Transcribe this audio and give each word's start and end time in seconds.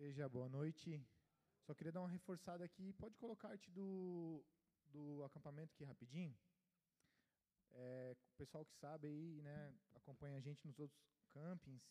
Igreja, 0.00 0.26
boa 0.30 0.48
noite. 0.48 0.98
Só 1.66 1.74
queria 1.74 1.92
dar 1.92 2.00
uma 2.00 2.08
reforçada 2.08 2.64
aqui. 2.64 2.90
Pode 2.94 3.18
colocar 3.18 3.48
a 3.48 3.50
arte 3.50 3.70
do, 3.70 4.42
do 4.86 5.22
acampamento 5.24 5.74
aqui 5.74 5.84
rapidinho. 5.84 6.34
É, 7.72 8.16
o 8.16 8.36
pessoal 8.38 8.64
que 8.64 8.74
sabe 8.76 9.08
aí, 9.08 9.42
né, 9.42 9.74
acompanha 9.94 10.38
a 10.38 10.40
gente 10.40 10.66
nos 10.66 10.78
outros 10.78 10.98
campings. 11.28 11.86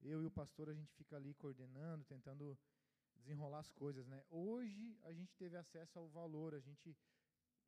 Eu 0.00 0.24
e 0.24 0.26
o 0.26 0.30
pastor, 0.30 0.70
a 0.70 0.74
gente 0.74 0.92
fica 0.94 1.14
ali 1.14 1.34
coordenando, 1.34 2.04
tentando 2.04 2.58
desenrolar 3.14 3.60
as 3.60 3.70
coisas, 3.70 4.08
né? 4.08 4.24
Hoje 4.28 4.98
a 5.04 5.12
gente 5.12 5.32
teve 5.36 5.56
acesso 5.56 5.96
ao 6.00 6.08
valor. 6.08 6.54
A 6.54 6.58
gente, 6.58 6.96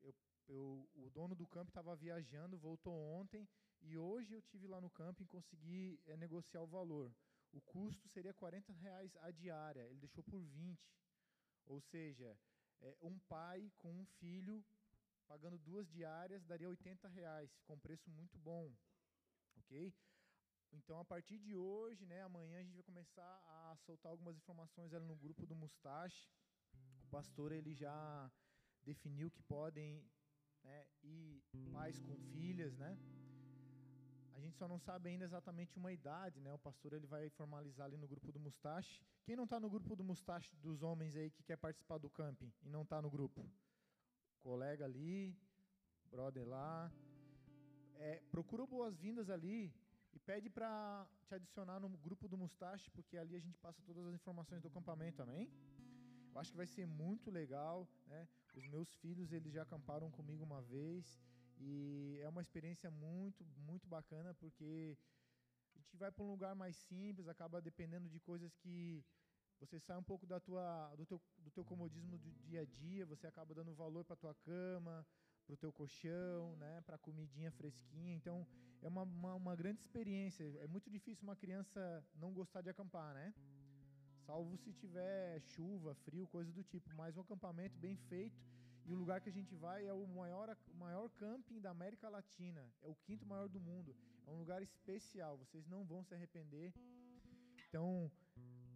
eu, 0.03 0.13
eu 0.49 0.91
o 0.97 1.09
dono 1.11 1.37
do 1.37 1.47
camping 1.47 1.71
estava 1.71 1.95
viajando, 1.95 2.59
voltou 2.59 2.93
ontem 2.93 3.49
e 3.81 3.97
hoje 3.97 4.35
eu 4.35 4.43
tive 4.43 4.67
lá 4.67 4.81
no 4.81 4.91
camping 4.91 5.23
e 5.23 5.29
consegui 5.29 6.01
é, 6.05 6.17
negociar 6.17 6.63
o 6.63 6.67
valor. 6.67 7.15
O 7.55 7.61
custo 7.61 8.09
seria 8.09 8.35
40 8.35 8.73
reais 8.73 9.17
a 9.21 9.31
diária. 9.31 9.87
Ele 9.89 10.01
deixou 10.01 10.25
por 10.25 10.43
20. 10.43 10.79
Ou 11.67 11.81
seja, 11.81 12.37
é, 12.81 12.97
um 13.01 13.19
pai 13.21 13.73
com 13.79 13.91
um 13.93 14.05
filho 14.19 14.65
pagando 15.27 15.59
duas 15.59 15.89
diárias 15.89 16.45
daria 16.45 16.69
80 16.69 17.09
reais. 17.09 17.55
Ficou 17.55 17.77
um 17.77 17.81
preço 17.81 18.11
muito 18.11 18.37
bom, 18.39 18.75
ok? 19.57 19.95
Então, 20.73 20.99
a 20.99 21.05
partir 21.05 21.39
de 21.39 21.55
hoje, 21.55 22.05
né, 22.07 22.23
amanhã 22.23 22.59
a 22.59 22.63
gente 22.65 22.75
vai 22.75 22.83
começar 22.83 23.43
a 23.47 23.77
soltar 23.87 24.11
algumas 24.11 24.37
informações 24.37 24.93
ali 24.93 25.07
no 25.07 25.17
grupo 25.17 25.47
do 25.47 25.55
Mustache. 25.55 26.29
O 27.05 27.07
pastor 27.07 27.53
ele 27.53 27.73
já 27.73 28.31
definiu 28.83 29.31
que 29.31 29.43
podem 29.45 30.05
né, 30.65 30.87
ir 31.03 31.43
pais 31.73 32.01
com 32.01 32.19
filhas, 32.33 32.77
né? 32.77 32.99
A 34.37 34.41
gente 34.41 34.57
só 34.57 34.67
não 34.67 34.79
sabe 34.79 35.09
ainda 35.09 35.25
exatamente 35.25 35.77
uma 35.77 35.93
idade, 35.93 36.41
né? 36.41 36.53
O 36.53 36.59
pastor 36.59 36.93
ele 36.93 37.07
vai 37.07 37.31
formalizar 37.31 37.87
ali 37.87 37.97
no 37.97 38.09
grupo 38.09 38.33
do 38.33 38.41
Mustache. 38.41 39.01
Quem 39.25 39.37
não 39.37 39.45
está 39.45 39.61
no 39.61 39.71
grupo 39.71 39.95
do 39.95 40.03
Mustache 40.03 40.55
dos 40.57 40.83
homens 40.83 41.15
aí 41.17 41.31
que 41.31 41.43
quer 41.43 41.57
participar 41.57 41.99
do 41.99 42.11
camping 42.11 42.53
e 42.63 42.69
não 42.69 42.83
está 42.83 43.01
no 43.01 43.09
grupo? 43.09 43.49
Colega 44.43 44.85
ali, 44.85 45.37
brother 46.11 46.47
lá. 46.47 46.93
É, 47.95 48.21
procura 48.31 48.67
boas-vindas 48.67 49.31
ali 49.31 49.73
e 50.13 50.19
pede 50.19 50.51
para 50.51 51.07
te 51.29 51.35
adicionar 51.37 51.79
no 51.79 51.89
grupo 51.89 52.29
do 52.29 52.37
Mustache, 52.37 52.91
porque 52.91 53.17
ali 53.17 53.37
a 53.37 53.41
gente 53.41 53.59
passa 53.59 53.81
todas 53.83 54.05
as 54.05 54.15
informações 54.15 54.61
do 54.61 54.69
acampamento, 54.69 55.23
amém? 55.23 55.49
Eu 56.33 56.41
acho 56.41 56.51
que 56.51 56.57
vai 56.57 56.67
ser 56.67 56.87
muito 56.87 57.31
legal, 57.31 57.89
né? 58.09 58.27
Os 58.53 58.67
meus 58.67 58.93
filhos 58.97 59.33
eles 59.33 59.53
já 59.53 59.63
acamparam 59.63 60.11
comigo 60.11 60.43
uma 60.43 60.61
vez 60.61 61.21
e 61.67 62.19
é 62.21 62.29
uma 62.29 62.43
experiência 62.43 62.91
muito, 62.91 63.45
muito 63.57 63.89
bacana, 63.89 64.35
porque 64.35 64.97
a 65.75 65.79
gente 65.79 65.97
vai 65.97 66.11
para 66.13 66.25
um 66.25 66.31
lugar 66.31 66.55
mais 66.55 66.77
simples, 66.77 67.27
acaba 67.27 67.61
dependendo 67.61 68.09
de 68.09 68.21
coisas 68.21 68.55
que 68.57 69.03
você 69.59 69.79
sai 69.81 69.97
um 69.97 70.03
pouco 70.03 70.27
da 70.27 70.39
tua, 70.39 70.95
do, 70.97 71.07
teu, 71.07 71.21
do 71.39 71.51
teu 71.51 71.65
comodismo 71.65 72.19
do 72.19 72.31
dia 72.49 72.63
a 72.63 72.65
dia, 72.65 73.07
você 73.07 73.27
acaba 73.27 73.55
dando 73.55 73.75
valor 73.75 74.05
para 74.05 74.17
tua 74.17 74.35
cama, 74.35 75.07
para 75.47 75.55
o 75.55 75.57
teu 75.57 75.73
colchão, 75.73 76.57
né, 76.57 76.83
para 76.83 76.97
a 76.97 76.99
comidinha 76.99 77.51
fresquinha. 77.53 78.15
Então, 78.15 78.47
é 78.83 78.89
uma, 78.89 79.03
uma, 79.03 79.35
uma, 79.35 79.57
grande 79.57 79.81
experiência. 79.81 80.45
É 80.61 80.67
muito 80.67 80.91
difícil 80.91 81.23
uma 81.23 81.37
criança 81.37 82.05
não 82.15 82.33
gostar 82.33 82.61
de 82.61 82.69
acampar, 82.69 83.15
né? 83.15 83.33
Salvo 84.27 84.57
se 84.59 84.73
tiver 84.73 85.41
chuva, 85.41 85.95
frio, 85.95 86.27
coisa 86.27 86.53
do 86.53 86.63
tipo. 86.63 86.93
Mas 86.95 87.17
um 87.17 87.21
acampamento 87.21 87.79
bem 87.79 87.97
feito 87.97 88.37
e 88.87 88.93
o 88.93 88.97
lugar 88.97 89.21
que 89.21 89.31
a 89.31 89.33
gente 89.39 89.55
vai 89.55 89.87
é 89.87 89.93
o 89.93 90.07
maior, 90.07 90.55
maior 90.75 91.09
camping 91.23 91.61
da 91.61 91.71
América 91.71 92.09
Latina. 92.09 92.63
É 92.83 92.87
o 92.87 92.95
quinto 92.95 93.25
maior 93.25 93.49
do 93.49 93.59
mundo. 93.59 93.97
É 94.27 94.31
um 94.31 94.39
lugar 94.39 94.63
especial. 94.63 95.39
Vocês 95.39 95.67
não 95.67 95.85
vão 95.85 96.03
se 96.05 96.15
arrepender. 96.15 96.73
Então, 97.69 98.11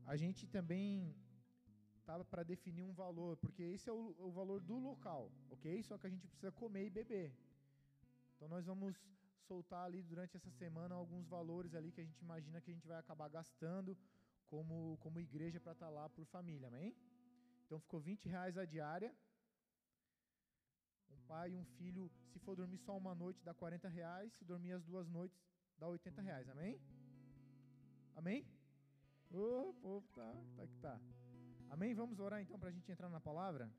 a 0.06 0.17
gente 0.17 0.47
também 0.47 1.14
estava 2.01 2.25
para 2.25 2.42
definir 2.42 2.83
um 2.83 2.95
valor, 2.95 3.36
porque 3.36 3.62
esse 3.62 3.91
é 3.91 3.92
o, 3.92 4.14
o, 4.19 4.31
valor 4.33 4.61
do 4.61 4.79
local, 4.79 5.31
ok? 5.51 5.83
Só 5.83 5.98
que 5.98 6.06
a 6.06 6.11
gente 6.11 6.27
precisa 6.27 6.51
comer 6.51 6.86
e 6.86 6.90
beber. 6.90 7.30
Então, 8.35 8.48
nós 8.48 8.64
vamos 8.64 8.96
soltar 9.46 9.85
ali 9.85 10.02
durante 10.02 10.36
essa 10.39 10.51
semana 10.51 10.95
alguns 10.95 11.27
valores 11.27 11.75
ali 11.75 11.92
que 11.92 12.01
a 12.01 12.05
gente 12.05 12.20
imagina 12.23 12.63
que 12.63 12.70
a 12.70 12.75
gente 12.75 12.86
vai 12.86 12.98
acabar 12.98 13.29
gastando 13.29 13.96
como, 14.46 14.96
como 15.01 15.20
igreja 15.20 15.61
para 15.61 15.73
estar 15.73 15.86
tá 15.86 15.92
lá 15.92 16.08
por 16.08 16.25
família, 16.25 16.69
amém? 16.69 16.96
Então, 17.67 17.79
ficou 17.79 18.01
20 18.01 18.27
reais 18.27 18.57
a 18.57 18.64
diária 18.64 19.14
um 21.11 21.20
pai 21.27 21.52
e 21.52 21.57
um 21.57 21.64
filho, 21.64 22.11
se 22.33 22.39
for 22.39 22.57
dormir 22.57 22.79
só 22.79 22.96
uma 22.96 23.14
noite, 23.14 23.45
dá 23.45 23.55
40 23.55 23.89
reais. 23.89 24.33
Se 24.35 24.45
dormir 24.45 24.73
as 24.73 24.85
duas 24.85 25.08
noites, 25.08 25.39
dá 25.79 25.89
80 25.89 26.23
reais. 26.23 26.48
Amém? 26.48 26.80
Amém? 28.17 28.46
Ô, 29.30 29.70
oh, 29.70 29.74
povo, 29.74 30.08
tá, 30.14 30.35
tá 30.57 30.67
que 30.67 30.77
tá. 30.79 31.01
Amém? 31.70 31.95
Vamos 31.95 32.19
orar 32.19 32.41
então 32.41 32.58
para 32.58 32.70
a 32.70 32.73
gente 32.73 32.91
entrar 32.91 33.11
na 33.11 33.20
palavra? 33.20 33.70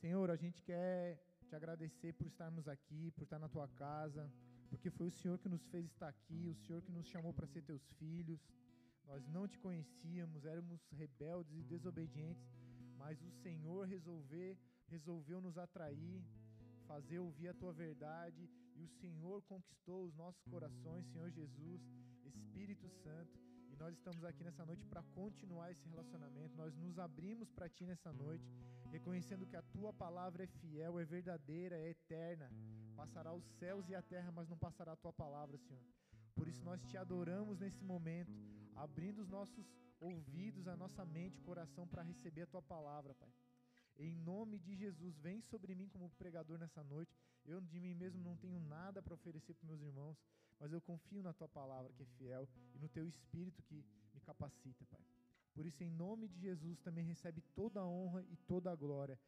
Senhor, 0.00 0.30
a 0.30 0.36
gente 0.36 0.62
quer 0.62 1.20
te 1.48 1.54
agradecer 1.56 2.12
por 2.12 2.26
estarmos 2.26 2.68
aqui, 2.68 3.10
por 3.12 3.22
estar 3.22 3.38
na 3.38 3.48
tua 3.48 3.66
casa, 3.68 4.30
porque 4.68 4.90
foi 4.90 5.06
o 5.06 5.10
Senhor 5.10 5.38
que 5.38 5.48
nos 5.48 5.64
fez 5.68 5.86
estar 5.86 6.08
aqui, 6.08 6.48
o 6.48 6.54
Senhor 6.54 6.82
que 6.82 6.92
nos 6.92 7.06
chamou 7.06 7.32
para 7.32 7.46
ser 7.46 7.62
teus 7.62 7.82
filhos. 7.92 8.40
Nós 9.06 9.26
não 9.28 9.48
te 9.48 9.58
conhecíamos, 9.58 10.44
éramos 10.44 10.80
rebeldes 10.90 11.56
e 11.58 11.62
desobedientes, 11.62 12.46
mas 12.96 13.22
o 13.22 13.30
Senhor 13.30 13.86
resolver 13.86 14.58
resolveu 14.88 15.40
nos 15.40 15.56
atrair, 15.58 16.22
fazer 16.86 17.18
ouvir 17.18 17.48
a 17.48 17.54
tua 17.54 17.72
verdade, 17.72 18.48
e 18.74 18.82
o 18.82 18.88
Senhor 18.88 19.42
conquistou 19.42 20.04
os 20.04 20.14
nossos 20.14 20.42
corações, 20.44 21.06
Senhor 21.06 21.30
Jesus, 21.30 21.82
Espírito 22.24 22.88
Santo, 22.88 23.38
e 23.70 23.76
nós 23.76 23.94
estamos 23.94 24.24
aqui 24.24 24.42
nessa 24.42 24.64
noite 24.64 24.84
para 24.86 25.02
continuar 25.14 25.70
esse 25.70 25.86
relacionamento. 25.88 26.56
Nós 26.56 26.74
nos 26.76 26.98
abrimos 26.98 27.50
para 27.50 27.68
ti 27.68 27.84
nessa 27.84 28.12
noite, 28.12 28.48
reconhecendo 28.90 29.46
que 29.46 29.56
a 29.56 29.62
tua 29.62 29.92
palavra 29.92 30.44
é 30.44 30.46
fiel, 30.46 30.98
é 30.98 31.04
verdadeira, 31.04 31.76
é 31.76 31.90
eterna. 31.90 32.50
Passará 32.96 33.32
os 33.32 33.44
céus 33.58 33.88
e 33.88 33.94
a 33.94 34.02
terra, 34.02 34.32
mas 34.32 34.48
não 34.48 34.56
passará 34.56 34.92
a 34.92 34.96
tua 34.96 35.12
palavra, 35.12 35.58
Senhor. 35.58 35.82
Por 36.34 36.48
isso 36.48 36.64
nós 36.64 36.82
te 36.84 36.96
adoramos 36.96 37.58
nesse 37.58 37.84
momento, 37.84 38.32
abrindo 38.76 39.20
os 39.20 39.28
nossos 39.28 39.66
ouvidos, 40.00 40.68
a 40.68 40.76
nossa 40.76 41.04
mente, 41.04 41.40
coração 41.40 41.86
para 41.86 42.02
receber 42.02 42.42
a 42.42 42.46
tua 42.46 42.62
palavra, 42.62 43.14
Pai. 43.14 43.32
Em 43.98 44.12
nome 44.12 44.58
de 44.60 44.76
Jesus, 44.76 45.18
vem 45.18 45.40
sobre 45.40 45.74
mim 45.74 45.88
como 45.88 46.08
pregador 46.10 46.56
nessa 46.56 46.84
noite. 46.84 47.16
Eu 47.44 47.60
de 47.60 47.80
mim 47.80 47.94
mesmo 47.94 48.22
não 48.22 48.36
tenho 48.36 48.60
nada 48.60 49.02
para 49.02 49.14
oferecer 49.14 49.54
para 49.54 49.66
meus 49.66 49.80
irmãos, 49.80 50.16
mas 50.60 50.72
eu 50.72 50.80
confio 50.80 51.22
na 51.22 51.32
tua 51.32 51.48
palavra 51.48 51.92
que 51.92 52.02
é 52.04 52.06
fiel 52.06 52.48
e 52.74 52.78
no 52.78 52.88
teu 52.88 53.06
espírito 53.08 53.62
que 53.62 53.84
me 54.14 54.20
capacita, 54.20 54.84
Pai. 54.86 55.00
Por 55.52 55.66
isso, 55.66 55.82
em 55.82 55.90
nome 55.90 56.28
de 56.28 56.38
Jesus, 56.38 56.78
também 56.78 57.04
recebe 57.04 57.40
toda 57.56 57.80
a 57.80 57.86
honra 57.86 58.22
e 58.30 58.36
toda 58.36 58.70
a 58.70 58.76
glória. 58.76 59.18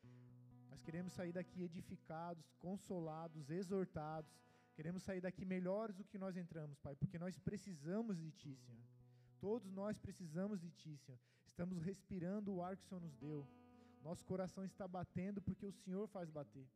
Nós 0.71 0.81
queremos 0.81 1.13
sair 1.13 1.33
daqui 1.33 1.63
edificados, 1.63 2.49
consolados, 2.61 3.51
exortados. 3.51 4.31
Queremos 4.77 5.03
sair 5.03 5.21
daqui 5.21 5.45
melhores 5.45 5.97
do 5.97 6.05
que 6.05 6.17
nós 6.17 6.37
entramos, 6.37 6.79
Pai, 6.79 6.95
porque 6.95 7.19
nós 7.19 7.37
precisamos 7.41 8.17
de 8.17 8.31
Ti, 8.31 8.57
Senhor. 8.57 8.85
Todos 9.41 9.73
nós 9.73 9.99
precisamos 9.99 10.61
de 10.61 10.71
Ti, 10.71 10.97
Senhor. 10.99 11.19
Estamos 11.49 11.83
respirando 11.83 12.55
o 12.55 12.63
ar 12.63 12.77
que 12.77 12.85
o 12.85 12.87
Senhor 12.87 13.01
nos 13.01 13.17
deu. 13.17 13.45
Nosso 14.01 14.25
coração 14.25 14.65
está 14.65 14.89
batendo 14.89 15.43
porque 15.43 15.67
o 15.67 15.73
Senhor 15.73 16.07
faz 16.09 16.31
bater. 16.31 16.67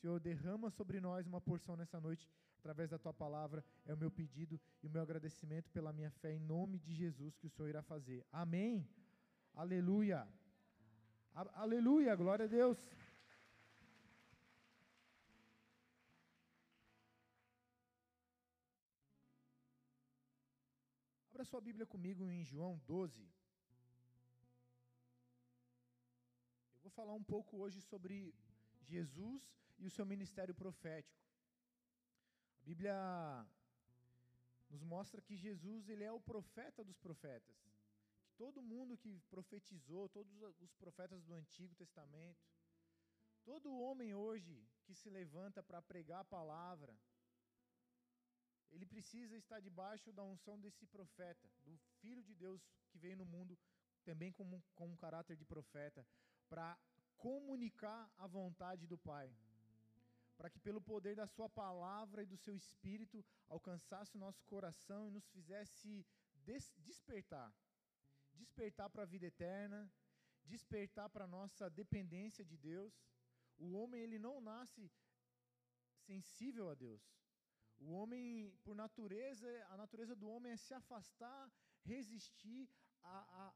Senhor, 0.00 0.18
derrama 0.18 0.70
sobre 0.70 1.00
nós 1.00 1.26
uma 1.26 1.40
porção 1.40 1.76
nessa 1.76 2.00
noite, 2.00 2.28
através 2.58 2.90
da 2.90 2.98
tua 2.98 3.12
palavra, 3.12 3.64
é 3.86 3.94
o 3.94 3.96
meu 3.96 4.10
pedido 4.10 4.58
e 4.82 4.86
o 4.86 4.90
meu 4.90 5.02
agradecimento 5.02 5.70
pela 5.70 5.92
minha 5.92 6.10
fé, 6.10 6.32
em 6.32 6.40
nome 6.40 6.78
de 6.78 6.94
Jesus, 6.94 7.36
que 7.36 7.46
o 7.46 7.50
Senhor 7.50 7.68
irá 7.68 7.82
fazer. 7.82 8.24
Amém. 8.32 8.88
Aleluia. 9.54 10.26
A 11.34 11.62
Aleluia, 11.62 12.14
glória 12.16 12.46
a 12.46 12.48
Deus. 12.48 12.78
Abra 21.40 21.44
sua 21.44 21.60
Bíblia 21.62 21.86
comigo 21.86 22.22
em 22.30 22.44
João 22.44 22.78
12. 22.86 23.39
Vou 26.90 27.04
falar 27.04 27.14
um 27.14 27.22
pouco 27.22 27.58
hoje 27.62 27.80
sobre 27.80 28.34
Jesus 28.92 29.40
e 29.78 29.86
o 29.86 29.90
seu 29.96 30.04
ministério 30.04 30.52
profético. 30.52 31.24
A 32.60 32.64
Bíblia 32.64 32.96
nos 34.68 34.82
mostra 34.82 35.22
que 35.22 35.36
Jesus 35.36 35.88
ele 35.88 36.02
é 36.02 36.12
o 36.12 36.26
profeta 36.32 36.82
dos 36.82 36.98
profetas. 36.98 37.56
Que 38.24 38.32
todo 38.36 38.60
mundo 38.72 38.98
que 38.98 39.20
profetizou, 39.30 40.08
todos 40.08 40.32
os 40.60 40.74
profetas 40.74 41.22
do 41.22 41.32
Antigo 41.32 41.76
Testamento, 41.76 42.44
todo 43.44 43.78
homem 43.86 44.12
hoje 44.12 44.54
que 44.84 44.94
se 44.94 45.08
levanta 45.08 45.62
para 45.62 45.80
pregar 45.80 46.22
a 46.22 46.32
palavra, 46.38 46.92
ele 48.72 48.84
precisa 48.84 49.36
estar 49.36 49.60
debaixo 49.60 50.12
da 50.12 50.24
unção 50.24 50.58
desse 50.58 50.86
profeta, 50.86 51.48
do 51.64 51.76
Filho 52.00 52.24
de 52.24 52.34
Deus 52.34 52.60
que 52.90 52.98
veio 52.98 53.16
no 53.16 53.24
mundo 53.24 53.56
também 54.04 54.32
com, 54.32 54.44
um 54.86 54.96
caráter 54.96 55.36
de 55.36 55.44
profeta, 55.44 56.04
para 56.50 56.68
comunicar 57.16 58.02
a 58.18 58.26
vontade 58.26 58.84
do 58.92 58.98
Pai, 59.10 59.28
para 60.36 60.50
que 60.50 60.60
pelo 60.66 60.80
poder 60.92 61.14
da 61.20 61.26
Sua 61.26 61.48
palavra 61.48 62.22
e 62.22 62.30
do 62.32 62.36
Seu 62.44 62.54
Espírito 62.62 63.24
alcançasse 63.48 64.16
o 64.16 64.22
nosso 64.24 64.42
coração 64.52 65.00
e 65.06 65.14
nos 65.16 65.26
fizesse 65.34 65.92
des 66.48 66.66
despertar. 66.88 67.50
despertar 68.40 68.88
para 68.90 69.02
a 69.02 69.10
vida 69.14 69.26
eterna, 69.26 69.80
despertar 70.52 71.08
para 71.14 71.24
a 71.24 71.32
nossa 71.38 71.64
dependência 71.80 72.44
de 72.44 72.56
Deus. 72.56 72.94
O 73.58 73.72
homem 73.78 74.00
ele 74.00 74.18
não 74.18 74.40
nasce 74.40 74.90
sensível 76.06 76.70
a 76.70 76.74
Deus. 76.74 77.02
O 77.78 77.92
homem, 77.98 78.54
por 78.64 78.74
natureza, 78.74 79.48
a 79.72 79.76
natureza 79.76 80.14
do 80.14 80.28
homem 80.28 80.52
é 80.52 80.56
se 80.56 80.74
afastar, 80.74 81.50
resistir 81.92 82.68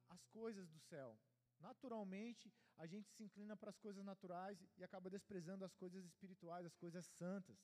às 0.08 0.24
coisas 0.26 0.68
do 0.74 0.80
céu. 0.90 1.18
Naturalmente, 1.60 2.52
a 2.76 2.86
gente 2.86 3.08
se 3.10 3.22
inclina 3.22 3.56
para 3.56 3.70
as 3.70 3.78
coisas 3.78 4.04
naturais 4.04 4.58
e 4.76 4.84
acaba 4.84 5.08
desprezando 5.10 5.64
as 5.64 5.74
coisas 5.74 6.04
espirituais, 6.04 6.66
as 6.66 6.76
coisas 6.76 7.06
santas. 7.06 7.58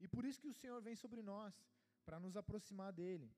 E 0.00 0.06
por 0.08 0.24
isso 0.24 0.40
que 0.40 0.48
o 0.48 0.54
Senhor 0.54 0.80
vem 0.80 0.96
sobre 0.96 1.22
nós, 1.22 1.54
para 2.04 2.18
nos 2.18 2.36
aproximar 2.36 2.92
dele. 2.92 3.30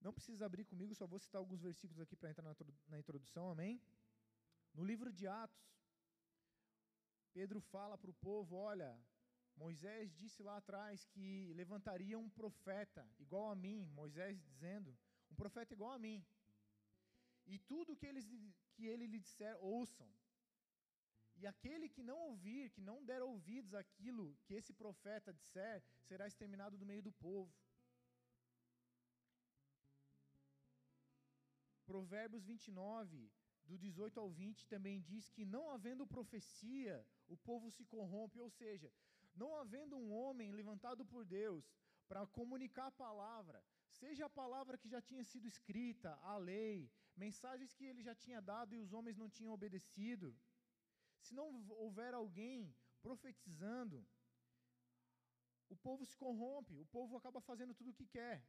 Não 0.00 0.12
precisa 0.12 0.46
abrir 0.46 0.64
comigo, 0.64 0.94
só 0.94 1.06
vou 1.06 1.18
citar 1.18 1.40
alguns 1.40 1.60
versículos 1.60 2.00
aqui 2.00 2.14
para 2.16 2.30
entrar 2.30 2.44
na 2.88 2.98
introdução, 2.98 3.50
amém? 3.50 3.80
No 4.74 4.84
livro 4.84 5.12
de 5.12 5.26
Atos, 5.26 5.66
Pedro 7.32 7.60
fala 7.60 7.96
para 7.98 8.10
o 8.10 8.14
povo: 8.14 8.56
olha, 8.56 8.90
Moisés 9.56 10.14
disse 10.14 10.42
lá 10.42 10.56
atrás 10.58 11.04
que 11.06 11.52
levantaria 11.54 12.18
um 12.18 12.28
profeta 12.30 13.04
igual 13.18 13.50
a 13.50 13.56
mim, 13.56 13.86
Moisés 14.00 14.40
dizendo, 14.40 14.96
um 15.30 15.34
profeta 15.34 15.74
igual 15.74 15.92
a 15.92 15.98
mim. 15.98 16.24
E 17.54 17.58
tudo 17.70 17.96
que, 17.96 18.06
eles, 18.10 18.26
que 18.74 18.86
ele 18.92 19.06
lhe 19.06 19.20
disser, 19.26 19.54
ouçam. 19.74 20.08
E 21.40 21.46
aquele 21.46 21.88
que 21.94 22.02
não 22.02 22.18
ouvir, 22.30 22.70
que 22.74 22.82
não 22.88 22.98
der 23.10 23.22
ouvidos 23.22 23.72
àquilo 23.82 24.36
que 24.44 24.54
esse 24.54 24.72
profeta 24.82 25.32
disser, 25.32 25.82
será 26.08 26.26
exterminado 26.26 26.76
do 26.76 26.88
meio 26.90 27.02
do 27.08 27.12
povo. 27.12 27.52
Provérbios 31.86 32.44
29, 32.44 33.30
do 33.64 33.78
18 33.78 34.20
ao 34.20 34.30
20, 34.30 34.66
também 34.66 35.00
diz 35.00 35.30
que 35.30 35.44
não 35.54 35.70
havendo 35.70 36.06
profecia, 36.06 36.96
o 37.28 37.36
povo 37.48 37.70
se 37.70 37.84
corrompe, 37.84 38.38
ou 38.46 38.50
seja, 38.50 38.92
não 39.34 39.54
havendo 39.60 39.96
um 39.96 40.12
homem 40.12 40.52
levantado 40.52 41.04
por 41.12 41.24
Deus 41.24 41.64
para 42.08 42.26
comunicar 42.26 42.88
a 42.88 42.98
palavra, 43.06 43.64
seja 44.00 44.26
a 44.26 44.36
palavra 44.42 44.76
que 44.76 44.88
já 44.94 45.00
tinha 45.00 45.24
sido 45.24 45.46
escrita, 45.46 46.10
a 46.32 46.36
lei, 46.36 46.90
mensagens 47.26 47.72
que 47.74 47.84
ele 47.84 48.02
já 48.08 48.14
tinha 48.14 48.40
dado 48.40 48.74
e 48.74 48.78
os 48.84 48.92
homens 48.92 49.16
não 49.16 49.28
tinham 49.28 49.52
obedecido, 49.52 50.36
se 51.20 51.34
não 51.34 51.48
houver 51.84 52.14
alguém 52.14 52.74
profetizando, 53.02 54.06
o 55.68 55.76
povo 55.76 56.04
se 56.06 56.16
corrompe, 56.16 56.78
o 56.78 56.86
povo 56.86 57.16
acaba 57.16 57.40
fazendo 57.40 57.74
tudo 57.74 57.90
o 57.90 57.94
que 57.94 58.06
quer. 58.06 58.42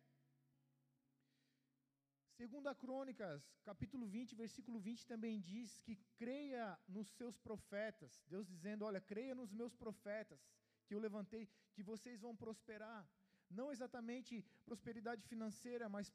Segunda 2.39 2.74
Crônicas, 2.74 3.44
capítulo 3.66 4.07
20, 4.07 4.33
versículo 4.33 4.80
20 4.80 5.06
também 5.06 5.42
diz 5.42 5.81
que 5.81 5.98
creia 6.15 6.80
nos 6.88 7.10
seus 7.18 7.38
profetas. 7.38 8.24
Deus 8.27 8.48
dizendo, 8.48 8.86
olha, 8.86 9.01
creia 9.01 9.36
nos 9.36 9.51
meus 9.51 9.75
profetas 9.75 10.39
que 10.86 10.95
eu 10.95 11.00
levantei, 11.00 11.50
que 11.74 11.83
vocês 11.83 12.22
vão 12.22 12.33
prosperar. 12.36 13.06
Não 13.50 13.72
exatamente 13.72 14.46
prosperidade 14.63 15.24
financeira, 15.24 15.90
mas 15.90 16.12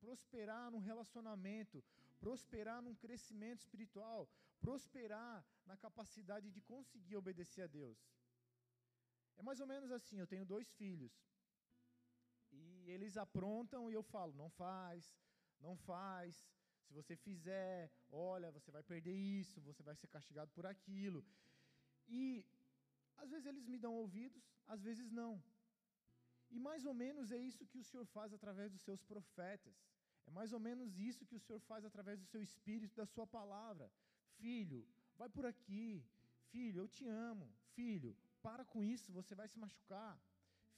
prosperar 0.00 0.70
no 0.70 0.78
relacionamento, 0.78 1.82
prosperar 2.20 2.80
num 2.80 2.94
crescimento 2.94 3.60
espiritual, 3.60 4.28
prosperar 4.60 5.44
na 5.66 5.76
capacidade 5.76 6.50
de 6.50 6.60
conseguir 6.60 7.16
obedecer 7.16 7.62
a 7.62 7.66
Deus. 7.66 7.98
É 9.36 9.42
mais 9.42 9.60
ou 9.60 9.66
menos 9.66 9.90
assim: 9.90 10.18
eu 10.18 10.26
tenho 10.26 10.44
dois 10.44 10.68
filhos. 10.74 11.12
E 12.52 12.90
eles 12.94 13.16
aprontam 13.16 13.90
e 13.90 13.94
eu 13.94 14.02
falo: 14.02 14.32
não 14.34 14.48
faz, 14.50 15.12
não 15.60 15.76
faz. 15.76 16.46
Se 16.84 16.92
você 16.92 17.16
fizer, 17.16 17.90
olha, 18.08 18.52
você 18.52 18.70
vai 18.70 18.82
perder 18.82 19.14
isso, 19.14 19.60
você 19.60 19.82
vai 19.82 19.96
ser 19.96 20.06
castigado 20.06 20.50
por 20.52 20.64
aquilo. 20.64 21.24
E 22.06 22.46
às 23.16 23.30
vezes 23.30 23.46
eles 23.46 23.66
me 23.66 23.78
dão 23.78 23.92
ouvidos, 23.94 24.44
às 24.66 24.82
vezes 24.82 25.10
não. 25.10 25.42
E 26.50 26.58
mais 26.58 26.84
ou 26.84 26.94
menos 26.94 27.32
é 27.32 27.38
isso 27.38 27.66
que 27.66 27.78
o 27.78 27.84
Senhor 27.84 28.06
faz 28.06 28.32
através 28.32 28.70
dos 28.72 28.82
seus 28.82 29.02
profetas. 29.02 29.76
É 30.26 30.30
mais 30.30 30.52
ou 30.52 30.60
menos 30.68 30.98
isso 30.98 31.26
que 31.26 31.34
o 31.34 31.40
Senhor 31.44 31.60
faz 31.60 31.84
através 31.84 32.18
do 32.20 32.26
seu 32.26 32.42
espírito, 32.42 32.96
da 32.96 33.06
sua 33.06 33.26
palavra. 33.26 33.90
Filho, 34.38 34.86
vai 35.16 35.28
por 35.28 35.46
aqui. 35.46 36.04
Filho, 36.50 36.80
eu 36.80 36.88
te 36.88 37.06
amo. 37.06 37.48
Filho, 37.74 38.16
para 38.42 38.64
com 38.64 38.82
isso, 38.82 39.12
você 39.12 39.34
vai 39.34 39.48
se 39.48 39.58
machucar. 39.58 40.14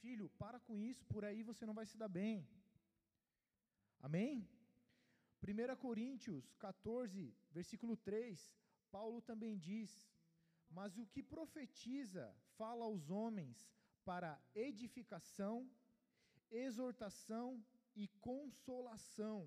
Filho, 0.01 0.29
para 0.43 0.59
com 0.61 0.79
isso, 0.79 1.05
por 1.07 1.25
aí 1.25 1.43
você 1.43 1.65
não 1.67 1.75
vai 1.75 1.87
se 1.87 1.97
dar 1.97 2.09
bem. 2.09 2.47
Amém? 4.01 4.49
1 5.43 5.77
Coríntios 5.77 6.55
14, 6.57 7.35
versículo 7.51 7.97
3, 7.97 8.53
Paulo 8.91 9.21
também 9.21 9.57
diz: 9.57 9.91
Mas 10.71 10.97
o 10.99 11.07
que 11.07 11.23
profetiza 11.23 12.25
fala 12.57 12.85
aos 12.85 13.11
homens 13.11 13.57
para 14.09 14.41
edificação, 14.55 15.55
exortação 16.51 17.47
e 17.95 18.05
consolação. 18.29 19.41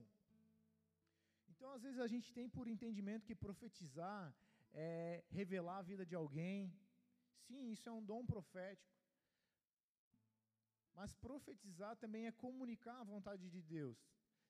Então, 1.49 1.71
às 1.75 1.81
vezes, 1.81 1.99
a 1.99 2.09
gente 2.13 2.31
tem 2.37 2.47
por 2.47 2.67
entendimento 2.67 3.25
que 3.25 3.43
profetizar 3.45 4.23
é 4.71 5.23
revelar 5.39 5.79
a 5.79 5.87
vida 5.91 6.05
de 6.05 6.15
alguém. 6.15 6.71
Sim, 7.47 7.71
isso 7.71 7.89
é 7.89 7.91
um 7.91 8.05
dom 8.11 8.23
profético. 8.33 8.95
Mas 10.93 11.15
profetizar 11.15 11.95
também 11.95 12.27
é 12.27 12.31
comunicar 12.31 12.99
a 12.99 13.09
vontade 13.15 13.49
de 13.49 13.61
Deus. 13.63 13.97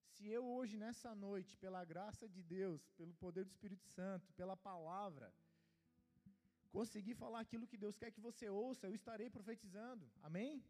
Se 0.10 0.28
eu 0.28 0.44
hoje, 0.46 0.76
nessa 0.78 1.16
noite, 1.16 1.56
pela 1.56 1.86
graça 1.86 2.28
de 2.28 2.44
Deus, 2.44 2.90
pelo 2.98 3.14
poder 3.14 3.46
do 3.46 3.52
Espírito 3.56 3.86
Santo, 3.86 4.34
pela 4.34 4.58
palavra, 4.58 5.34
conseguir 6.78 7.16
falar 7.24 7.40
aquilo 7.42 7.70
que 7.72 7.82
Deus 7.84 7.98
quer 8.02 8.12
que 8.16 8.26
você 8.30 8.50
ouça, 8.50 8.88
eu 8.88 8.96
estarei 9.00 9.30
profetizando. 9.30 10.06
Amém? 10.28 10.64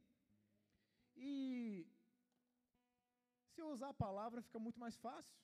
E 1.16 1.88
se 3.52 3.62
eu 3.62 3.70
usar 3.76 3.90
a 3.90 4.02
palavra, 4.06 4.42
fica 4.48 4.60
muito 4.66 4.80
mais 4.80 4.98
fácil, 4.98 5.40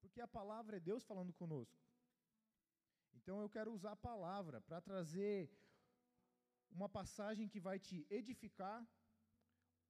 porque 0.00 0.20
a 0.20 0.28
palavra 0.38 0.76
é 0.76 0.86
Deus 0.90 1.04
falando 1.10 1.32
conosco. 1.32 1.82
Então 3.18 3.40
eu 3.40 3.48
quero 3.48 3.72
usar 3.72 3.92
a 3.92 4.04
palavra 4.10 4.60
para 4.60 4.80
trazer 4.80 5.38
uma 6.70 6.88
passagem 6.88 7.48
que 7.48 7.60
vai 7.68 7.78
te 7.78 8.06
edificar, 8.10 8.78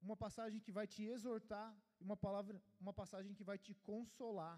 uma 0.00 0.16
passagem 0.24 0.60
que 0.60 0.72
vai 0.78 0.86
te 0.86 1.02
exortar, 1.14 1.68
uma 1.98 2.16
palavra, 2.16 2.62
uma 2.78 2.92
passagem 2.92 3.34
que 3.34 3.42
vai 3.50 3.58
te 3.58 3.74
consolar. 3.90 4.56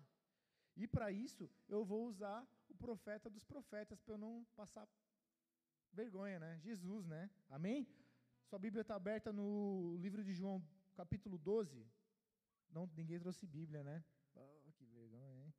E 0.76 0.86
para 0.86 1.10
isso 1.10 1.48
eu 1.68 1.84
vou 1.84 2.02
usar 2.06 2.46
o 2.68 2.74
profeta 2.74 3.30
dos 3.30 3.44
profetas 3.44 4.00
para 4.00 4.14
eu 4.14 4.18
não 4.18 4.44
passar 4.54 4.86
vergonha, 5.96 6.38
né? 6.38 6.52
Jesus, 6.68 7.06
né? 7.06 7.22
Amém? 7.48 7.88
Sua 8.48 8.58
Bíblia 8.58 8.82
está 8.82 8.94
aberta 8.94 9.32
no 9.32 9.96
livro 10.04 10.22
de 10.22 10.32
João, 10.38 10.62
capítulo 10.94 11.38
12. 11.38 11.84
Não, 12.70 12.84
ninguém 12.94 13.18
trouxe 13.18 13.46
Bíblia, 13.46 13.82
né? 13.82 14.04
Oh, 14.34 14.72
que 14.76 14.84
vergonha, 14.84 15.38
hein? 15.44 15.54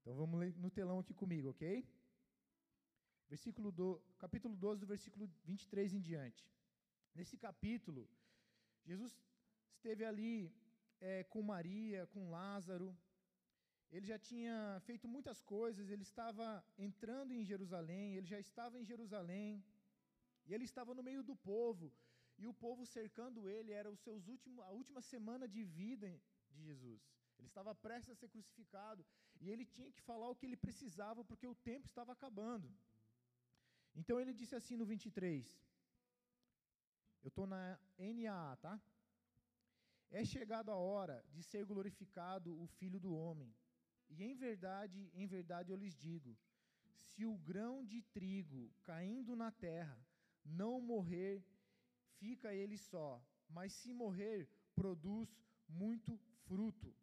Então 0.00 0.14
vamos 0.14 0.38
ler 0.38 0.54
no 0.64 0.70
telão 0.70 0.98
aqui 1.00 1.14
comigo, 1.14 1.48
ok? 1.50 1.88
Versículo 3.28 3.72
do, 3.72 3.88
capítulo 4.18 4.54
12, 4.56 4.80
do 4.82 4.86
versículo 4.86 5.30
23 5.44 5.94
em 5.94 6.00
diante. 6.00 6.46
Nesse 7.14 7.36
capítulo, 7.36 8.08
Jesus 8.84 9.12
esteve 9.76 10.04
ali 10.04 10.54
é, 11.00 11.24
com 11.24 11.42
Maria, 11.42 12.06
com 12.08 12.30
Lázaro. 12.30 12.96
Ele 13.90 14.06
já 14.06 14.18
tinha 14.18 14.54
feito 14.86 15.06
muitas 15.08 15.40
coisas, 15.42 15.90
ele 15.90 16.02
estava 16.02 16.46
entrando 16.76 17.32
em 17.32 17.44
Jerusalém, 17.44 18.14
ele 18.14 18.26
já 18.26 18.38
estava 18.38 18.78
em 18.78 18.84
Jerusalém, 18.84 19.64
e 20.46 20.54
ele 20.54 20.64
estava 20.64 20.94
no 20.94 21.02
meio 21.02 21.22
do 21.22 21.36
povo, 21.36 21.92
e 22.38 22.46
o 22.46 22.54
povo 22.54 22.84
cercando 22.86 23.48
ele, 23.48 23.72
era 23.72 23.90
os 23.90 24.00
seus 24.00 24.28
últimos, 24.28 24.64
a 24.64 24.70
última 24.70 25.00
semana 25.00 25.48
de 25.48 25.64
vida 25.64 26.10
de 26.50 26.62
Jesus. 26.62 27.00
Ele 27.38 27.48
estava 27.48 27.74
prestes 27.74 28.10
a 28.10 28.14
ser 28.14 28.28
crucificado 28.28 29.04
e 29.40 29.48
ele 29.50 29.64
tinha 29.64 29.90
que 29.92 30.02
falar 30.02 30.28
o 30.28 30.34
que 30.34 30.46
ele 30.46 30.56
precisava 30.56 31.24
porque 31.24 31.46
o 31.46 31.54
tempo 31.54 31.86
estava 31.86 32.12
acabando. 32.12 32.68
Então 33.94 34.20
ele 34.20 34.32
disse 34.32 34.54
assim 34.54 34.76
no 34.76 34.84
23. 34.84 35.46
Eu 37.22 37.28
estou 37.28 37.46
na 37.46 37.78
NAA, 37.98 38.56
tá? 38.56 38.80
É 40.10 40.24
chegada 40.24 40.72
a 40.72 40.76
hora 40.76 41.24
de 41.32 41.42
ser 41.42 41.64
glorificado 41.64 42.60
o 42.60 42.66
Filho 42.66 42.98
do 42.98 43.14
Homem. 43.14 43.54
E 44.08 44.24
em 44.24 44.34
verdade, 44.34 45.10
em 45.14 45.26
verdade 45.26 45.70
eu 45.70 45.76
lhes 45.76 45.96
digo: 45.96 46.36
se 46.94 47.24
o 47.24 47.36
grão 47.36 47.84
de 47.84 48.02
trigo 48.02 48.72
caindo 48.82 49.36
na 49.36 49.50
terra 49.50 49.98
não 50.44 50.80
morrer, 50.80 51.44
fica 52.18 52.54
ele 52.54 52.78
só, 52.78 53.22
mas 53.48 53.72
se 53.72 53.92
morrer, 53.92 54.48
produz 54.74 55.28
muito 55.68 56.16
fruto. 56.46 56.94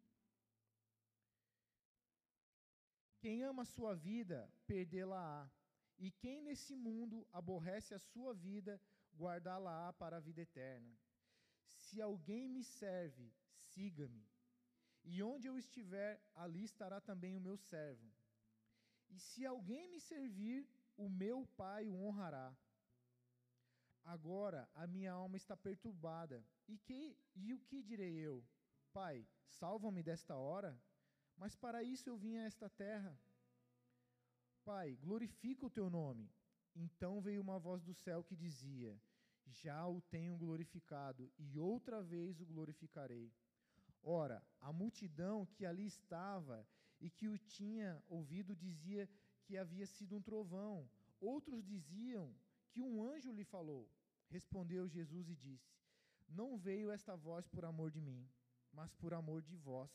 Quem 3.18 3.42
ama 3.42 3.62
a 3.62 3.72
sua 3.76 3.94
vida, 3.94 4.50
perdê-la-á. 4.66 5.50
E 5.98 6.10
quem 6.10 6.42
nesse 6.42 6.74
mundo 6.76 7.26
aborrece 7.32 7.94
a 7.94 7.98
sua 7.98 8.34
vida, 8.34 8.80
guardá-la-á 9.16 9.92
para 9.94 10.18
a 10.18 10.20
vida 10.20 10.42
eterna. 10.42 10.94
Se 11.66 12.00
alguém 12.00 12.48
me 12.48 12.62
serve, 12.62 13.32
siga-me. 13.72 14.24
E 15.06 15.22
onde 15.22 15.46
eu 15.46 15.56
estiver, 15.56 16.20
ali 16.34 16.64
estará 16.64 17.00
também 17.00 17.34
o 17.34 17.40
meu 17.40 17.56
servo. 17.56 18.12
E 19.08 19.18
se 19.20 19.46
alguém 19.46 19.88
me 19.88 20.00
servir, 20.00 20.68
o 20.96 21.08
meu 21.08 21.46
Pai 21.56 21.88
o 21.88 21.96
honrará. 22.04 22.54
Agora 24.04 24.68
a 24.74 24.86
minha 24.86 25.12
alma 25.12 25.36
está 25.36 25.56
perturbada. 25.56 26.44
E, 26.68 26.76
que, 26.78 27.16
e 27.36 27.54
o 27.54 27.60
que 27.60 27.82
direi 27.82 28.16
eu? 28.16 28.44
Pai, 28.92 29.26
salva-me 29.46 30.02
desta 30.02 30.36
hora? 30.36 30.76
Mas 31.36 31.54
para 31.54 31.82
isso 31.82 32.08
eu 32.08 32.16
vim 32.16 32.36
a 32.38 32.44
esta 32.44 32.68
terra. 32.68 33.16
Pai, 34.64 34.96
glorifica 34.96 35.66
o 35.66 35.70
teu 35.70 35.88
nome. 35.88 36.28
Então 36.74 37.20
veio 37.20 37.40
uma 37.40 37.58
voz 37.58 37.82
do 37.82 37.94
céu 37.94 38.24
que 38.24 38.34
dizia: 38.34 39.00
Já 39.46 39.86
o 39.86 40.00
tenho 40.02 40.36
glorificado, 40.36 41.32
e 41.38 41.58
outra 41.58 42.02
vez 42.02 42.40
o 42.40 42.46
glorificarei. 42.46 43.32
Ora, 44.08 44.40
a 44.60 44.72
multidão 44.72 45.44
que 45.46 45.66
ali 45.66 45.84
estava 45.84 46.64
e 47.00 47.10
que 47.10 47.26
o 47.26 47.36
tinha 47.36 48.00
ouvido 48.08 48.54
dizia 48.54 49.08
que 49.42 49.56
havia 49.56 49.84
sido 49.84 50.16
um 50.16 50.22
trovão. 50.22 50.88
Outros 51.20 51.64
diziam 51.64 52.32
que 52.70 52.80
um 52.80 53.02
anjo 53.02 53.32
lhe 53.32 53.42
falou. 53.42 53.90
Respondeu 54.28 54.86
Jesus 54.86 55.28
e 55.28 55.34
disse: 55.34 55.74
Não 56.28 56.56
veio 56.56 56.88
esta 56.92 57.16
voz 57.16 57.48
por 57.48 57.64
amor 57.64 57.90
de 57.90 58.00
mim, 58.00 58.30
mas 58.72 58.94
por 58.94 59.12
amor 59.12 59.42
de 59.42 59.56
vós. 59.56 59.90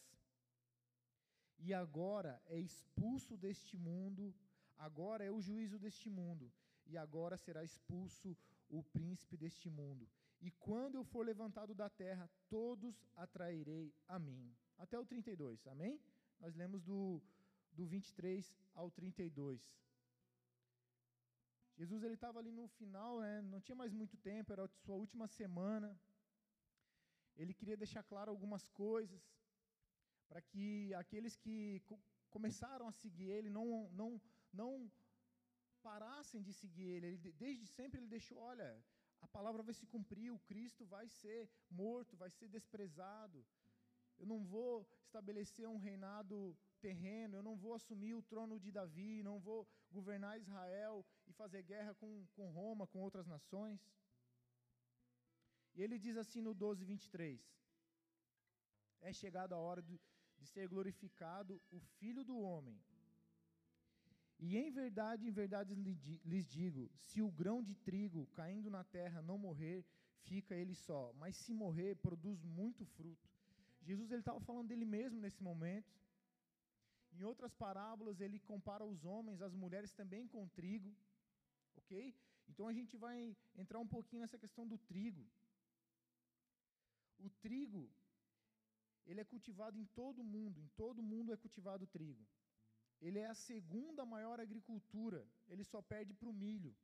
E 1.58 1.74
agora 1.74 2.42
é 2.48 2.60
expulso 2.60 3.38
deste 3.38 3.78
mundo, 3.78 4.36
agora 4.78 5.24
é 5.24 5.32
o 5.32 5.40
juízo 5.40 5.80
deste 5.80 6.10
mundo, 6.10 6.52
e 6.86 6.98
agora 6.98 7.38
será 7.38 7.64
expulso 7.64 8.36
o 8.68 8.84
príncipe 8.84 9.38
deste 9.38 9.70
mundo. 9.70 10.06
E 10.42 10.50
quando 10.52 10.96
eu 10.96 11.04
for 11.04 11.24
levantado 11.24 11.74
da 11.76 11.90
terra, 11.90 12.30
todos 12.50 12.96
atrairei 13.16 13.94
a 14.08 14.18
mim. 14.18 14.56
Até 14.78 14.98
o 14.98 15.06
32, 15.06 15.68
amém? 15.68 16.02
Nós 16.40 16.56
lemos 16.56 16.82
do, 16.82 17.22
do 17.72 17.86
23 17.86 18.52
ao 18.74 18.90
32. 18.90 19.62
Jesus 21.78 22.04
ele 22.04 22.16
estava 22.16 22.40
ali 22.40 22.52
no 22.52 22.68
final, 22.68 23.20
né? 23.20 23.42
não 23.44 23.62
tinha 23.62 23.76
mais 23.76 23.94
muito 23.94 24.18
tempo, 24.18 24.52
era 24.52 24.64
a 24.66 24.68
sua 24.68 24.96
última 24.96 25.28
semana. 25.28 26.00
Ele 27.38 27.54
queria 27.54 27.78
deixar 27.78 28.04
claro 28.04 28.32
algumas 28.32 28.68
coisas 28.70 29.22
para 30.28 30.42
que 30.42 30.94
aqueles 30.94 31.36
que 31.36 31.82
co 31.86 32.00
começaram 32.30 32.88
a 32.88 32.94
seguir 32.94 33.30
ele 33.30 33.50
não, 33.50 33.90
não, 33.92 34.10
não 34.54 34.90
parassem 35.84 36.42
de 36.42 36.54
seguir 36.54 36.88
ele. 36.96 37.08
ele. 37.08 37.32
Desde 37.34 37.66
sempre 37.68 38.00
ele 38.00 38.08
deixou, 38.08 38.38
olha, 38.38 38.68
a 39.22 39.28
palavra 39.28 39.64
vai 39.64 39.74
se 39.74 39.86
cumprir, 39.86 40.32
o 40.32 40.40
Cristo 40.40 40.86
vai 40.86 41.08
ser 41.08 41.50
morto, 41.70 42.18
vai 42.18 42.30
ser 42.30 42.48
desprezado. 42.48 43.46
Eu 44.18 44.26
não 44.26 44.44
vou 44.44 44.88
estabelecer 45.04 45.68
um 45.68 45.78
reinado 45.78 46.58
terreno, 46.80 47.38
eu 47.38 47.44
não 47.44 47.56
vou 47.56 47.74
assumir 47.74 48.14
o 48.16 48.22
trono 48.22 48.60
de 48.60 48.72
Davi, 48.72 49.24
não 49.24 49.40
vou 49.40 49.68
governar 49.92 50.40
Israel 50.40 51.06
e 51.28 51.34
fazer 51.34 51.64
guerra 51.64 51.94
com, 51.96 52.26
com 52.36 52.50
Roma, 52.50 52.88
com 52.88 53.00
outras 53.00 53.28
nações. 53.28 53.80
E 55.74 55.82
ele 55.82 55.98
diz 55.98 56.18
assim 56.18 56.42
no 56.42 56.54
12, 56.54 56.84
23: 56.84 57.40
É 59.02 59.14
chegada 59.14 59.56
a 59.56 59.60
hora 59.60 59.82
de, 59.82 60.00
de 60.38 60.46
ser 60.48 60.68
glorificado 60.68 61.62
o 61.72 61.80
Filho 61.80 62.24
do 62.24 62.38
Homem. 62.38 62.80
E 64.42 64.58
em 64.58 64.72
verdade, 64.72 65.28
em 65.28 65.32
verdade 65.32 65.76
lhes 66.26 66.48
digo: 66.48 66.90
se 66.96 67.22
o 67.22 67.30
grão 67.30 67.62
de 67.62 67.76
trigo 67.76 68.26
caindo 68.34 68.72
na 68.72 68.84
terra 68.84 69.22
não 69.22 69.38
morrer, 69.38 69.86
fica 70.24 70.56
ele 70.56 70.74
só, 70.74 71.14
mas 71.20 71.36
se 71.36 71.54
morrer, 71.54 71.96
produz 71.98 72.44
muito 72.44 72.84
fruto. 72.86 73.30
Jesus 73.84 74.10
ele 74.12 74.22
estava 74.22 74.40
falando 74.40 74.68
dele 74.68 74.86
mesmo 74.86 75.20
nesse 75.20 75.42
momento. 75.44 75.94
Em 77.14 77.24
outras 77.24 77.54
parábolas, 77.54 78.20
ele 78.20 78.40
compara 78.40 78.86
os 78.86 79.04
homens, 79.04 79.42
as 79.42 79.54
mulheres 79.54 79.92
também 79.92 80.28
com 80.28 80.48
trigo. 80.48 80.92
Ok? 81.76 82.16
Então 82.50 82.68
a 82.68 82.74
gente 82.74 82.98
vai 82.98 83.36
entrar 83.56 83.80
um 83.80 83.88
pouquinho 83.88 84.22
nessa 84.22 84.38
questão 84.38 84.68
do 84.68 84.78
trigo. 84.78 85.24
O 87.20 87.30
trigo, 87.46 87.90
ele 89.06 89.22
é 89.22 89.24
cultivado 89.24 89.78
em 89.78 89.86
todo 89.86 90.20
o 90.20 90.24
mundo, 90.24 90.60
em 90.60 90.68
todo 90.70 91.04
mundo 91.04 91.32
é 91.32 91.38
cultivado 91.38 91.86
trigo. 91.86 92.26
Ele 93.02 93.20
é 93.20 93.26
a 93.26 93.34
segunda 93.34 94.06
maior 94.06 94.40
agricultura, 94.40 95.28
ele 95.48 95.64
só 95.64 95.82
perde 95.82 96.14
para 96.14 96.30
o 96.30 96.34
milho. 96.34 96.76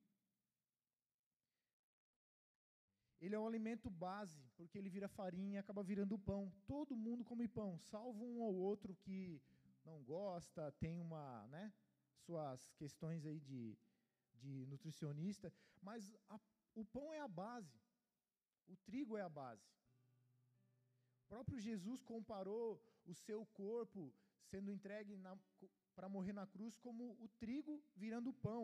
Ele 3.20 3.36
é 3.36 3.40
o 3.40 3.48
alimento 3.48 3.90
base, 3.90 4.40
porque 4.56 4.78
ele 4.78 4.90
vira 4.90 5.08
farinha 5.08 5.56
e 5.56 5.58
acaba 5.58 5.84
virando 5.84 6.18
pão. 6.20 6.52
Todo 6.68 6.96
mundo 6.96 7.24
come 7.24 7.48
pão, 7.48 7.80
salvo 7.80 8.24
um 8.26 8.40
ou 8.42 8.56
outro 8.56 8.96
que 8.96 9.42
não 9.84 10.04
gosta, 10.04 10.72
tem 10.74 11.00
uma, 11.00 11.48
né, 11.48 11.74
suas 12.26 12.72
questões 12.74 13.26
aí 13.26 13.40
de, 13.40 13.78
de 14.34 14.66
nutricionista, 14.68 15.52
mas 15.82 16.14
a, 16.30 16.40
o 16.76 16.84
pão 16.86 17.14
é 17.14 17.20
a 17.20 17.28
base, 17.28 17.80
o 18.68 18.76
trigo 18.76 19.18
é 19.18 19.22
a 19.22 19.30
base. 19.30 19.68
O 21.24 21.28
próprio 21.28 21.60
Jesus 21.60 22.04
comparou 22.04 22.82
o 23.06 23.14
seu 23.14 23.46
corpo 23.48 24.14
sendo 24.50 24.72
entregue 24.72 25.18
para 25.98 26.08
morrer 26.16 26.34
na 26.40 26.46
cruz 26.46 26.78
como 26.86 27.04
o 27.26 27.28
trigo 27.40 27.74
virando 27.96 28.32
pão. 28.32 28.64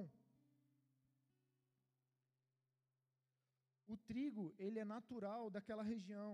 O 3.94 3.98
trigo, 3.98 4.54
ele 4.66 4.78
é 4.78 4.86
natural 4.86 5.50
daquela 5.56 5.82
região. 5.82 6.32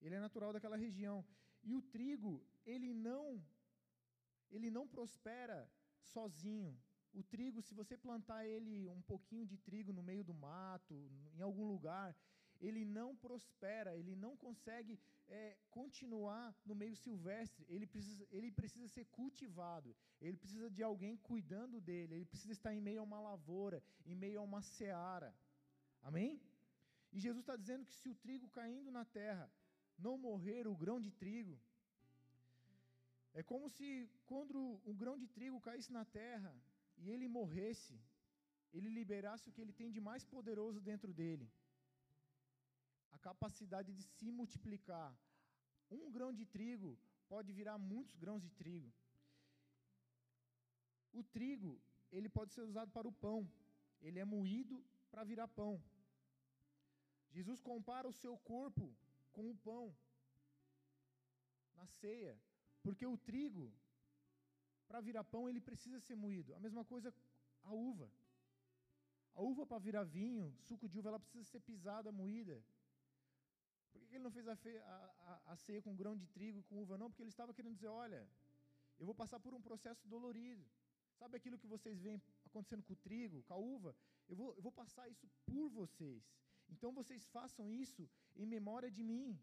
Ele 0.00 0.14
é 0.14 0.20
natural 0.26 0.50
daquela 0.54 0.78
região. 0.86 1.18
E 1.62 1.74
o 1.74 1.82
trigo, 1.82 2.34
ele 2.64 2.94
não 2.94 3.26
ele 4.50 4.70
não 4.70 4.86
prospera 4.94 5.58
sozinho. 6.14 6.72
O 7.12 7.22
trigo, 7.22 7.60
se 7.60 7.74
você 7.74 7.94
plantar 7.96 8.46
ele 8.46 8.88
um 8.88 9.02
pouquinho 9.02 9.46
de 9.46 9.58
trigo 9.58 9.92
no 9.92 10.02
meio 10.02 10.24
do 10.24 10.34
mato, 10.34 10.94
em 11.36 11.42
algum 11.42 11.66
lugar, 11.66 12.16
ele 12.60 12.84
não 12.84 13.14
prospera, 13.16 13.96
ele 14.00 14.14
não 14.16 14.36
consegue 14.36 14.98
é, 15.40 15.56
continuar 15.78 16.54
no 16.68 16.74
meio 16.82 16.96
silvestre. 17.04 17.64
Ele 17.74 17.86
precisa, 17.94 18.24
ele 18.30 18.50
precisa 18.60 18.86
ser 18.94 19.04
cultivado, 19.18 19.90
ele 20.20 20.36
precisa 20.42 20.68
de 20.76 20.82
alguém 20.82 21.16
cuidando 21.30 21.80
dele, 21.80 22.14
ele 22.14 22.30
precisa 22.32 22.52
estar 22.58 22.72
em 22.74 22.84
meio 22.88 23.00
a 23.00 23.08
uma 23.10 23.20
lavoura, 23.30 23.82
em 24.04 24.14
meio 24.14 24.38
a 24.40 24.46
uma 24.50 24.62
seara. 24.62 25.30
Amém? 26.02 26.32
E 27.12 27.18
Jesus 27.18 27.42
está 27.42 27.56
dizendo 27.62 27.84
que 27.88 27.94
se 28.00 28.08
o 28.08 28.14
trigo 28.14 28.48
caindo 28.58 28.90
na 28.98 29.04
terra 29.20 29.46
não 29.98 30.16
morrer 30.28 30.66
o 30.66 30.78
grão 30.82 30.98
de 31.06 31.10
trigo, 31.22 31.56
é 33.34 33.42
como 33.50 33.68
se 33.76 33.86
quando 34.30 34.80
um 34.90 34.96
grão 35.02 35.16
de 35.22 35.26
trigo 35.36 35.60
caísse 35.68 35.92
na 35.98 36.04
terra 36.04 36.52
e 36.98 37.10
ele 37.10 37.26
morresse, 37.38 37.94
ele 38.74 38.88
liberasse 38.98 39.48
o 39.48 39.52
que 39.52 39.62
ele 39.64 39.72
tem 39.80 39.90
de 39.90 40.00
mais 40.00 40.24
poderoso 40.34 40.80
dentro 40.80 41.12
dele. 41.20 41.46
A 43.16 43.18
capacidade 43.28 43.92
de 43.92 44.02
se 44.02 44.30
multiplicar. 44.30 45.10
Um 45.90 46.10
grão 46.10 46.32
de 46.32 46.44
trigo 46.56 46.98
pode 47.28 47.52
virar 47.52 47.78
muitos 47.78 48.16
grãos 48.16 48.42
de 48.42 48.50
trigo. 48.50 48.90
O 51.12 51.22
trigo, 51.22 51.72
ele 52.10 52.28
pode 52.28 52.52
ser 52.54 52.62
usado 52.62 52.90
para 52.90 53.08
o 53.08 53.12
pão. 53.24 53.40
Ele 54.00 54.18
é 54.18 54.24
moído 54.24 54.76
para 55.10 55.24
virar 55.24 55.48
pão. 55.48 55.74
Jesus 57.36 57.60
compara 57.60 58.08
o 58.08 58.18
seu 58.22 58.34
corpo 58.52 58.86
com 59.32 59.50
o 59.50 59.56
pão 59.68 59.84
na 61.76 61.86
ceia. 62.00 62.34
Porque 62.82 63.06
o 63.06 63.16
trigo, 63.16 63.72
para 64.88 65.00
virar 65.00 65.24
pão, 65.24 65.48
ele 65.48 65.60
precisa 65.60 66.00
ser 66.00 66.16
moído. 66.24 66.54
A 66.54 66.60
mesma 66.60 66.84
coisa 66.84 67.14
a 67.62 67.72
uva. 67.72 68.10
A 69.34 69.40
uva 69.40 69.64
para 69.66 69.78
virar 69.78 70.04
vinho, 70.04 70.54
suco 70.68 70.88
de 70.88 70.98
uva, 70.98 71.08
ela 71.10 71.20
precisa 71.20 71.44
ser 71.44 71.60
pisada, 71.60 72.12
moída. 72.12 72.62
Por 73.92 74.06
que 74.08 74.14
ele 74.16 74.24
não 74.24 74.30
fez 74.30 74.46
a, 74.48 74.52
a, 74.52 74.96
a, 75.30 75.52
a 75.52 75.56
ceia 75.56 75.82
com 75.82 75.94
grão 75.94 76.16
de 76.16 76.26
trigo, 76.26 76.62
com 76.64 76.82
uva? 76.82 76.98
Não, 76.98 77.08
porque 77.10 77.22
ele 77.22 77.30
estava 77.30 77.54
querendo 77.54 77.74
dizer: 77.74 77.88
olha, 77.88 78.26
eu 78.98 79.06
vou 79.06 79.14
passar 79.14 79.38
por 79.40 79.52
um 79.54 79.60
processo 79.60 80.06
dolorido. 80.08 80.64
Sabe 81.18 81.36
aquilo 81.36 81.58
que 81.58 81.66
vocês 81.66 82.00
veem 82.00 82.20
acontecendo 82.46 82.82
com 82.82 82.94
o 82.94 82.96
trigo, 82.96 83.42
com 83.44 83.54
a 83.54 83.56
uva? 83.56 83.94
Eu 84.28 84.36
vou, 84.36 84.54
eu 84.54 84.62
vou 84.62 84.72
passar 84.72 85.08
isso 85.08 85.28
por 85.46 85.68
vocês. 85.68 86.22
Então 86.68 86.92
vocês 86.92 87.28
façam 87.28 87.72
isso 87.72 88.08
em 88.34 88.46
memória 88.46 88.90
de 88.90 89.02
mim, 89.02 89.38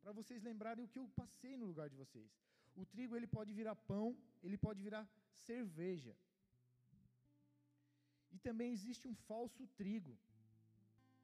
para 0.00 0.12
vocês 0.12 0.42
lembrarem 0.42 0.84
o 0.84 0.88
que 0.88 0.98
eu 0.98 1.08
passei 1.20 1.56
no 1.56 1.66
lugar 1.66 1.88
de 1.88 1.96
vocês. 1.96 2.30
O 2.74 2.84
trigo 2.86 3.16
ele 3.16 3.26
pode 3.26 3.52
virar 3.52 3.74
pão, 3.74 4.16
ele 4.42 4.56
pode 4.56 4.82
virar 4.82 5.06
cerveja. 5.48 6.16
E 8.30 8.38
também 8.38 8.72
existe 8.72 9.06
um 9.06 9.14
falso 9.14 9.66
trigo, 9.80 10.18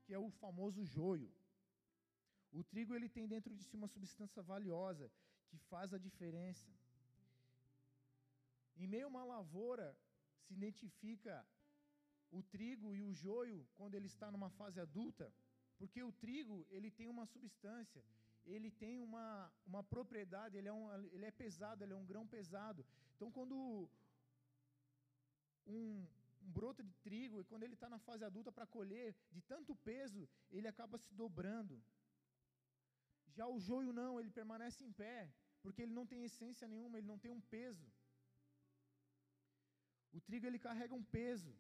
que 0.04 0.12
é 0.12 0.18
o 0.18 0.30
famoso 0.30 0.84
joio. 0.84 1.30
O 2.52 2.64
trigo 2.64 2.94
ele 2.94 3.08
tem 3.08 3.26
dentro 3.26 3.54
de 3.54 3.62
si 3.62 3.76
uma 3.76 3.88
substância 3.88 4.42
valiosa 4.42 5.10
que 5.48 5.58
faz 5.70 5.92
a 5.92 5.98
diferença. 5.98 6.70
Em 8.76 8.86
meio 8.86 9.06
a 9.06 9.08
uma 9.08 9.24
lavoura 9.24 9.96
se 10.44 10.54
identifica 10.54 11.44
o 12.30 12.42
trigo 12.42 12.94
e 12.94 13.02
o 13.02 13.12
joio 13.12 13.66
quando 13.76 13.94
ele 13.94 14.06
está 14.06 14.30
numa 14.30 14.50
fase 14.50 14.78
adulta, 14.80 15.32
porque 15.78 16.02
o 16.02 16.12
trigo 16.12 16.66
ele 16.70 16.90
tem 16.90 17.08
uma 17.08 17.26
substância, 17.26 18.02
ele 18.46 18.70
tem 18.70 19.00
uma, 19.00 19.52
uma 19.66 19.82
propriedade, 19.82 20.56
ele 20.56 20.68
é, 20.68 20.72
um, 20.72 20.92
ele 21.12 21.24
é 21.24 21.30
pesado, 21.30 21.82
ele 21.82 21.92
é 21.92 21.96
um 21.96 22.04
grão 22.04 22.26
pesado. 22.26 22.84
Então, 23.16 23.30
quando 23.30 23.54
um, 25.66 26.06
um 26.40 26.50
broto 26.50 26.82
de 26.82 26.92
trigo, 27.06 27.40
e 27.40 27.44
quando 27.44 27.62
ele 27.62 27.74
está 27.74 27.88
na 27.88 27.98
fase 27.98 28.24
adulta 28.24 28.50
para 28.50 28.66
colher, 28.66 29.14
de 29.30 29.40
tanto 29.42 29.76
peso, 29.76 30.28
ele 30.50 30.68
acaba 30.68 30.98
se 30.98 31.12
dobrando. 31.14 31.82
Já 33.38 33.46
o 33.54 33.58
joio 33.66 33.92
não, 34.00 34.12
ele 34.20 34.30
permanece 34.38 34.80
em 34.84 34.92
pé, 35.00 35.16
porque 35.62 35.82
ele 35.82 35.96
não 35.98 36.06
tem 36.12 36.20
essência 36.28 36.66
nenhuma, 36.72 36.98
ele 36.98 37.10
não 37.12 37.18
tem 37.24 37.32
um 37.36 37.42
peso. 37.54 37.88
O 40.16 40.20
trigo 40.26 40.46
ele 40.46 40.64
carrega 40.66 40.94
um 41.00 41.04
peso, 41.18 41.52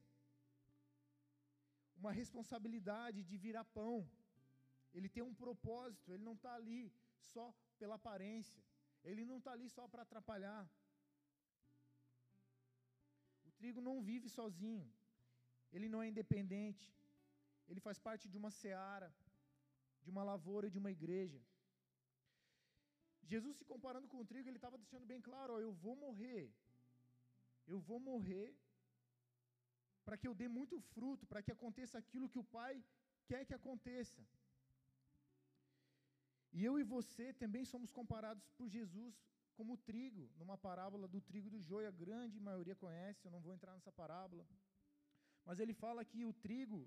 uma 2.00 2.12
responsabilidade 2.20 3.20
de 3.28 3.36
virar 3.44 3.64
pão. 3.78 3.96
Ele 4.96 5.08
tem 5.14 5.24
um 5.30 5.34
propósito, 5.44 6.12
ele 6.12 6.24
não 6.28 6.36
está 6.38 6.52
ali 6.60 6.80
só 7.32 7.46
pela 7.80 7.96
aparência, 8.00 8.62
ele 9.10 9.24
não 9.30 9.38
está 9.40 9.52
ali 9.56 9.68
só 9.76 9.84
para 9.92 10.02
atrapalhar. 10.06 10.64
O 13.48 13.52
trigo 13.58 13.80
não 13.88 13.96
vive 14.10 14.28
sozinho, 14.38 14.88
ele 15.74 15.88
não 15.92 16.02
é 16.02 16.08
independente, 16.12 16.86
ele 17.68 17.84
faz 17.86 17.98
parte 18.08 18.26
de 18.32 18.38
uma 18.42 18.50
seara, 18.50 19.10
de 20.04 20.10
uma 20.14 20.24
lavoura, 20.32 20.70
de 20.74 20.80
uma 20.82 20.92
igreja. 20.98 21.40
Jesus 23.32 23.56
se 23.56 23.64
comparando 23.72 24.08
com 24.12 24.18
o 24.20 24.28
trigo, 24.30 24.48
ele 24.48 24.60
estava 24.62 24.80
deixando 24.84 25.06
bem 25.12 25.20
claro: 25.28 25.54
ó, 25.54 25.60
eu 25.66 25.72
vou 25.84 25.94
morrer, 26.06 26.44
eu 27.74 27.78
vou 27.88 28.00
morrer 28.10 28.48
para 30.04 30.16
que 30.20 30.28
eu 30.28 30.34
dê 30.42 30.48
muito 30.58 30.76
fruto, 30.94 31.26
para 31.30 31.42
que 31.44 31.52
aconteça 31.56 31.94
aquilo 32.02 32.30
que 32.32 32.42
o 32.42 32.50
Pai 32.58 32.74
quer 33.30 33.40
que 33.48 33.56
aconteça. 33.60 34.22
E 36.56 36.64
eu 36.68 36.74
e 36.82 36.84
você 36.96 37.26
também 37.42 37.64
somos 37.72 37.90
comparados 37.98 38.46
por 38.58 38.68
Jesus 38.76 39.14
como 39.58 39.76
trigo, 39.88 40.24
numa 40.38 40.56
parábola 40.66 41.06
do 41.14 41.20
trigo 41.28 41.50
do 41.54 41.60
joio, 41.68 41.88
a 41.88 41.98
grande 42.04 42.38
maioria 42.48 42.76
conhece, 42.84 43.26
eu 43.26 43.32
não 43.34 43.40
vou 43.46 43.52
entrar 43.52 43.72
nessa 43.74 43.92
parábola. 44.00 44.46
Mas 45.44 45.58
ele 45.62 45.74
fala 45.74 46.04
que 46.10 46.24
o 46.24 46.32
trigo 46.46 46.80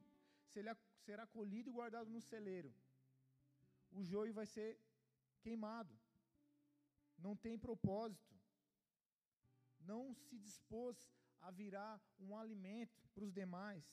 será 1.06 1.28
colhido 1.28 1.70
e 1.70 1.78
guardado 1.80 2.10
no 2.16 2.22
celeiro. 2.22 2.74
O 3.92 4.02
joio 4.12 4.34
vai 4.40 4.48
ser 4.56 4.70
queimado. 5.44 5.94
Não 7.26 7.36
tem 7.36 7.58
propósito. 7.58 8.36
Não 9.92 10.14
se 10.14 10.38
dispôs 10.38 10.98
a 11.42 11.50
virar 11.52 12.00
um 12.20 12.38
alimento 12.38 13.00
para 13.14 13.24
os 13.24 13.34
demais. 13.34 13.86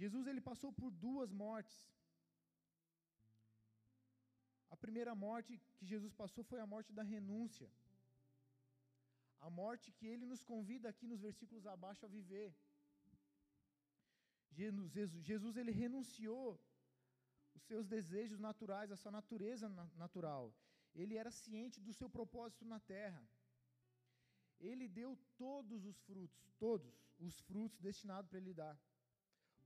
Jesus 0.00 0.26
ele 0.26 0.40
passou 0.40 0.70
por 0.72 0.90
duas 1.06 1.30
mortes. 1.32 1.78
A 4.74 4.76
primeira 4.76 5.14
morte 5.26 5.60
que 5.76 5.86
Jesus 5.92 6.12
passou 6.22 6.44
foi 6.50 6.60
a 6.60 6.70
morte 6.74 6.92
da 6.98 7.02
renúncia. 7.14 7.68
A 9.46 9.50
morte 9.50 9.92
que 9.96 10.06
ele 10.06 10.26
nos 10.32 10.42
convida 10.50 10.88
aqui 10.88 11.06
nos 11.06 11.20
versículos 11.20 11.66
abaixo 11.66 12.04
a 12.06 12.08
viver. 12.08 12.50
Jesus, 14.58 15.12
Jesus 15.30 15.56
ele 15.56 15.72
renunciou 15.84 16.46
os 17.58 17.66
seus 17.70 17.86
desejos 17.94 18.40
naturais, 18.48 18.90
a 18.90 19.00
sua 19.02 19.12
natureza 19.20 19.68
natural. 20.04 20.44
Ele 21.00 21.14
era 21.22 21.38
ciente 21.44 21.78
do 21.86 21.92
seu 22.00 22.08
propósito 22.18 22.64
na 22.72 22.80
terra. 22.94 23.22
Ele 24.68 24.86
deu 25.00 25.10
todos 25.44 25.80
os 25.90 25.98
frutos, 26.08 26.40
todos 26.66 26.92
os 27.26 27.34
frutos 27.48 27.78
destinados 27.88 28.28
para 28.28 28.40
ele 28.42 28.54
dar. 28.62 28.76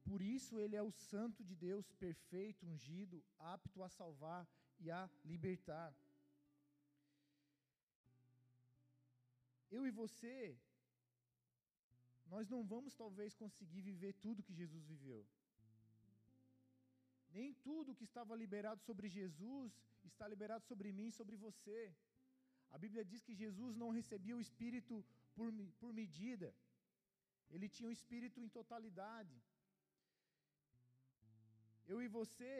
Por 0.08 0.20
isso 0.36 0.58
ele 0.62 0.76
é 0.80 0.82
o 0.82 0.96
santo 1.10 1.40
de 1.48 1.54
Deus, 1.54 1.92
perfeito, 2.06 2.66
ungido, 2.72 3.18
apto 3.54 3.82
a 3.82 3.88
salvar 3.98 4.42
e 4.84 4.90
a 4.90 5.02
libertar. 5.32 5.90
Eu 9.76 9.86
e 9.86 9.92
você, 10.02 10.36
nós 12.32 12.48
não 12.54 12.62
vamos 12.72 12.94
talvez 13.02 13.34
conseguir 13.42 13.82
viver 13.90 14.12
tudo 14.24 14.46
que 14.46 14.58
Jesus 14.60 14.84
viveu. 14.94 15.22
Nem 17.38 17.50
tudo 17.66 17.96
que 17.98 18.08
estava 18.10 18.40
liberado 18.42 18.80
sobre 18.88 19.08
Jesus 19.18 19.72
está 20.10 20.26
liberado 20.32 20.64
sobre 20.70 20.88
mim 20.98 21.08
e 21.08 21.18
sobre 21.20 21.36
você. 21.44 21.80
A 22.74 22.78
Bíblia 22.84 23.04
diz 23.10 23.22
que 23.26 23.40
Jesus 23.44 23.74
não 23.82 23.90
recebia 23.98 24.36
o 24.36 24.44
Espírito 24.46 24.94
por, 25.36 25.50
por 25.80 25.90
medida, 26.00 26.48
ele 27.54 27.68
tinha 27.74 27.88
o 27.88 27.96
Espírito 27.98 28.38
em 28.40 28.48
totalidade. 28.58 29.36
Eu 31.92 31.98
e 32.04 32.08
você 32.18 32.54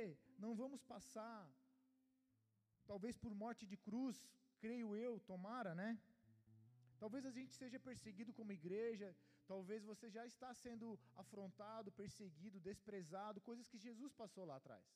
não 0.45 0.53
vamos 0.63 0.83
passar, 0.93 1.43
talvez 2.91 3.17
por 3.25 3.33
morte 3.43 3.65
de 3.73 3.77
cruz, 3.87 4.17
creio 4.65 4.89
eu, 5.05 5.13
tomara, 5.33 5.75
né? 5.83 5.91
Talvez 7.03 7.25
a 7.27 7.33
gente 7.37 7.53
seja 7.61 7.79
perseguido 7.89 8.33
como 8.39 8.59
igreja, 8.61 9.09
talvez 9.53 9.81
você 9.91 10.07
já 10.17 10.25
está 10.33 10.51
sendo 10.65 10.87
afrontado, 11.23 11.97
perseguido, 12.03 12.67
desprezado, 12.71 13.47
coisas 13.49 13.69
que 13.73 13.85
Jesus 13.87 14.13
passou 14.21 14.45
lá 14.51 14.57
atrás. 14.59 14.87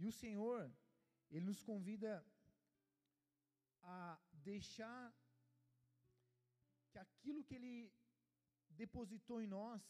E 0.00 0.04
o 0.10 0.12
Senhor, 0.22 0.60
Ele 1.32 1.46
nos 1.50 1.62
convida 1.70 2.12
a 3.98 3.98
deixar 4.50 5.04
que 6.90 6.98
aquilo 7.06 7.44
que 7.48 7.56
Ele 7.58 7.74
depositou 8.82 9.38
em 9.44 9.50
nós, 9.58 9.82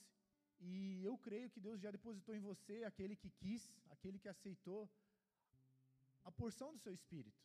e 0.68 0.72
eu 1.10 1.14
creio 1.26 1.52
que 1.54 1.64
Deus 1.68 1.78
já 1.84 1.90
depositou 1.98 2.34
em 2.34 2.46
você, 2.50 2.76
aquele 2.90 3.16
que 3.22 3.30
quis, 3.42 3.64
aquele 3.94 4.18
que 4.22 4.32
aceitou, 4.34 4.82
a 6.30 6.32
porção 6.40 6.70
do 6.74 6.82
seu 6.86 6.94
espírito. 7.00 7.44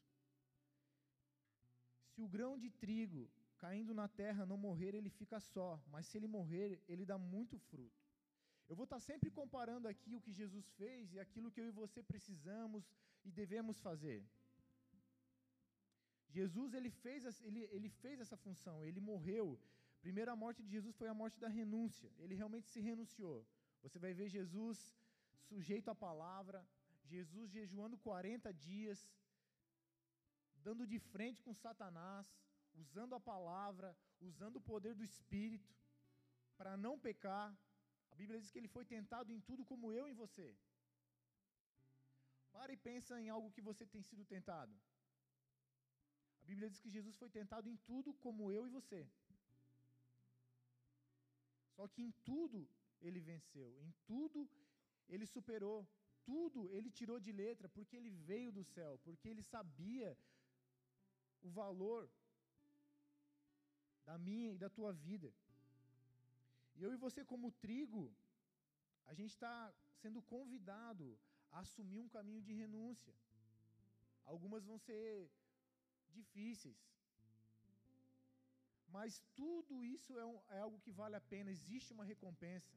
Se 2.12 2.22
o 2.26 2.32
grão 2.36 2.54
de 2.64 2.70
trigo 2.84 3.24
caindo 3.64 3.94
na 4.00 4.08
terra 4.22 4.50
não 4.52 4.58
morrer, 4.68 4.94
ele 5.00 5.12
fica 5.20 5.38
só, 5.54 5.68
mas 5.92 6.08
se 6.08 6.18
ele 6.18 6.30
morrer, 6.38 6.70
ele 6.92 7.06
dá 7.12 7.18
muito 7.34 7.56
fruto. 7.70 8.02
Eu 8.70 8.76
vou 8.80 8.88
estar 8.88 9.00
sempre 9.10 9.30
comparando 9.40 9.88
aqui 9.92 10.12
o 10.16 10.24
que 10.26 10.34
Jesus 10.42 10.66
fez 10.80 11.14
e 11.14 11.20
aquilo 11.26 11.52
que 11.54 11.62
eu 11.62 11.68
e 11.70 11.78
você 11.84 12.00
precisamos 12.12 12.84
e 13.28 13.32
devemos 13.42 13.80
fazer. 13.88 14.20
Jesus 16.38 16.74
ele 16.78 16.92
fez, 17.04 17.24
ele, 17.50 17.62
ele 17.78 17.90
fez 18.04 18.20
essa 18.26 18.38
função, 18.46 18.76
ele 18.90 19.02
morreu. 19.12 19.48
Primeira 20.06 20.36
morte 20.44 20.62
de 20.64 20.70
Jesus 20.76 20.96
foi 21.02 21.10
a 21.10 21.20
morte 21.22 21.40
da 21.44 21.50
renúncia. 21.60 22.10
Ele 22.24 22.36
realmente 22.42 22.68
se 22.74 22.82
renunciou. 22.90 23.40
Você 23.84 24.00
vai 24.06 24.14
ver 24.20 24.28
Jesus 24.38 24.78
sujeito 25.50 25.90
à 25.94 25.96
palavra, 26.08 26.60
Jesus 27.14 27.52
jejuando 27.58 27.98
40 28.10 28.52
dias, 28.70 29.00
dando 30.68 30.86
de 30.94 31.00
frente 31.14 31.42
com 31.46 31.54
Satanás, 31.66 32.28
usando 32.82 33.14
a 33.16 33.20
palavra, 33.20 33.96
usando 34.20 34.58
o 34.58 34.68
poder 34.72 34.94
do 34.96 35.04
Espírito 35.04 35.74
para 36.58 36.76
não 36.86 37.00
pecar. 37.08 37.48
A 38.12 38.16
Bíblia 38.16 38.40
diz 38.40 38.52
que 38.52 38.60
ele 38.60 38.68
foi 38.76 38.86
tentado 38.86 39.32
em 39.32 39.40
tudo 39.40 39.66
como 39.66 39.92
eu 39.92 40.08
em 40.08 40.14
você. 40.14 40.48
Para 42.52 42.74
e 42.74 42.78
pensa 42.78 43.20
em 43.20 43.30
algo 43.30 43.52
que 43.52 43.62
você 43.70 43.86
tem 43.86 44.04
sido 44.10 44.24
tentado. 44.24 44.74
A 46.42 46.46
Bíblia 46.46 46.70
diz 46.70 46.80
que 46.84 46.96
Jesus 46.98 47.16
foi 47.18 47.30
tentado 47.30 47.68
em 47.70 47.78
tudo 47.90 48.14
como 48.26 48.52
eu 48.52 48.64
e 48.68 48.70
você. 48.70 49.02
Só 51.76 51.88
que 51.88 52.02
em 52.04 52.12
tudo 52.30 52.60
ele 53.02 53.20
venceu, 53.20 53.70
em 53.86 53.92
tudo 54.06 54.48
ele 55.14 55.26
superou, 55.26 55.80
tudo 56.24 56.70
ele 56.76 56.90
tirou 56.92 57.20
de 57.20 57.32
letra, 57.32 57.68
porque 57.68 57.96
ele 57.96 58.10
veio 58.10 58.52
do 58.52 58.64
céu, 58.64 59.00
porque 59.06 59.28
ele 59.28 59.42
sabia 59.42 60.18
o 61.42 61.50
valor 61.50 62.10
da 64.06 64.18
minha 64.18 64.52
e 64.54 64.58
da 64.58 64.70
tua 64.70 64.92
vida. 64.94 65.34
E 66.76 66.84
eu 66.84 66.92
e 66.94 66.98
você, 67.06 67.24
como 67.24 67.52
trigo, 67.52 68.04
a 69.06 69.14
gente 69.14 69.32
está 69.32 69.74
sendo 70.02 70.22
convidado 70.22 71.18
a 71.52 71.60
assumir 71.60 72.00
um 72.00 72.10
caminho 72.10 72.42
de 72.42 72.54
renúncia. 72.54 73.14
Algumas 74.26 74.64
vão 74.64 74.78
ser 74.78 75.30
difíceis. 76.10 76.80
Mas 78.88 79.22
tudo 79.36 79.84
isso 79.84 80.18
é, 80.18 80.26
um, 80.26 80.40
é 80.50 80.60
algo 80.60 80.80
que 80.80 80.92
vale 80.92 81.16
a 81.16 81.22
pena, 81.22 81.52
existe 81.52 81.94
uma 81.94 82.06
recompensa. 82.06 82.76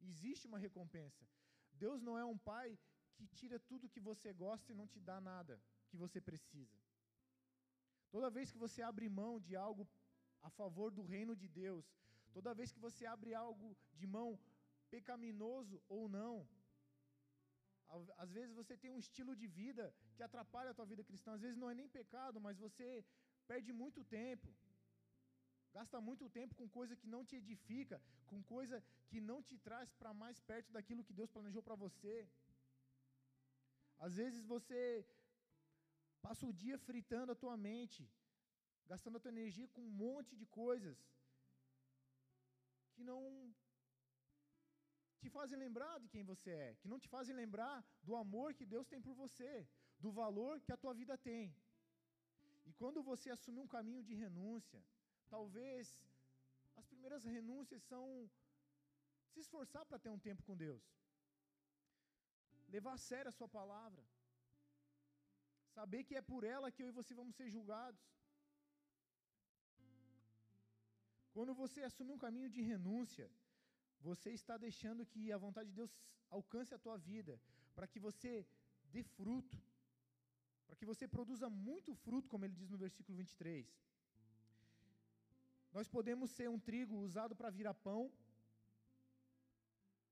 Existe 0.00 0.46
uma 0.46 0.58
recompensa. 0.58 1.26
Deus 1.72 2.02
não 2.02 2.18
é 2.18 2.24
um 2.24 2.38
pai 2.38 2.78
que 3.16 3.26
tira 3.38 3.58
tudo 3.58 3.88
que 3.88 4.00
você 4.00 4.32
gosta 4.32 4.72
e 4.72 4.74
não 4.74 4.86
te 4.86 5.00
dá 5.00 5.20
nada 5.20 5.60
que 5.88 5.96
você 5.96 6.20
precisa. 6.20 6.76
Toda 8.10 8.30
vez 8.30 8.50
que 8.50 8.58
você 8.58 8.82
abre 8.82 9.08
mão 9.08 9.40
de 9.40 9.56
algo 9.56 9.88
a 10.48 10.50
favor 10.60 10.88
do 10.96 11.02
reino 11.14 11.34
de 11.42 11.48
Deus, 11.62 11.84
toda 12.36 12.56
vez 12.58 12.70
que 12.74 12.84
você 12.86 13.02
abre 13.14 13.32
algo 13.46 13.68
de 14.00 14.06
mão 14.16 14.28
pecaminoso 14.94 15.76
ou 15.96 16.02
não, 16.18 16.34
às 18.24 18.30
vezes 18.36 18.52
você 18.60 18.74
tem 18.82 18.90
um 18.92 19.02
estilo 19.04 19.32
de 19.40 19.46
vida 19.60 19.84
que 20.16 20.22
atrapalha 20.28 20.70
a 20.70 20.78
tua 20.78 20.88
vida 20.92 21.04
cristã, 21.08 21.30
às 21.34 21.44
vezes 21.46 21.58
não 21.62 21.70
é 21.72 21.74
nem 21.80 21.88
pecado, 21.98 22.40
mas 22.46 22.62
você 22.66 22.88
perde 23.50 23.72
muito 23.82 24.00
tempo, 24.18 24.48
gasta 25.78 26.00
muito 26.08 26.26
tempo 26.38 26.54
com 26.60 26.68
coisa 26.78 26.96
que 27.00 27.08
não 27.14 27.22
te 27.28 27.36
edifica, 27.42 27.96
com 28.30 28.40
coisa 28.54 28.76
que 29.10 29.20
não 29.30 29.38
te 29.48 29.56
traz 29.66 29.88
para 30.00 30.12
mais 30.22 30.38
perto 30.50 30.72
daquilo 30.76 31.04
que 31.08 31.18
Deus 31.20 31.30
planejou 31.36 31.62
para 31.68 31.80
você. 31.84 32.16
Às 34.06 34.14
vezes 34.20 34.42
você 34.54 34.80
passa 36.26 36.44
o 36.46 36.56
dia 36.62 36.78
fritando 36.88 37.32
a 37.32 37.40
tua 37.42 37.56
mente, 37.68 38.02
gastando 38.92 39.16
a 39.16 39.22
tua 39.22 39.34
energia 39.36 39.68
com 39.74 39.82
um 39.82 39.96
monte 40.06 40.32
de 40.40 40.46
coisas 40.62 40.98
que 42.94 43.02
não 43.10 43.20
te 45.20 45.28
fazem 45.36 45.58
lembrar 45.64 45.94
de 46.02 46.08
quem 46.12 46.22
você 46.32 46.50
é, 46.66 46.74
que 46.80 46.88
não 46.92 46.98
te 47.04 47.08
fazem 47.14 47.34
lembrar 47.42 47.76
do 48.02 48.14
amor 48.24 48.48
que 48.58 48.66
Deus 48.74 48.86
tem 48.92 49.00
por 49.06 49.14
você, 49.22 49.52
do 50.04 50.10
valor 50.22 50.60
que 50.64 50.72
a 50.72 50.80
tua 50.82 50.94
vida 51.00 51.16
tem. 51.30 51.44
E 52.68 52.72
quando 52.80 53.02
você 53.10 53.30
assumir 53.30 53.60
um 53.60 53.72
caminho 53.76 54.02
de 54.08 54.14
renúncia, 54.24 54.80
talvez 55.34 55.88
as 56.80 56.86
primeiras 56.92 57.24
renúncias 57.24 57.82
são 57.90 58.04
se 59.32 59.40
esforçar 59.40 59.84
para 59.86 59.98
ter 59.98 60.10
um 60.16 60.22
tempo 60.28 60.42
com 60.48 60.56
Deus, 60.66 60.84
levar 62.68 62.94
a 62.94 63.04
sério 63.10 63.30
a 63.30 63.38
Sua 63.38 63.48
palavra, 63.48 64.02
saber 65.76 66.02
que 66.04 66.16
é 66.20 66.22
por 66.32 66.42
ela 66.44 66.72
que 66.74 66.82
eu 66.82 66.88
e 66.88 66.98
você 66.98 67.14
vamos 67.14 67.36
ser 67.36 67.48
julgados. 67.56 68.04
Quando 71.36 71.52
você 71.62 71.80
assume 71.86 72.12
um 72.12 72.22
caminho 72.26 72.50
de 72.54 72.62
renúncia, 72.70 73.26
você 74.08 74.30
está 74.38 74.54
deixando 74.66 75.08
que 75.12 75.22
a 75.30 75.38
vontade 75.46 75.68
de 75.70 75.76
Deus 75.80 75.92
alcance 76.36 76.72
a 76.74 76.78
tua 76.84 76.96
vida, 77.08 77.34
para 77.74 77.86
que 77.90 78.00
você 78.06 78.30
dê 78.94 79.02
fruto, 79.16 79.58
para 80.66 80.76
que 80.78 80.86
você 80.90 81.06
produza 81.16 81.48
muito 81.50 81.94
fruto, 82.04 82.30
como 82.30 82.46
ele 82.46 82.56
diz 82.60 82.70
no 82.70 82.78
versículo 82.84 83.18
23. 83.18 83.66
Nós 85.76 85.88
podemos 85.96 86.30
ser 86.36 86.48
um 86.54 86.58
trigo 86.68 86.96
usado 87.08 87.36
para 87.40 87.50
virar 87.58 87.74
pão, 87.88 88.02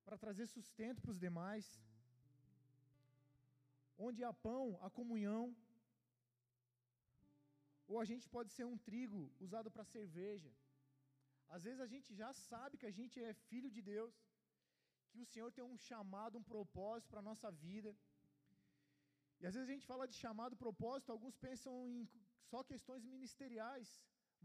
para 0.04 0.18
trazer 0.24 0.46
sustento 0.46 1.00
para 1.00 1.14
os 1.14 1.22
demais. 1.26 1.66
Onde 3.96 4.22
há 4.22 4.34
pão, 4.48 4.78
há 4.82 4.90
comunhão. 4.90 5.56
Ou 7.86 7.98
a 7.98 8.04
gente 8.12 8.28
pode 8.36 8.52
ser 8.58 8.66
um 8.72 8.76
trigo 8.90 9.22
usado 9.40 9.70
para 9.70 9.92
cerveja. 9.96 10.52
Às 11.48 11.62
vezes 11.64 11.80
a 11.80 11.86
gente 11.86 12.14
já 12.14 12.32
sabe 12.32 12.78
que 12.78 12.86
a 12.86 12.96
gente 12.98 13.22
é 13.22 13.34
filho 13.48 13.70
de 13.70 13.82
Deus, 13.82 14.14
que 15.10 15.20
o 15.20 15.30
Senhor 15.32 15.50
tem 15.52 15.64
um 15.64 15.76
chamado, 15.76 16.38
um 16.38 16.42
propósito 16.42 17.10
para 17.10 17.20
a 17.20 17.28
nossa 17.30 17.50
vida. 17.50 17.94
E 19.40 19.46
às 19.46 19.54
vezes 19.54 19.68
a 19.68 19.72
gente 19.72 19.86
fala 19.86 20.08
de 20.08 20.16
chamado, 20.24 20.56
propósito, 20.56 21.12
alguns 21.12 21.36
pensam 21.36 21.74
em 21.88 22.08
só 22.50 22.62
questões 22.72 23.04
ministeriais, 23.04 23.88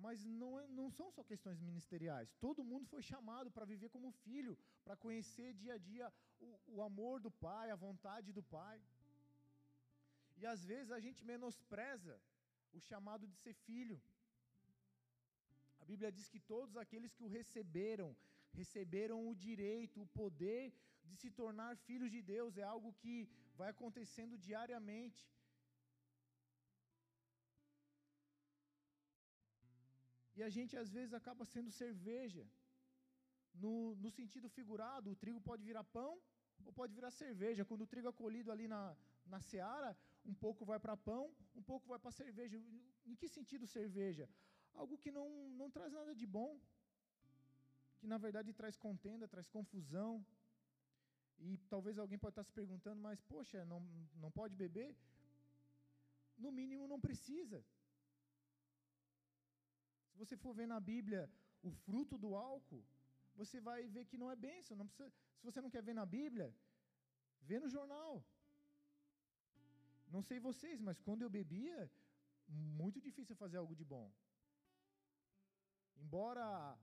mas 0.06 0.24
não, 0.26 0.52
é, 0.60 0.68
não 0.68 0.90
são 0.98 1.08
só 1.12 1.24
questões 1.24 1.60
ministeriais. 1.60 2.34
Todo 2.46 2.64
mundo 2.72 2.86
foi 2.94 3.02
chamado 3.02 3.52
para 3.52 3.66
viver 3.66 3.90
como 3.90 4.12
filho, 4.12 4.58
para 4.84 4.96
conhecer 4.96 5.54
dia 5.54 5.74
a 5.76 5.78
dia 5.78 6.14
o, 6.40 6.60
o 6.76 6.82
amor 6.82 7.20
do 7.20 7.32
Pai, 7.32 7.70
a 7.70 7.76
vontade 7.76 8.32
do 8.32 8.44
Pai. 8.44 8.78
E 10.38 10.46
às 10.46 10.64
vezes 10.64 10.92
a 10.92 11.00
gente 11.00 11.26
menospreza 11.26 12.20
o 12.74 12.80
chamado 12.80 13.28
de 13.28 13.36
ser 13.44 13.54
filho. 13.54 14.02
Bíblia 15.92 16.12
diz 16.18 16.28
que 16.34 16.42
todos 16.54 16.76
aqueles 16.84 17.14
que 17.18 17.26
o 17.28 17.34
receberam, 17.40 18.10
receberam 18.60 19.18
o 19.30 19.36
direito, 19.48 20.02
o 20.02 20.12
poder 20.22 20.64
de 21.10 21.16
se 21.22 21.30
tornar 21.42 21.72
filhos 21.88 22.12
de 22.16 22.22
Deus. 22.34 22.58
É 22.64 22.66
algo 22.76 22.98
que 23.02 23.16
vai 23.60 23.70
acontecendo 23.72 24.38
diariamente. 24.48 25.22
E 30.38 30.44
a 30.48 30.50
gente 30.58 30.74
às 30.84 30.90
vezes 30.98 31.14
acaba 31.20 31.44
sendo 31.54 31.72
cerveja. 31.84 32.44
No, 33.64 33.74
no 34.04 34.10
sentido 34.18 34.48
figurado, 34.58 35.08
o 35.12 35.20
trigo 35.24 35.42
pode 35.50 35.64
virar 35.70 35.84
pão 36.00 36.12
ou 36.66 36.72
pode 36.80 36.94
virar 36.98 37.12
cerveja. 37.24 37.66
Quando 37.70 37.84
o 37.86 37.92
trigo 37.94 38.10
é 38.12 38.20
colhido 38.22 38.52
ali 38.54 38.68
na, 38.74 38.84
na 39.34 39.42
seara, 39.50 39.92
um 40.32 40.36
pouco 40.46 40.64
vai 40.72 40.80
para 40.86 40.96
pão, 41.10 41.24
um 41.60 41.64
pouco 41.72 41.88
vai 41.92 42.00
para 42.04 42.18
cerveja. 42.22 42.56
Em 43.12 43.16
que 43.16 43.28
sentido 43.38 43.68
cerveja? 43.78 44.28
Algo 44.74 44.98
que 44.98 45.12
não, 45.12 45.28
não 45.62 45.70
traz 45.70 45.92
nada 45.94 46.14
de 46.16 46.26
bom, 46.26 46.60
que 48.00 48.08
na 48.08 48.18
verdade 48.18 48.54
traz 48.54 48.76
contenda, 48.78 49.28
traz 49.28 49.48
confusão. 49.48 50.26
E 51.48 51.58
talvez 51.74 51.98
alguém 51.98 52.20
pode 52.20 52.34
estar 52.34 52.44
se 52.44 52.52
perguntando, 52.52 53.02
mas 53.02 53.22
poxa, 53.22 53.64
não, 53.66 53.80
não 54.16 54.32
pode 54.32 54.56
beber? 54.56 54.96
No 56.38 56.52
mínimo 56.52 56.88
não 56.88 57.00
precisa. 57.00 57.64
Se 60.12 60.18
você 60.18 60.36
for 60.36 60.54
ver 60.54 60.68
na 60.68 60.80
Bíblia 60.80 61.30
o 61.62 61.72
fruto 61.72 62.18
do 62.18 62.36
álcool, 62.36 62.84
você 63.36 63.60
vai 63.62 63.88
ver 63.88 64.06
que 64.06 64.18
não 64.18 64.30
é 64.32 64.36
bênção. 64.36 64.76
Não 64.76 64.88
precisa, 64.88 65.10
se 65.38 65.44
você 65.50 65.62
não 65.62 65.70
quer 65.70 65.82
ver 65.82 65.94
na 65.94 66.06
Bíblia, 66.06 66.54
vê 67.42 67.58
no 67.60 67.70
jornal. 67.70 68.24
Não 70.16 70.22
sei 70.22 70.40
vocês, 70.40 70.82
mas 70.82 71.00
quando 71.00 71.22
eu 71.22 71.30
bebia, 71.30 71.90
muito 72.82 73.00
difícil 73.00 73.36
fazer 73.36 73.58
algo 73.58 73.76
de 73.76 73.86
bom. 73.86 74.12
Embora 76.04 76.78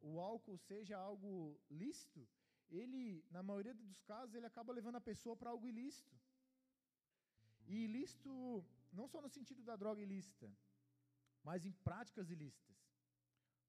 o 0.00 0.20
álcool 0.20 0.58
seja 0.58 0.96
algo 0.96 1.58
lícito, 1.70 2.26
ele, 2.70 3.24
na 3.30 3.42
maioria 3.42 3.74
dos 3.74 4.00
casos, 4.02 4.34
ele 4.34 4.46
acaba 4.46 4.72
levando 4.72 4.96
a 4.96 5.08
pessoa 5.10 5.36
para 5.36 5.50
algo 5.50 5.68
ilícito. 5.68 6.16
E 7.66 7.84
ilícito 7.84 8.32
não 8.92 9.06
só 9.06 9.20
no 9.20 9.28
sentido 9.28 9.62
da 9.62 9.76
droga 9.76 10.02
ilícita, 10.02 10.50
mas 11.42 11.64
em 11.64 11.72
práticas 11.88 12.30
ilícitas. 12.30 12.76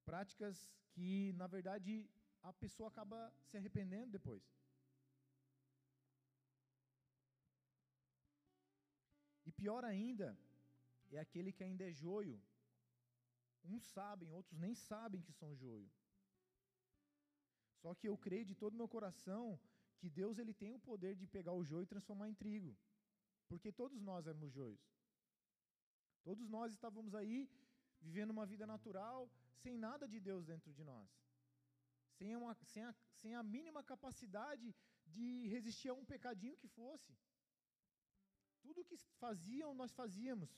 Práticas 0.06 0.72
que, 0.94 1.34
na 1.34 1.48
verdade, 1.48 2.10
a 2.42 2.54
pessoa 2.54 2.90
acaba 2.90 3.34
se 3.48 3.58
arrependendo 3.58 4.12
depois. 4.12 4.44
E 9.46 9.52
pior 9.52 9.84
ainda, 9.84 10.38
é 11.12 11.20
aquele 11.20 11.52
que 11.52 11.64
ainda 11.64 11.84
é 11.90 11.92
joio 11.92 12.40
Uns 13.64 13.84
sabem, 13.84 14.32
outros 14.32 14.58
nem 14.58 14.74
sabem 14.74 15.22
que 15.22 15.34
são 15.34 15.56
joio. 15.56 15.90
Só 17.82 17.94
que 17.96 18.08
eu 18.08 18.18
creio 18.18 18.46
de 18.46 18.56
todo 18.56 18.76
meu 18.76 18.88
coração 18.88 19.60
que 20.00 20.10
Deus 20.10 20.38
ele 20.38 20.54
tem 20.54 20.72
o 20.74 20.80
poder 20.80 21.16
de 21.16 21.28
pegar 21.28 21.54
o 21.54 21.64
joio 21.64 21.84
e 21.84 21.94
transformar 21.94 22.30
em 22.30 22.34
trigo. 22.34 22.78
Porque 23.48 23.72
todos 23.72 24.02
nós 24.02 24.28
éramos 24.28 24.52
joios. 24.52 24.82
Todos 26.24 26.48
nós 26.50 26.72
estávamos 26.74 27.16
aí 27.16 27.50
vivendo 28.02 28.32
uma 28.32 28.46
vida 28.46 28.66
natural, 28.66 29.30
sem 29.62 29.78
nada 29.78 30.08
de 30.08 30.20
Deus 30.20 30.46
dentro 30.46 30.74
de 30.74 30.84
nós. 30.84 31.10
Sem, 32.18 32.36
uma, 32.36 32.54
sem, 32.66 32.84
a, 32.84 32.94
sem 33.22 33.36
a 33.36 33.44
mínima 33.44 33.84
capacidade 33.84 34.76
de 35.06 35.48
resistir 35.48 35.90
a 35.90 35.94
um 35.94 36.06
pecadinho 36.06 36.58
que 36.58 36.68
fosse. 36.68 37.18
Tudo 38.62 38.84
que 38.84 38.98
faziam, 39.24 39.74
nós 39.74 39.92
fazíamos. 39.94 40.50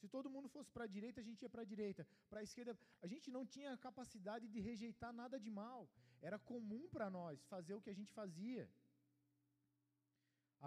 Se 0.00 0.08
todo 0.14 0.32
mundo 0.34 0.48
fosse 0.48 0.70
para 0.74 0.84
a 0.84 0.92
direita, 0.96 1.20
a 1.20 1.26
gente 1.28 1.42
ia 1.42 1.52
para 1.54 1.62
a 1.62 1.70
direita. 1.72 2.06
Para 2.30 2.40
a 2.40 2.46
esquerda, 2.48 2.74
a 3.04 3.06
gente 3.12 3.30
não 3.36 3.44
tinha 3.54 3.76
capacidade 3.88 4.46
de 4.48 4.60
rejeitar 4.68 5.12
nada 5.12 5.38
de 5.44 5.50
mal. 5.50 5.80
Era 6.28 6.38
comum 6.38 6.88
para 6.94 7.08
nós 7.18 7.44
fazer 7.54 7.74
o 7.74 7.82
que 7.82 7.90
a 7.90 7.98
gente 8.00 8.12
fazia. 8.20 8.64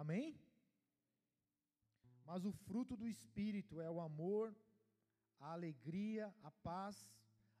Amém? 0.02 0.28
Mas 2.28 2.44
o 2.44 2.52
fruto 2.66 2.96
do 2.96 3.08
Espírito 3.08 3.80
é 3.80 3.90
o 3.90 4.00
amor, 4.00 4.54
a 5.40 5.52
alegria, 5.52 6.32
a 6.42 6.50
paz, 6.68 6.96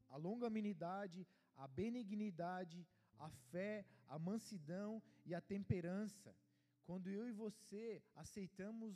a 0.08 0.16
longanimidade, 0.16 1.26
a 1.56 1.66
benignidade, 1.66 2.86
a 3.18 3.28
fé, 3.50 3.84
a 4.08 4.18
mansidão 4.18 5.02
e 5.24 5.34
a 5.34 5.40
temperança. 5.40 6.34
Quando 6.84 7.08
eu 7.08 7.28
e 7.28 7.32
você 7.32 8.02
aceitamos 8.14 8.94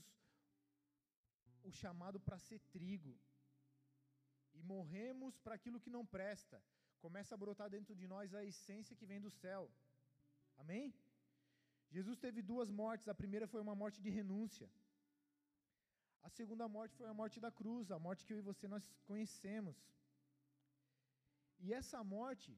o 1.64 1.70
chamado 1.70 2.18
para 2.20 2.38
ser 2.38 2.60
trigo. 2.74 3.14
E 4.54 4.62
morremos 4.62 5.38
para 5.38 5.54
aquilo 5.54 5.80
que 5.80 5.94
não 5.96 6.04
presta. 6.04 6.62
Começa 7.04 7.34
a 7.34 7.38
brotar 7.38 7.68
dentro 7.70 7.94
de 8.00 8.06
nós 8.06 8.34
a 8.34 8.44
essência 8.44 8.96
que 8.96 9.06
vem 9.06 9.20
do 9.20 9.30
céu. 9.30 9.70
Amém? 10.56 10.94
Jesus 11.96 12.18
teve 12.18 12.42
duas 12.42 12.70
mortes. 12.70 13.08
A 13.08 13.14
primeira 13.22 13.46
foi 13.46 13.60
uma 13.60 13.74
morte 13.82 14.00
de 14.00 14.10
renúncia. 14.10 14.68
A 16.22 16.30
segunda 16.38 16.66
morte 16.76 16.94
foi 17.00 17.08
a 17.08 17.14
morte 17.20 17.38
da 17.44 17.50
cruz, 17.50 17.90
a 17.90 17.98
morte 18.06 18.24
que 18.26 18.32
eu 18.34 18.38
e 18.38 18.48
você 18.50 18.66
nós 18.68 18.84
conhecemos. 19.10 19.76
E 21.64 21.72
essa 21.72 22.02
morte 22.04 22.50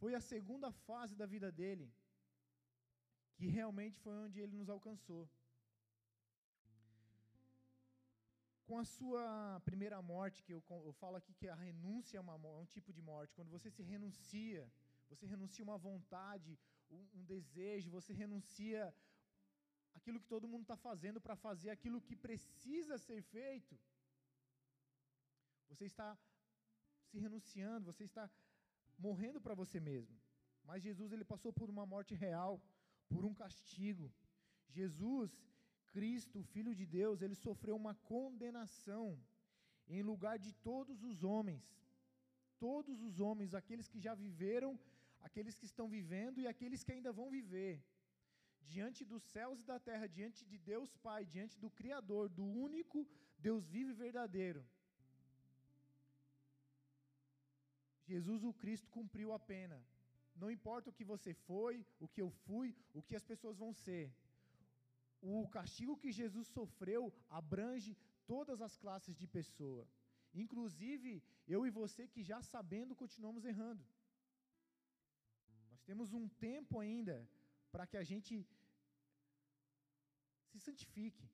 foi 0.00 0.14
a 0.14 0.20
segunda 0.20 0.70
fase 0.86 1.14
da 1.20 1.26
vida 1.34 1.50
dele, 1.50 1.86
que 3.36 3.46
realmente 3.46 3.98
foi 4.04 4.14
onde 4.24 4.40
ele 4.40 4.56
nos 4.60 4.68
alcançou. 4.68 5.22
Com 8.66 8.78
a 8.78 8.84
sua 8.84 9.60
primeira 9.64 10.00
morte, 10.00 10.42
que 10.44 10.52
eu, 10.56 10.62
eu 10.88 10.92
falo 11.02 11.16
aqui 11.16 11.32
que 11.34 11.48
a 11.48 11.54
renúncia 11.54 12.16
é, 12.18 12.20
uma, 12.20 12.34
é 12.34 12.60
um 12.64 12.70
tipo 12.76 12.92
de 12.92 13.02
morte, 13.02 13.34
quando 13.34 13.50
você 13.50 13.70
se 13.70 13.82
renuncia, 13.82 14.62
você 15.08 15.26
renuncia 15.26 15.64
uma 15.64 15.76
vontade, 15.76 16.58
um, 16.90 17.02
um 17.18 17.24
desejo, 17.24 17.90
você 17.90 18.12
renuncia 18.12 18.94
aquilo 19.94 20.20
que 20.20 20.32
todo 20.34 20.48
mundo 20.48 20.62
está 20.62 20.76
fazendo 20.76 21.20
para 21.20 21.36
fazer 21.36 21.70
aquilo 21.70 22.00
que 22.00 22.16
precisa 22.16 22.96
ser 22.98 23.20
feito. 23.22 23.78
Você 25.68 25.84
está 25.92 26.08
se 27.08 27.18
renunciando, 27.18 27.90
você 27.92 28.04
está 28.04 28.30
morrendo 28.98 29.40
para 29.40 29.54
você 29.54 29.78
mesmo. 29.80 30.16
Mas 30.64 30.82
Jesus 30.82 31.12
ele 31.12 31.24
passou 31.24 31.52
por 31.52 31.68
uma 31.68 31.86
morte 31.86 32.14
real, 32.14 32.60
por 33.08 33.24
um 33.24 33.34
castigo. 33.34 34.12
Jesus, 34.68 35.30
Cristo, 35.94 36.42
Filho 36.54 36.74
de 36.80 36.86
Deus, 36.98 37.22
ele 37.22 37.36
sofreu 37.46 37.76
uma 37.82 37.94
condenação 38.12 39.06
em 39.96 40.02
lugar 40.10 40.36
de 40.46 40.52
todos 40.68 40.98
os 41.10 41.22
homens. 41.30 41.64
Todos 42.68 42.96
os 43.06 43.14
homens, 43.26 43.54
aqueles 43.60 43.88
que 43.92 44.00
já 44.06 44.14
viveram, 44.26 44.72
aqueles 45.28 45.56
que 45.58 45.68
estão 45.70 45.86
vivendo 45.96 46.40
e 46.40 46.46
aqueles 46.52 46.82
que 46.84 46.92
ainda 46.96 47.12
vão 47.18 47.28
viver. 47.38 47.74
Diante 48.74 49.00
dos 49.12 49.22
céus 49.34 49.60
e 49.60 49.68
da 49.72 49.78
terra, 49.88 50.06
diante 50.18 50.42
de 50.50 50.58
Deus 50.72 50.90
Pai, 51.06 51.22
diante 51.34 51.56
do 51.64 51.70
Criador, 51.80 52.28
do 52.38 52.46
único 52.66 53.06
Deus 53.46 53.64
vivo 53.74 53.90
e 53.90 54.00
verdadeiro. 54.04 54.62
Jesus 58.10 58.42
o 58.50 58.52
Cristo 58.62 58.88
cumpriu 58.96 59.32
a 59.32 59.40
pena. 59.52 59.78
Não 60.42 60.50
importa 60.50 60.90
o 60.90 60.96
que 60.98 61.04
você 61.12 61.32
foi, 61.48 61.74
o 62.04 62.08
que 62.08 62.22
eu 62.24 62.30
fui, 62.46 62.68
o 62.92 63.02
que 63.02 63.16
as 63.18 63.26
pessoas 63.32 63.56
vão 63.56 63.72
ser. 63.72 64.06
O 65.32 65.48
castigo 65.56 66.00
que 66.02 66.10
Jesus 66.20 66.46
sofreu 66.56 67.02
abrange 67.40 67.92
todas 68.32 68.60
as 68.66 68.74
classes 68.82 69.14
de 69.20 69.26
pessoa. 69.36 69.84
Inclusive, 70.42 71.10
eu 71.54 71.60
e 71.66 71.70
você 71.80 72.02
que 72.12 72.22
já 72.30 72.38
sabendo 72.42 72.98
continuamos 73.02 73.44
errando. 73.52 73.84
Nós 75.70 75.82
temos 75.88 76.12
um 76.18 76.26
tempo 76.48 76.78
ainda 76.84 77.16
para 77.72 77.86
que 77.90 77.96
a 78.02 78.04
gente 78.10 78.34
se 80.50 80.60
santifique. 80.66 81.26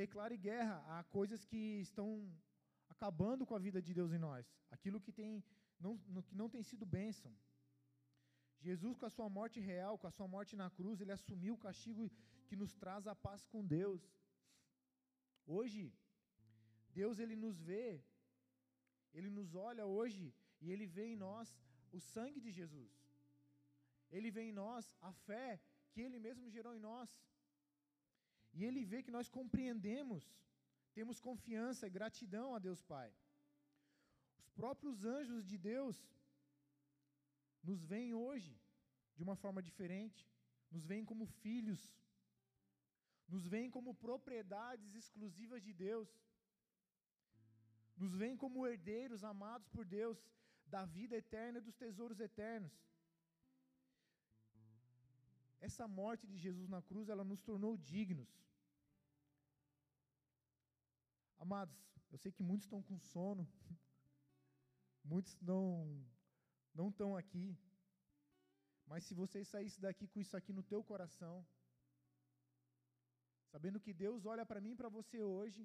Declare 0.00 0.36
guerra 0.48 0.76
a 0.94 1.04
coisas 1.18 1.44
que 1.44 1.62
estão 1.88 2.08
acabando 2.88 3.44
com 3.44 3.54
a 3.54 3.64
vida 3.66 3.80
de 3.86 3.92
Deus 3.98 4.12
em 4.12 4.18
nós, 4.18 4.46
aquilo 4.70 5.00
que, 5.04 5.12
tem, 5.12 5.44
não, 5.78 5.98
que 6.28 6.34
não 6.34 6.48
tem 6.48 6.62
sido 6.62 6.86
bênção. 6.86 7.32
Jesus, 8.66 8.96
com 8.98 9.06
a 9.08 9.14
sua 9.16 9.28
morte 9.38 9.58
real, 9.70 9.94
com 10.00 10.08
a 10.10 10.14
sua 10.16 10.28
morte 10.34 10.54
na 10.62 10.68
cruz, 10.78 11.00
ele 11.00 11.14
assumiu 11.18 11.54
o 11.54 11.62
castigo 11.66 12.04
que 12.48 12.56
nos 12.60 12.72
traz 12.82 13.06
a 13.12 13.14
paz 13.26 13.40
com 13.52 13.62
Deus. 13.78 14.02
Hoje, 15.56 15.82
Deus 17.00 17.18
ele 17.24 17.36
nos 17.44 17.56
vê, 17.70 17.88
ele 19.16 19.30
nos 19.38 19.50
olha 19.68 19.84
hoje 19.98 20.24
e 20.60 20.70
ele 20.72 20.86
vê 20.96 21.06
em 21.12 21.18
nós 21.26 21.48
o 21.96 22.00
sangue 22.12 22.40
de 22.46 22.52
Jesus. 22.58 22.92
Ele 24.16 24.30
vê 24.36 24.42
em 24.50 24.54
nós 24.62 24.84
a 25.10 25.12
fé 25.26 25.48
que 25.90 26.00
ele 26.06 26.18
mesmo 26.26 26.50
gerou 26.56 26.74
em 26.74 26.84
nós. 26.90 27.10
E 28.56 28.64
ele 28.68 28.82
vê 28.92 28.98
que 29.02 29.16
nós 29.16 29.28
compreendemos 29.38 30.24
temos 30.96 31.18
confiança 31.28 31.86
e 31.86 31.94
gratidão 31.98 32.54
a 32.54 32.58
Deus 32.58 32.82
Pai. 32.92 33.10
Os 34.38 34.48
próprios 34.60 35.04
anjos 35.04 35.44
de 35.50 35.56
Deus 35.56 35.96
nos 37.62 37.80
veem 37.84 38.12
hoje 38.14 38.54
de 39.16 39.22
uma 39.22 39.36
forma 39.36 39.62
diferente, 39.62 40.28
nos 40.70 40.84
veem 40.84 41.04
como 41.04 41.26
filhos, 41.26 41.82
nos 43.28 43.46
veem 43.46 43.70
como 43.70 43.94
propriedades 43.94 44.94
exclusivas 44.94 45.62
de 45.62 45.72
Deus, 45.72 46.08
nos 47.96 48.14
veem 48.14 48.36
como 48.36 48.66
herdeiros 48.66 49.22
amados 49.22 49.68
por 49.68 49.84
Deus 49.84 50.18
da 50.66 50.84
vida 50.84 51.16
eterna 51.16 51.58
e 51.58 51.66
dos 51.66 51.76
tesouros 51.76 52.20
eternos. 52.20 52.72
Essa 55.60 55.86
morte 55.86 56.26
de 56.26 56.36
Jesus 56.36 56.68
na 56.68 56.82
cruz, 56.82 57.08
ela 57.08 57.22
nos 57.22 57.40
tornou 57.40 57.76
dignos. 57.76 58.30
Amados, 61.38 61.76
eu 62.10 62.18
sei 62.18 62.32
que 62.32 62.42
muitos 62.42 62.66
estão 62.66 62.82
com 62.82 62.98
sono, 62.98 63.46
muitos 65.04 65.38
não 65.40 66.04
não 66.74 66.88
estão 66.90 67.10
aqui, 67.16 67.46
mas 68.86 69.04
se 69.04 69.14
você 69.14 69.44
saísse 69.44 69.80
daqui 69.80 70.06
com 70.06 70.20
isso 70.20 70.36
aqui 70.36 70.52
no 70.52 70.62
teu 70.62 70.82
coração, 70.90 71.46
sabendo 73.52 73.80
que 73.84 73.92
Deus 73.92 74.26
olha 74.32 74.44
para 74.50 74.60
mim 74.60 74.72
e 74.72 74.80
para 74.80 74.88
você 74.98 75.20
hoje, 75.22 75.62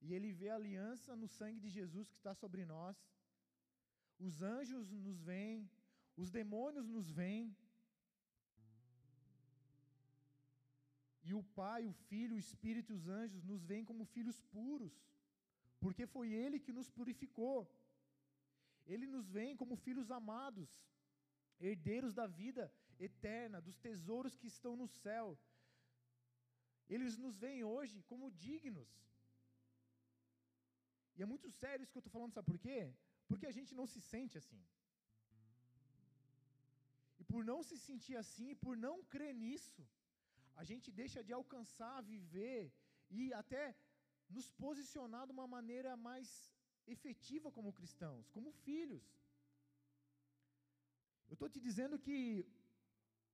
e 0.00 0.12
Ele 0.14 0.32
vê 0.32 0.48
a 0.50 0.56
aliança 0.60 1.16
no 1.16 1.28
sangue 1.28 1.60
de 1.60 1.70
Jesus 1.78 2.08
que 2.08 2.16
está 2.16 2.34
sobre 2.34 2.64
nós, 2.64 2.96
os 4.18 4.42
anjos 4.42 4.90
nos 5.06 5.20
veem, 5.22 5.70
os 6.16 6.30
demônios 6.30 6.88
nos 6.88 7.10
veem, 7.10 7.54
E 11.28 11.32
o 11.32 11.42
Pai, 11.58 11.80
o 11.86 11.94
Filho, 12.08 12.34
o 12.36 12.42
Espírito 12.46 12.92
e 12.92 12.96
os 12.96 13.06
anjos 13.08 13.42
nos 13.50 13.62
veem 13.64 13.84
como 13.90 14.10
filhos 14.14 14.38
puros, 14.54 14.94
porque 15.80 16.06
foi 16.14 16.28
Ele 16.32 16.58
que 16.64 16.72
nos 16.78 16.90
purificou. 16.90 17.58
Ele 18.92 19.06
nos 19.06 19.26
vê 19.28 19.54
como 19.56 19.76
filhos 19.76 20.10
amados, 20.10 20.70
herdeiros 21.60 22.12
da 22.14 22.26
vida 22.26 22.72
eterna, 22.98 23.60
dos 23.60 23.78
tesouros 23.78 24.36
que 24.36 24.46
estão 24.46 24.76
no 24.76 24.86
céu. 24.86 25.38
Eles 26.88 27.16
nos 27.16 27.36
veem 27.44 27.64
hoje 27.64 28.02
como 28.10 28.30
dignos. 28.30 28.92
E 31.16 31.22
é 31.22 31.26
muito 31.32 31.48
sério 31.50 31.82
isso 31.82 31.92
que 31.92 31.98
eu 31.98 32.06
estou 32.06 32.16
falando, 32.16 32.34
sabe 32.34 32.46
por 32.52 32.58
quê? 32.58 32.92
Porque 33.28 33.46
a 33.46 33.56
gente 33.58 33.74
não 33.74 33.86
se 33.86 34.00
sente 34.00 34.36
assim. 34.36 34.62
E 37.20 37.24
por 37.24 37.42
não 37.44 37.62
se 37.62 37.76
sentir 37.78 38.16
assim, 38.16 38.50
e 38.50 38.60
por 38.64 38.76
não 38.76 38.96
crer 39.04 39.34
nisso, 39.34 39.82
a 40.60 40.64
gente 40.70 40.90
deixa 40.90 41.22
de 41.22 41.32
alcançar, 41.32 42.02
viver 42.02 42.72
e 43.10 43.32
até 43.32 43.74
nos 44.28 44.50
posicionar 44.64 45.26
de 45.26 45.32
uma 45.32 45.46
maneira 45.46 45.96
mais 45.96 46.28
efetiva 46.86 47.50
como 47.50 47.72
cristãos, 47.72 48.28
como 48.30 48.52
filhos. 48.66 49.04
Eu 51.28 51.34
estou 51.34 51.48
te 51.48 51.60
dizendo 51.60 51.98
que 51.98 52.18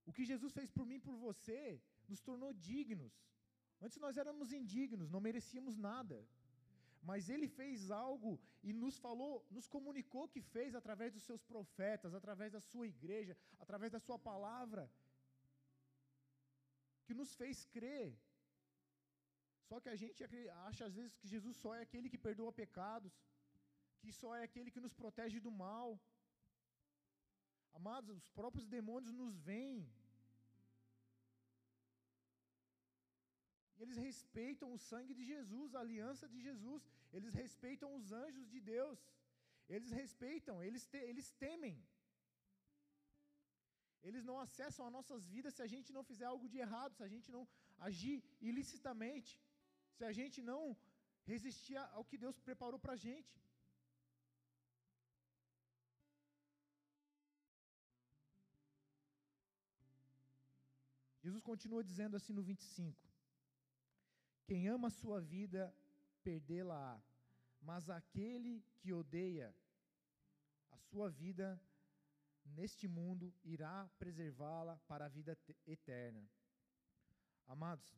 o 0.06 0.12
que 0.12 0.24
Jesus 0.24 0.52
fez 0.52 0.70
por 0.70 0.86
mim 0.86 0.96
e 0.98 1.06
por 1.08 1.16
você 1.16 1.80
nos 2.08 2.20
tornou 2.20 2.52
dignos. 2.52 3.14
Antes 3.80 3.98
nós 3.98 4.16
éramos 4.16 4.52
indignos, 4.52 5.10
não 5.10 5.20
merecíamos 5.20 5.76
nada. 5.76 6.18
Mas 7.02 7.28
Ele 7.34 7.48
fez 7.48 7.90
algo 7.90 8.38
e 8.62 8.72
nos 8.72 8.98
falou, 8.98 9.46
nos 9.50 9.66
comunicou 9.66 10.28
que 10.28 10.42
fez 10.54 10.74
através 10.74 11.12
dos 11.12 11.22
seus 11.22 11.42
profetas, 11.42 12.14
através 12.14 12.52
da 12.52 12.60
sua 12.60 12.86
igreja, 12.86 13.36
através 13.58 13.90
da 13.92 14.00
sua 14.06 14.18
palavra, 14.18 14.90
que 17.06 17.14
nos 17.14 17.34
fez 17.34 17.64
crer. 17.76 18.08
Só 19.68 19.80
que 19.80 19.88
a 19.88 19.96
gente 19.96 20.22
acha 20.68 20.84
às 20.84 20.94
vezes 20.94 21.16
que 21.16 21.28
Jesus 21.34 21.56
só 21.56 21.74
é 21.74 21.82
aquele 21.82 22.10
que 22.12 22.18
perdoa 22.18 22.52
pecados, 22.52 23.12
que 24.02 24.12
só 24.20 24.30
é 24.38 24.42
aquele 24.44 24.72
que 24.74 24.84
nos 24.84 24.94
protege 25.02 25.38
do 25.46 25.52
mal. 25.64 25.88
Amados, 27.78 28.10
os 28.20 28.28
próprios 28.40 28.66
demônios 28.76 29.12
nos 29.20 29.36
veem. 29.50 29.80
E 33.76 33.82
eles 33.84 33.98
respeitam 34.08 34.68
o 34.72 34.80
sangue 34.90 35.14
de 35.18 35.24
Jesus, 35.32 35.74
a 35.74 35.80
aliança 35.84 36.26
de 36.32 36.40
Jesus. 36.48 36.82
Eles 37.16 37.32
respeitam 37.42 37.88
os 37.98 38.12
anjos 38.24 38.46
de 38.54 38.60
Deus. 38.74 38.98
Eles 39.74 39.90
respeitam, 40.00 40.56
eles, 40.66 40.84
te, 40.92 41.00
eles 41.10 41.28
temem. 41.44 41.76
Eles 44.08 44.24
não 44.28 44.36
acessam 44.44 44.84
as 44.86 44.92
nossas 44.98 45.26
vidas 45.34 45.54
se 45.54 45.62
a 45.66 45.70
gente 45.74 45.92
não 45.96 46.04
fizer 46.10 46.26
algo 46.32 46.48
de 46.52 46.58
errado, 46.66 46.94
se 46.98 47.04
a 47.08 47.10
gente 47.14 47.30
não 47.36 47.42
agir 47.88 48.16
ilicitamente, 48.50 49.32
se 49.96 50.04
a 50.10 50.12
gente 50.18 50.40
não 50.50 50.62
resistir 51.32 51.76
ao 51.96 52.04
que 52.04 52.18
Deus 52.24 52.38
preparou 52.48 52.78
para 52.84 52.94
a 52.94 53.02
gente. 53.08 53.32
Jesus 61.30 61.44
continua 61.44 61.84
dizendo 61.84 62.16
assim 62.16 62.32
no 62.32 62.42
25: 62.42 63.08
Quem 64.48 64.66
ama 64.68 64.88
a 64.88 64.90
sua 65.02 65.20
vida, 65.20 65.72
perdê-la-á, 66.24 67.00
mas 67.62 67.88
aquele 67.88 68.64
que 68.80 68.92
odeia 68.92 69.54
a 70.72 70.76
sua 70.76 71.08
vida, 71.08 71.48
neste 72.44 72.88
mundo 72.88 73.32
irá 73.44 73.88
preservá-la 73.96 74.76
para 74.88 75.04
a 75.04 75.08
vida 75.08 75.38
eterna. 75.66 76.28
Amados, 77.46 77.96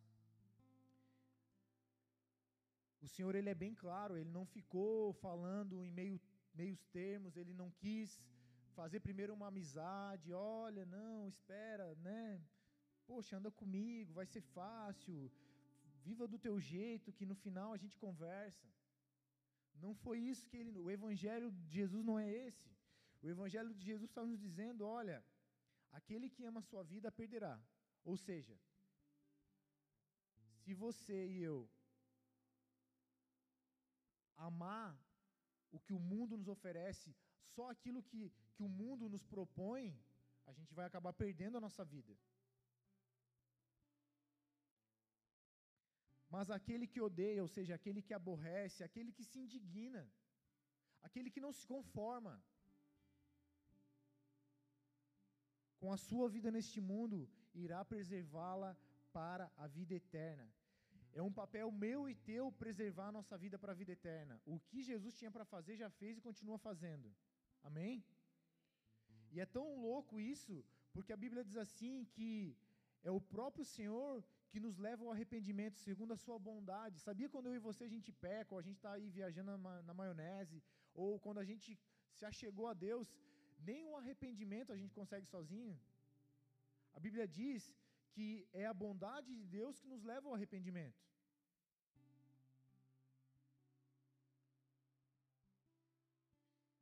o 3.01 3.09
Senhor 3.09 3.35
ele 3.35 3.49
é 3.49 3.55
bem 3.55 3.75
claro, 3.75 4.19
ele 4.19 4.31
não 4.31 4.45
ficou 4.45 5.15
falando 5.15 5.83
em 5.83 5.91
meio, 5.91 6.21
meios 6.53 6.85
termos, 6.89 7.37
ele 7.37 7.55
não 7.55 7.71
quis 7.71 8.11
fazer 8.75 9.01
primeiro 9.01 9.33
uma 9.33 9.49
amizade, 9.49 10.35
olha, 10.35 10.85
não, 10.85 11.29
espera, 11.29 11.95
né? 11.97 12.43
Poxa, 13.13 13.37
anda 13.39 13.51
comigo, 13.63 14.19
vai 14.21 14.27
ser 14.35 14.43
fácil. 14.59 15.17
Viva 16.07 16.27
do 16.33 16.39
teu 16.47 16.57
jeito, 16.73 17.17
que 17.19 17.27
no 17.31 17.37
final 17.45 17.71
a 17.73 17.81
gente 17.83 17.97
conversa. 18.07 18.69
Não 19.85 19.93
foi 20.05 20.19
isso 20.31 20.47
que 20.49 20.57
ele, 20.61 20.73
o 20.87 20.91
evangelho 20.99 21.51
de 21.51 21.75
Jesus 21.81 22.05
não 22.11 22.19
é 22.27 22.29
esse. 22.47 22.71
O 23.23 23.29
Evangelho 23.35 23.73
de 23.73 23.85
Jesus 23.91 24.09
está 24.11 24.25
nos 24.25 24.39
dizendo: 24.47 24.85
olha, 24.85 25.25
aquele 25.99 26.29
que 26.29 26.45
ama 26.45 26.61
a 26.61 26.69
sua 26.71 26.83
vida 26.83 27.11
perderá. 27.21 27.55
Ou 28.05 28.17
seja, 28.17 28.59
se 30.63 30.75
você 30.75 31.19
e 31.35 31.41
eu 31.51 31.59
amar 34.49 34.91
o 35.71 35.79
que 35.79 35.93
o 35.93 36.01
mundo 36.01 36.37
nos 36.37 36.49
oferece 36.49 37.15
só 37.55 37.71
aquilo 37.71 38.03
que, 38.03 38.21
que 38.55 38.63
o 38.63 38.69
mundo 38.69 39.09
nos 39.09 39.25
propõe, 39.35 39.97
a 40.47 40.53
gente 40.53 40.75
vai 40.75 40.85
acabar 40.87 41.13
perdendo 41.13 41.57
a 41.57 41.61
nossa 41.61 41.85
vida. 41.85 42.13
Mas 46.35 46.51
aquele 46.57 46.87
que 46.93 47.01
odeia, 47.09 47.43
ou 47.47 47.51
seja, 47.57 47.73
aquele 47.75 48.01
que 48.07 48.15
aborrece, 48.19 48.79
aquele 48.83 49.13
que 49.17 49.25
se 49.31 49.39
indigna, 49.43 50.03
aquele 51.07 51.31
que 51.35 51.45
não 51.45 51.53
se 51.59 51.67
conforma 51.75 52.35
com 55.81 55.93
a 55.93 55.99
sua 56.09 56.27
vida 56.37 56.51
neste 56.57 56.81
mundo, 56.81 57.19
irá 57.63 57.81
preservá-la 57.93 58.71
para 59.19 59.47
a 59.65 59.67
vida 59.77 59.95
eterna. 60.03 60.47
É 61.13 61.23
um 61.29 61.35
papel 61.41 61.71
meu 61.85 62.01
e 62.09 62.15
teu 62.15 62.45
preservar 62.65 63.09
a 63.09 63.17
nossa 63.19 63.37
vida 63.45 63.59
para 63.59 63.73
a 63.73 63.81
vida 63.81 63.93
eterna. 63.99 64.41
O 64.47 64.59
que 64.69 64.83
Jesus 64.91 65.19
tinha 65.19 65.33
para 65.37 65.45
fazer, 65.55 65.77
já 65.77 65.91
fez 66.01 66.17
e 66.17 66.27
continua 66.29 66.59
fazendo. 66.69 67.09
Amém? 67.63 68.03
E 69.33 69.41
é 69.45 69.45
tão 69.45 69.67
louco 69.87 70.19
isso, 70.35 70.65
porque 70.95 71.13
a 71.13 71.23
Bíblia 71.25 71.45
diz 71.45 71.59
assim 71.67 72.07
que 72.15 72.57
é 73.03 73.11
o 73.11 73.21
próprio 73.21 73.67
Senhor 73.77 74.25
que 74.53 74.61
nos 74.65 74.77
leva 74.87 75.03
ao 75.03 75.13
arrependimento 75.13 75.79
segundo 75.87 76.13
a 76.15 76.23
sua 76.25 76.39
bondade. 76.49 77.05
Sabia 77.07 77.29
quando 77.35 77.47
eu 77.51 77.55
e 77.59 77.67
você 77.69 77.83
a 77.85 77.93
gente 77.95 78.11
peca, 78.27 78.55
ou 78.55 78.59
a 78.61 78.67
gente 78.67 78.79
está 78.81 78.93
aí 78.97 79.09
viajando 79.19 79.53
na, 79.57 79.75
na 79.89 79.95
maionese, 80.01 80.63
ou 81.03 81.19
quando 81.25 81.41
a 81.45 81.47
gente 81.51 81.71
se 82.17 82.25
achegou 82.31 82.67
a 82.73 82.75
Deus, 82.89 83.07
nem 83.71 83.81
o 83.87 83.97
arrependimento 84.01 84.73
a 84.73 84.81
gente 84.83 84.99
consegue 85.01 85.27
sozinho? 85.35 85.75
A 86.97 87.01
Bíblia 87.01 87.27
diz 87.27 87.75
que 88.15 88.47
é 88.53 88.67
a 88.67 88.79
bondade 88.85 89.31
de 89.41 89.47
Deus 89.59 89.79
que 89.81 89.89
nos 89.93 90.03
leva 90.11 90.29
ao 90.29 90.35
arrependimento. 90.35 91.01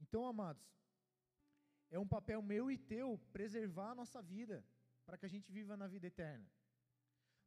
Então, 0.05 0.23
amados, 0.27 0.67
é 1.89 1.99
um 2.05 2.09
papel 2.17 2.43
meu 2.43 2.65
e 2.69 2.77
teu 2.77 3.09
preservar 3.37 3.91
a 3.91 3.99
nossa 4.01 4.21
vida, 4.21 4.65
para 5.07 5.17
que 5.17 5.27
a 5.27 5.33
gente 5.35 5.53
viva 5.53 5.77
na 5.77 5.87
vida 5.87 6.09
eterna. 6.09 6.49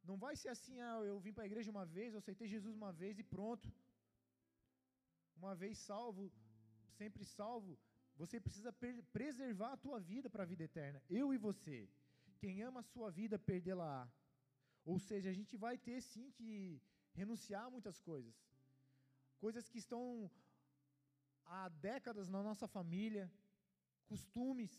Não 0.08 0.16
vai 0.24 0.34
ser 0.36 0.50
assim, 0.54 0.80
ah, 0.80 1.00
eu 1.10 1.18
vim 1.18 1.32
para 1.32 1.44
a 1.44 1.50
igreja 1.50 1.70
uma 1.70 1.86
vez, 1.96 2.12
eu 2.12 2.18
aceitei 2.18 2.46
Jesus 2.54 2.74
uma 2.74 2.92
vez 2.92 3.18
e 3.18 3.24
pronto. 3.34 3.68
Uma 5.36 5.54
vez 5.54 5.78
salvo, 5.78 6.30
sempre 6.98 7.24
salvo. 7.24 7.78
Você 8.16 8.38
precisa 8.38 8.72
preservar 9.12 9.72
a 9.72 9.76
tua 9.84 9.98
vida 9.98 10.28
para 10.30 10.42
a 10.44 10.50
vida 10.52 10.64
eterna. 10.70 11.02
Eu 11.08 11.32
e 11.34 11.38
você. 11.38 11.88
Quem 12.38 12.62
ama 12.62 12.80
a 12.80 12.90
sua 12.92 13.10
vida, 13.10 13.38
perdê-la-á. 13.38 14.06
Ou 14.84 14.98
seja, 14.98 15.30
a 15.30 15.32
gente 15.32 15.56
vai 15.56 15.76
ter 15.78 16.00
sim 16.02 16.30
que 16.32 16.80
renunciar 17.14 17.64
a 17.64 17.70
muitas 17.70 17.98
coisas. 18.00 18.34
Coisas 19.38 19.68
que 19.68 19.78
estão 19.78 20.30
há 21.46 21.68
décadas 21.68 22.28
na 22.28 22.42
nossa 22.42 22.66
família, 22.68 23.30
costumes, 24.06 24.72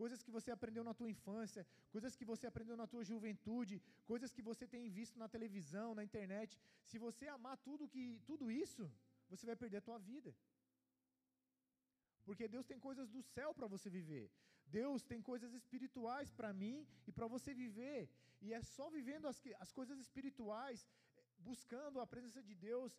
coisas 0.00 0.22
que 0.26 0.34
você 0.36 0.50
aprendeu 0.56 0.84
na 0.88 0.94
tua 0.98 1.10
infância, 1.14 1.62
coisas 1.94 2.12
que 2.18 2.26
você 2.30 2.44
aprendeu 2.50 2.76
na 2.82 2.86
tua 2.92 3.04
juventude, 3.10 3.74
coisas 4.12 4.32
que 4.36 4.44
você 4.50 4.64
tem 4.74 4.84
visto 4.98 5.16
na 5.22 5.28
televisão, 5.34 5.88
na 5.98 6.04
internet. 6.08 6.58
Se 6.90 6.98
você 7.06 7.26
amar 7.36 7.56
tudo 7.68 7.90
que 7.94 8.04
tudo 8.30 8.46
isso, 8.64 8.84
você 9.30 9.44
vai 9.50 9.56
perder 9.62 9.78
a 9.80 9.88
tua 9.88 9.98
vida. 10.10 10.30
Porque 12.26 12.46
Deus 12.54 12.66
tem 12.70 12.78
coisas 12.88 13.08
do 13.14 13.22
céu 13.34 13.50
para 13.58 13.68
você 13.74 13.90
viver. 13.98 14.26
Deus 14.78 15.02
tem 15.10 15.20
coisas 15.30 15.52
espirituais 15.60 16.30
para 16.38 16.50
mim 16.62 16.76
e 17.08 17.12
para 17.16 17.26
você 17.34 17.52
viver. 17.62 18.00
E 18.44 18.54
é 18.58 18.62
só 18.74 18.86
vivendo 18.98 19.26
as, 19.32 19.38
as 19.64 19.72
coisas 19.78 19.98
espirituais, 20.06 20.86
buscando 21.50 22.00
a 22.00 22.06
presença 22.12 22.42
de 22.50 22.54
Deus, 22.68 22.92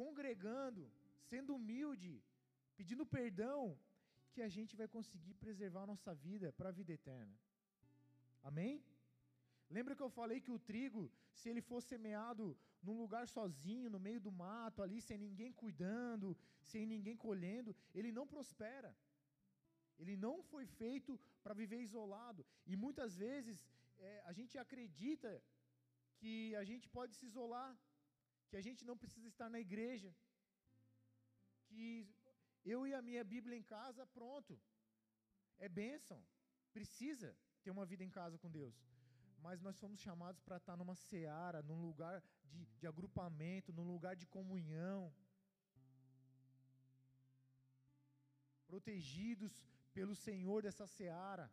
congregando, 0.00 0.84
sendo 1.30 1.54
humilde, 1.58 2.14
pedindo 2.78 3.06
perdão, 3.18 3.60
que 4.32 4.42
a 4.48 4.50
gente 4.56 4.74
vai 4.80 4.88
conseguir 4.96 5.34
preservar 5.44 5.82
a 5.84 5.90
nossa 5.92 6.12
vida 6.14 6.52
para 6.58 6.68
a 6.70 6.76
vida 6.78 6.92
eterna. 6.98 7.36
Amém? 8.42 8.74
Lembra 9.76 9.94
que 9.96 10.04
eu 10.06 10.10
falei 10.18 10.38
que 10.40 10.52
o 10.56 10.62
trigo, 10.70 11.02
se 11.38 11.48
ele 11.50 11.62
for 11.70 11.80
semeado 11.90 12.44
num 12.86 12.96
lugar 13.02 13.24
sozinho, 13.28 13.92
no 13.94 14.00
meio 14.06 14.20
do 14.26 14.32
mato, 14.32 14.82
ali, 14.82 15.00
sem 15.00 15.18
ninguém 15.26 15.52
cuidando, 15.62 16.36
sem 16.70 16.84
ninguém 16.94 17.16
colhendo, 17.26 17.76
ele 17.94 18.10
não 18.18 18.26
prospera. 18.34 18.90
Ele 20.00 20.16
não 20.16 20.36
foi 20.50 20.64
feito 20.66 21.12
para 21.42 21.58
viver 21.62 21.80
isolado. 21.88 22.44
E 22.66 22.74
muitas 22.84 23.14
vezes 23.24 23.58
é, 23.98 24.22
a 24.30 24.32
gente 24.38 24.56
acredita 24.64 25.30
que 26.18 26.34
a 26.62 26.64
gente 26.70 26.88
pode 26.96 27.14
se 27.18 27.26
isolar, 27.30 27.70
que 28.48 28.56
a 28.60 28.64
gente 28.66 28.84
não 28.88 28.96
precisa 29.02 29.28
estar 29.28 29.48
na 29.54 29.60
igreja, 29.66 30.10
que 31.68 31.84
eu 32.64 32.86
e 32.86 32.94
a 32.94 33.02
minha 33.02 33.24
Bíblia 33.24 33.56
em 33.56 33.62
casa, 33.62 34.06
pronto. 34.06 34.60
É 35.58 35.68
bênção. 35.68 36.22
Precisa 36.72 37.36
ter 37.62 37.70
uma 37.70 37.86
vida 37.86 38.04
em 38.04 38.10
casa 38.10 38.38
com 38.38 38.50
Deus. 38.50 38.74
Mas 39.38 39.60
nós 39.60 39.76
somos 39.76 40.00
chamados 40.00 40.40
para 40.42 40.58
estar 40.58 40.76
numa 40.76 40.94
seara, 40.94 41.62
num 41.62 41.80
lugar 41.80 42.22
de, 42.44 42.66
de 42.78 42.86
agrupamento, 42.86 43.72
num 43.72 43.86
lugar 43.86 44.14
de 44.14 44.26
comunhão. 44.26 45.12
Protegidos 48.66 49.52
pelo 49.92 50.14
Senhor 50.14 50.62
dessa 50.62 50.86
seara. 50.86 51.50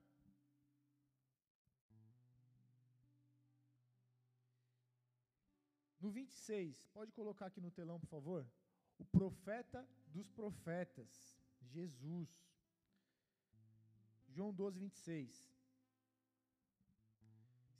No 5.99 6.11
26, 6.11 6.85
pode 6.93 7.11
colocar 7.11 7.47
aqui 7.47 7.59
no 7.59 7.71
telão, 7.71 7.99
por 7.99 8.07
favor? 8.07 8.45
o 8.97 9.05
profeta 9.05 9.87
dos 10.15 10.29
profetas, 10.29 11.09
Jesus. 11.61 12.29
João 14.27 14.53
12, 14.53 14.79
26. 14.79 15.57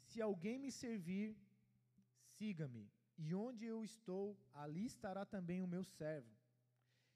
Se 0.09 0.21
alguém 0.21 0.57
me 0.57 0.71
servir, 0.71 1.37
siga-me, 2.35 2.89
e 3.17 3.33
onde 3.33 3.65
eu 3.65 3.83
estou, 3.83 4.37
ali 4.53 4.85
estará 4.85 5.25
também 5.25 5.61
o 5.61 5.67
meu 5.67 5.83
servo. 5.83 6.33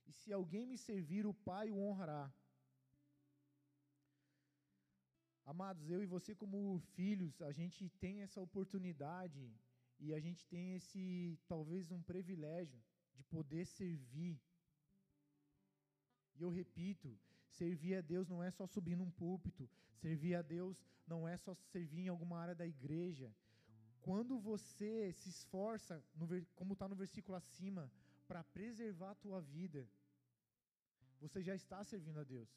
E 0.08 0.12
se 0.12 0.32
alguém 0.34 0.66
me 0.66 0.78
servir, 0.78 1.26
o 1.26 1.34
Pai 1.34 1.70
o 1.72 1.80
honrará. 1.80 2.32
Amados, 5.46 5.90
eu 5.90 6.02
e 6.04 6.06
você, 6.06 6.34
como 6.36 6.80
filhos, 6.96 7.42
a 7.42 7.52
gente 7.52 7.90
tem 8.04 8.22
essa 8.22 8.42
oportunidade 8.42 9.54
e 10.00 10.14
a 10.14 10.20
gente 10.20 10.46
tem 10.48 10.76
esse, 10.76 11.38
talvez, 11.48 11.92
um 11.92 12.02
privilégio 12.02 12.82
de 13.16 13.24
poder 13.24 13.66
servir. 13.66 14.40
E 16.38 16.44
eu 16.44 16.50
repito, 16.50 17.18
servir 17.50 17.96
a 17.96 18.02
Deus 18.02 18.28
não 18.28 18.42
é 18.44 18.50
só 18.52 18.66
subir 18.66 18.96
num 18.96 19.12
púlpito, 19.12 19.70
servir 19.96 20.36
a 20.36 20.42
Deus 20.42 20.84
não 21.08 21.28
é 21.28 21.36
só 21.38 21.54
servir 21.74 22.04
em 22.06 22.08
alguma 22.08 22.40
área 22.40 22.56
da 22.56 22.66
igreja. 22.66 23.34
Quando 24.02 24.40
você 24.40 25.14
se 25.14 25.30
esforça, 25.30 26.04
como 26.56 26.74
está 26.74 26.88
no 26.88 26.96
versículo 26.96 27.38
acima, 27.38 27.92
para 28.28 28.44
preservar 28.44 29.12
a 29.12 29.16
tua 29.24 29.42
vida, 29.42 29.88
você 31.20 31.42
já 31.44 31.54
está 31.54 31.84
servindo 31.84 32.20
a 32.20 32.24
Deus. 32.24 32.50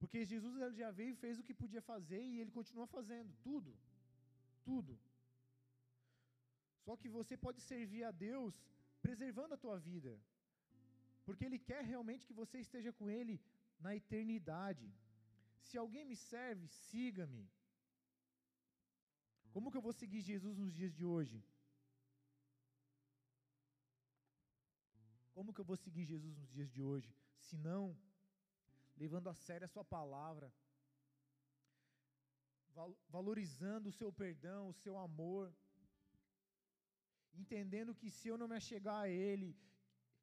Porque 0.00 0.24
Jesus 0.24 0.76
já 0.76 0.90
veio 0.90 1.12
e 1.12 1.20
fez 1.22 1.38
o 1.38 1.44
que 1.46 1.54
podia 1.62 1.82
fazer 1.82 2.22
e 2.22 2.40
ele 2.40 2.50
continua 2.50 2.86
fazendo 2.86 3.32
tudo. 3.42 3.70
Tudo. 4.64 4.98
Só 6.84 6.96
que 6.96 7.08
você 7.08 7.36
pode 7.36 7.60
servir 7.60 8.04
a 8.04 8.10
Deus 8.10 8.54
preservando 9.02 9.54
a 9.54 9.62
tua 9.64 9.78
vida. 9.78 10.12
Porque 11.28 11.44
Ele 11.48 11.58
quer 11.70 11.82
realmente 11.92 12.26
que 12.28 12.38
você 12.40 12.58
esteja 12.66 12.92
com 12.98 13.06
Ele 13.18 13.34
na 13.84 13.90
eternidade. 14.00 14.86
Se 15.66 15.76
alguém 15.82 16.04
me 16.10 16.16
serve, 16.30 16.66
siga-me. 16.66 17.44
Como 19.54 19.70
que 19.70 19.78
eu 19.78 19.86
vou 19.88 19.94
seguir 20.00 20.22
Jesus 20.32 20.56
nos 20.62 20.72
dias 20.78 20.94
de 20.98 21.04
hoje? 21.14 21.38
Como 25.36 25.52
que 25.54 25.60
eu 25.62 25.68
vou 25.70 25.78
seguir 25.84 26.04
Jesus 26.12 26.34
nos 26.40 26.50
dias 26.56 26.70
de 26.76 26.82
hoje? 26.90 27.10
Se 27.46 27.56
não, 27.68 27.84
levando 29.02 29.28
a 29.32 29.34
sério 29.46 29.66
a 29.66 29.74
Sua 29.74 29.84
palavra, 29.84 30.48
valorizando 33.16 33.88
o 33.88 33.96
seu 34.00 34.10
perdão, 34.22 34.62
o 34.68 34.78
seu 34.84 34.96
amor 35.06 35.44
entendendo 37.42 37.94
que 38.00 38.10
se 38.10 38.26
eu 38.28 38.36
não 38.40 38.48
me 38.48 38.56
achegar 38.56 38.98
a 39.02 39.08
Ele, 39.08 39.50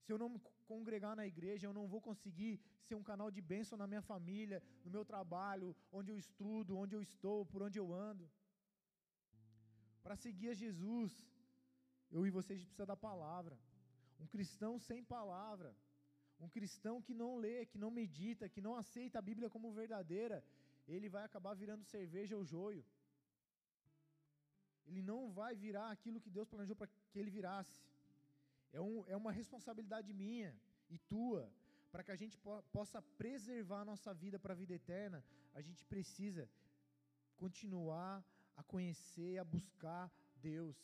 se 0.04 0.12
eu 0.12 0.18
não 0.18 0.30
congregar 0.72 1.16
na 1.20 1.26
igreja, 1.32 1.68
eu 1.68 1.76
não 1.78 1.86
vou 1.94 2.02
conseguir 2.10 2.54
ser 2.88 2.96
um 3.00 3.08
canal 3.12 3.30
de 3.36 3.42
bênção 3.54 3.78
na 3.82 3.88
minha 3.92 4.04
família, 4.12 4.60
no 4.84 4.92
meu 4.96 5.04
trabalho, 5.12 5.76
onde 5.92 6.12
eu 6.12 6.18
estudo, 6.24 6.78
onde 6.84 6.96
eu 6.98 7.02
estou, 7.10 7.40
por 7.52 7.62
onde 7.68 7.80
eu 7.84 7.88
ando. 8.10 8.26
Para 10.04 10.16
seguir 10.26 10.50
a 10.50 10.60
Jesus, 10.64 11.12
eu 12.12 12.26
e 12.28 12.36
vocês 12.38 12.60
precisa 12.64 12.86
da 12.94 12.98
palavra. 13.08 13.56
Um 14.24 14.28
cristão 14.34 14.74
sem 14.90 15.04
palavra, 15.16 15.70
um 16.40 16.50
cristão 16.58 17.02
que 17.02 17.14
não 17.22 17.32
lê, 17.46 17.56
que 17.72 17.80
não 17.84 17.92
medita, 18.02 18.50
que 18.54 18.62
não 18.68 18.76
aceita 18.82 19.20
a 19.20 19.28
Bíblia 19.30 19.50
como 19.56 19.78
verdadeira, 19.82 20.38
ele 20.88 21.10
vai 21.16 21.24
acabar 21.24 21.54
virando 21.54 21.84
cerveja 21.96 22.38
ou 22.38 22.46
joio. 22.54 22.84
Ele 24.88 25.02
não 25.02 25.22
vai 25.32 25.54
virar 25.56 25.90
aquilo 25.90 26.22
que 26.22 26.30
Deus 26.30 26.48
planejou 26.48 26.76
para 26.76 26.88
que 27.12 27.20
ele 27.20 27.32
virasse. 27.38 27.82
É, 28.78 28.82
um, 28.82 29.06
é 29.08 29.16
uma 29.16 29.32
responsabilidade 29.32 30.14
minha 30.14 30.52
e 30.90 30.98
tua 30.98 31.50
para 31.92 32.04
que 32.04 32.12
a 32.12 32.20
gente 32.22 32.38
po 32.38 32.62
possa 32.78 33.02
preservar 33.22 33.82
a 33.82 33.90
nossa 33.92 34.14
vida 34.14 34.38
para 34.38 34.54
a 34.54 34.62
vida 34.62 34.74
eterna, 34.74 35.24
a 35.54 35.62
gente 35.62 35.86
precisa 35.86 36.44
continuar 37.38 38.14
a 38.58 38.64
conhecer, 38.64 39.38
a 39.38 39.46
buscar 39.46 40.12
Deus. 40.36 40.78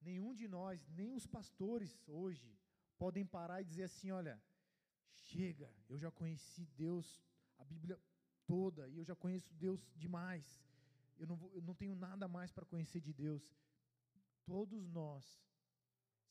Nenhum 0.00 0.32
de 0.34 0.48
nós, 0.48 0.86
nem 1.00 1.12
os 1.12 1.26
pastores 1.26 1.90
hoje, 2.06 2.48
podem 2.96 3.26
parar 3.36 3.60
e 3.60 3.68
dizer 3.70 3.84
assim: 3.84 4.10
olha, 4.10 4.42
chega, 5.28 5.70
eu 5.90 5.98
já 5.98 6.10
conheci 6.10 6.64
Deus, 6.84 7.06
a 7.58 7.64
Bíblia 7.64 8.00
toda, 8.46 8.88
e 8.88 8.96
eu 8.96 9.04
já 9.04 9.14
conheço 9.14 9.52
Deus 9.54 9.86
demais, 9.94 10.64
eu 11.18 11.26
não, 11.26 11.36
vou, 11.36 11.52
eu 11.54 11.60
não 11.60 11.74
tenho 11.74 11.94
nada 11.94 12.26
mais 12.26 12.50
para 12.50 12.64
conhecer 12.64 13.00
de 13.00 13.12
Deus. 13.12 13.42
Todos 14.46 14.88
nós 14.88 15.45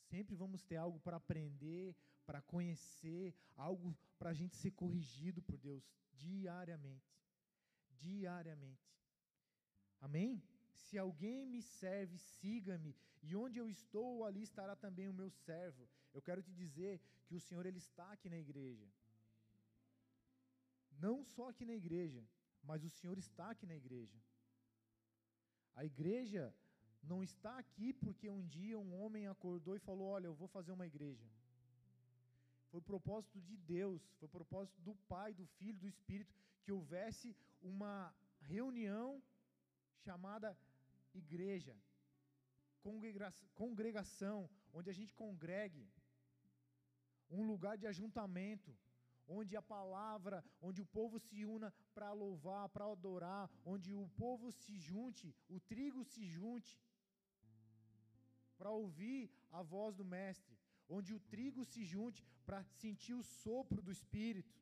sempre 0.10 0.36
vamos 0.44 0.64
ter 0.64 0.78
algo 0.78 1.00
para 1.00 1.18
aprender, 1.18 1.96
para 2.26 2.42
conhecer, 2.42 3.34
algo 3.56 3.96
para 4.20 4.30
a 4.32 4.38
gente 4.40 4.56
ser 4.56 4.72
corrigido 4.72 5.42
por 5.42 5.58
Deus 5.58 5.84
diariamente. 6.14 7.14
Diariamente. 8.04 8.88
Amém? 10.00 10.44
Se 10.72 10.98
alguém 10.98 11.46
me 11.46 11.62
serve, 11.62 12.18
siga-me, 12.18 12.96
e 13.22 13.36
onde 13.36 13.58
eu 13.60 13.68
estou, 13.70 14.24
ali 14.24 14.42
estará 14.44 14.76
também 14.76 15.08
o 15.08 15.14
meu 15.14 15.30
servo. 15.30 15.88
Eu 16.14 16.22
quero 16.22 16.42
te 16.42 16.54
dizer 16.54 17.02
que 17.26 17.36
o 17.36 17.40
Senhor 17.40 17.66
ele 17.66 17.80
está 17.80 18.12
aqui 18.12 18.30
na 18.30 18.38
igreja. 18.38 18.88
Não 21.06 21.24
só 21.24 21.50
aqui 21.50 21.66
na 21.66 21.74
igreja, 21.74 22.24
mas 22.64 22.84
o 22.84 22.90
Senhor 22.90 23.18
está 23.18 23.50
aqui 23.52 23.66
na 23.66 23.76
igreja. 23.76 24.20
A 25.76 25.84
igreja 25.84 26.54
não 27.12 27.24
está 27.24 27.58
aqui 27.58 27.94
porque 27.94 28.30
um 28.30 28.44
dia 28.56 28.78
um 28.80 28.94
homem 29.02 29.28
acordou 29.28 29.76
e 29.76 29.86
falou: 29.88 30.08
Olha, 30.08 30.28
eu 30.28 30.34
vou 30.34 30.48
fazer 30.48 30.72
uma 30.72 30.88
igreja. 30.92 31.26
Foi 32.72 32.82
propósito 32.82 33.40
de 33.42 33.56
Deus, 33.58 34.02
foi 34.20 34.28
propósito 34.28 34.82
do 34.82 34.96
Pai, 35.08 35.34
do 35.34 35.46
Filho, 35.58 35.80
do 35.80 35.88
Espírito, 35.88 36.34
que 36.62 36.72
houvesse 36.72 37.36
uma 37.62 38.14
reunião 38.42 39.22
chamada 40.04 40.58
igreja, 41.14 41.76
congregação, 43.56 44.50
onde 44.74 44.90
a 44.90 44.94
gente 44.94 45.14
congregue, 45.14 45.88
um 47.30 47.44
lugar 47.52 47.78
de 47.78 47.88
ajuntamento, 47.88 48.76
onde 49.28 49.56
a 49.56 49.62
palavra, 49.62 50.44
onde 50.62 50.82
o 50.82 50.86
povo 50.86 51.20
se 51.20 51.46
una 51.46 51.74
para 51.94 52.12
louvar, 52.12 52.70
para 52.70 52.86
adorar, 52.92 53.50
onde 53.66 53.94
o 53.94 54.08
povo 54.18 54.52
se 54.52 54.78
junte, 54.78 55.36
o 55.50 55.60
trigo 55.60 56.04
se 56.04 56.26
junte, 56.26 56.80
para 58.58 58.72
ouvir 58.72 59.30
a 59.52 59.62
voz 59.62 59.96
do 59.96 60.06
Mestre, 60.06 60.58
onde 60.88 61.14
o 61.14 61.20
trigo 61.34 61.64
se 61.66 61.84
junte 61.84 62.24
para 62.46 62.64
sentir 62.82 63.14
o 63.14 63.24
sopro 63.24 63.82
do 63.82 63.92
Espírito. 63.92 64.56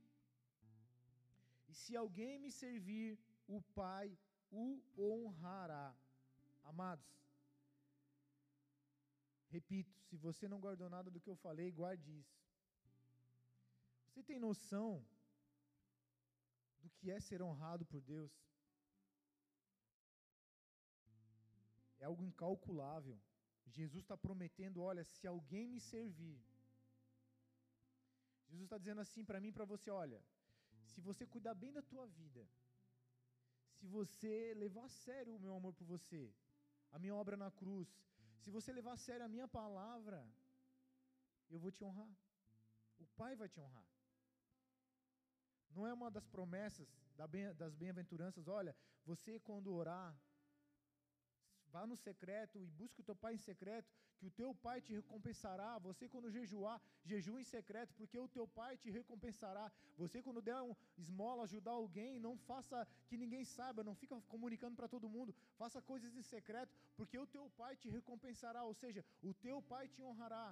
E 1.70 1.74
se 1.74 1.96
alguém 1.96 2.39
me 2.39 2.52
servir, 2.52 3.20
o 3.48 3.62
Pai 3.82 4.08
o 4.52 4.66
honrará. 4.98 5.96
Amados, 6.64 7.06
repito, 9.50 9.94
se 10.08 10.16
você 10.16 10.48
não 10.48 10.60
guardou 10.60 10.89
nada 10.89 11.10
do 11.12 11.20
que 11.20 11.30
eu 11.30 11.36
falei, 11.36 11.72
guarde 11.72 12.10
isso. 12.20 12.38
Você 14.08 14.24
tem 14.24 14.39
noção 14.39 15.06
do 16.82 16.89
que 16.89 17.12
é 17.12 17.20
ser 17.20 17.41
honrado 17.41 17.86
por 17.86 18.02
Deus? 18.02 18.32
É 22.00 22.06
algo 22.06 22.24
incalculável. 22.24 23.18
Jesus 23.66 24.03
está 24.03 24.18
prometendo: 24.18 24.82
olha, 24.82 25.03
se 25.03 25.26
alguém 25.28 25.68
me 25.68 25.80
servir. 25.80 26.39
Jesus 28.47 28.66
está 28.66 28.78
dizendo 28.78 29.01
assim 29.01 29.24
para 29.26 29.39
mim 29.39 29.49
e 29.49 29.51
para 29.51 29.66
você: 29.66 29.89
olha, 29.89 30.24
se 30.86 31.01
você 31.01 31.26
cuidar 31.26 31.55
bem 31.55 31.72
da 31.72 31.82
tua 31.82 32.05
vida, 32.07 32.47
se 33.78 33.88
você 33.88 34.53
levar 34.55 34.86
a 34.86 34.89
sério 34.89 35.36
o 35.36 35.39
meu 35.39 35.55
amor 35.55 35.74
por 35.74 35.86
você, 35.86 36.34
a 36.91 36.99
minha 36.99 37.16
obra 37.16 37.36
na 37.36 37.49
cruz, 37.51 37.88
se 38.38 38.49
você 38.51 38.72
levar 38.72 38.93
a 38.93 38.97
sério 38.97 39.26
a 39.26 39.30
minha 39.30 39.47
palavra, 39.47 40.26
eu 41.49 41.59
vou 41.59 41.72
te 41.72 41.84
honrar. 41.84 42.14
O 42.99 43.05
Pai 43.18 43.36
vai 43.36 43.49
te 43.49 43.59
honrar. 43.59 43.88
Não 45.72 45.88
é 45.88 45.93
uma 45.93 46.11
das 46.11 46.28
promessas 46.28 46.88
das 47.57 47.76
bem-aventuranças, 47.76 48.47
olha, 48.47 48.76
você 49.05 49.39
quando 49.39 49.74
orar, 49.74 50.16
vá 51.74 51.84
no 51.91 51.97
secreto 52.07 52.55
e 52.63 52.65
busque 52.80 53.01
o 53.01 53.07
teu 53.09 53.15
pai 53.24 53.34
em 53.38 53.43
secreto, 53.49 53.89
que 54.17 54.26
o 54.30 54.34
teu 54.39 54.49
pai 54.65 54.78
te 54.86 54.93
recompensará. 54.99 55.69
Você 55.88 56.03
quando 56.13 56.34
jejuar, 56.38 56.78
jejua 57.11 57.39
em 57.43 57.47
secreto, 57.55 57.91
porque 57.99 58.17
o 58.26 58.28
teu 58.36 58.45
pai 58.59 58.71
te 58.84 58.89
recompensará. 58.97 59.65
Você 60.01 60.21
quando 60.26 60.41
der 60.49 60.59
um 60.69 60.76
esmola, 61.03 61.43
ajudar 61.43 61.76
alguém, 61.84 62.19
não 62.28 62.36
faça 62.49 62.88
que 63.07 63.17
ninguém 63.24 63.43
saiba, 63.55 63.88
não 63.89 63.95
fica 64.03 64.15
comunicando 64.34 64.76
para 64.80 64.91
todo 64.95 65.13
mundo. 65.15 65.36
Faça 65.61 65.82
coisas 65.91 66.13
em 66.21 66.26
secreto, 66.34 66.71
porque 66.97 67.17
o 67.26 67.30
teu 67.36 67.45
pai 67.61 67.74
te 67.82 67.89
recompensará, 67.97 68.63
ou 68.71 68.76
seja, 68.84 69.03
o 69.30 69.34
teu 69.47 69.59
pai 69.74 69.86
te 69.95 70.01
honrará. 70.09 70.47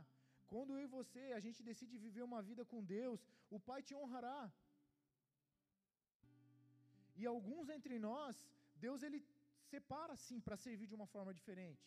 Quando 0.51 0.73
eu 0.77 0.81
e 0.87 0.93
você, 0.97 1.25
a 1.39 1.41
gente 1.45 1.61
decide 1.69 2.03
viver 2.05 2.23
uma 2.29 2.41
vida 2.49 2.65
com 2.71 2.83
Deus, 2.97 3.19
o 3.49 3.59
pai 3.69 3.81
te 3.87 3.93
honrará. 3.99 4.39
E 7.21 7.25
alguns 7.35 7.69
entre 7.77 7.97
nós, 8.09 8.35
Deus 8.85 9.03
ele 9.07 9.19
separa 9.73 10.15
sim 10.27 10.39
para 10.45 10.57
servir 10.65 10.87
de 10.91 10.95
uma 10.99 11.07
forma 11.13 11.33
diferente. 11.39 11.85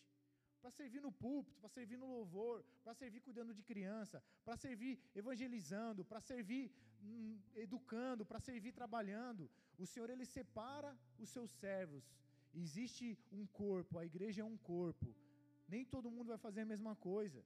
Para 0.61 0.71
servir 0.79 1.01
no 1.07 1.11
púlpito, 1.23 1.59
para 1.61 1.71
servir 1.77 1.97
no 2.03 2.07
louvor, 2.15 2.55
para 2.83 2.93
servir 3.01 3.19
cuidando 3.27 3.53
de 3.57 3.63
criança, 3.71 4.17
para 4.45 4.55
servir 4.65 4.93
evangelizando, 5.21 6.03
para 6.11 6.21
servir 6.29 6.63
hum, 7.03 7.39
educando, 7.65 8.25
para 8.29 8.39
servir 8.49 8.71
trabalhando. 8.81 9.43
O 9.83 9.85
Senhor 9.91 10.09
ele 10.09 10.25
separa 10.37 10.91
os 11.23 11.29
seus 11.35 11.51
servos. 11.63 12.03
Existe 12.63 13.07
um 13.39 13.45
corpo, 13.61 13.99
a 13.99 14.05
igreja 14.11 14.41
é 14.41 14.47
um 14.53 14.57
corpo. 14.73 15.09
Nem 15.73 15.83
todo 15.93 16.13
mundo 16.15 16.29
vai 16.33 16.39
fazer 16.47 16.61
a 16.61 16.71
mesma 16.73 16.95
coisa. 16.95 17.41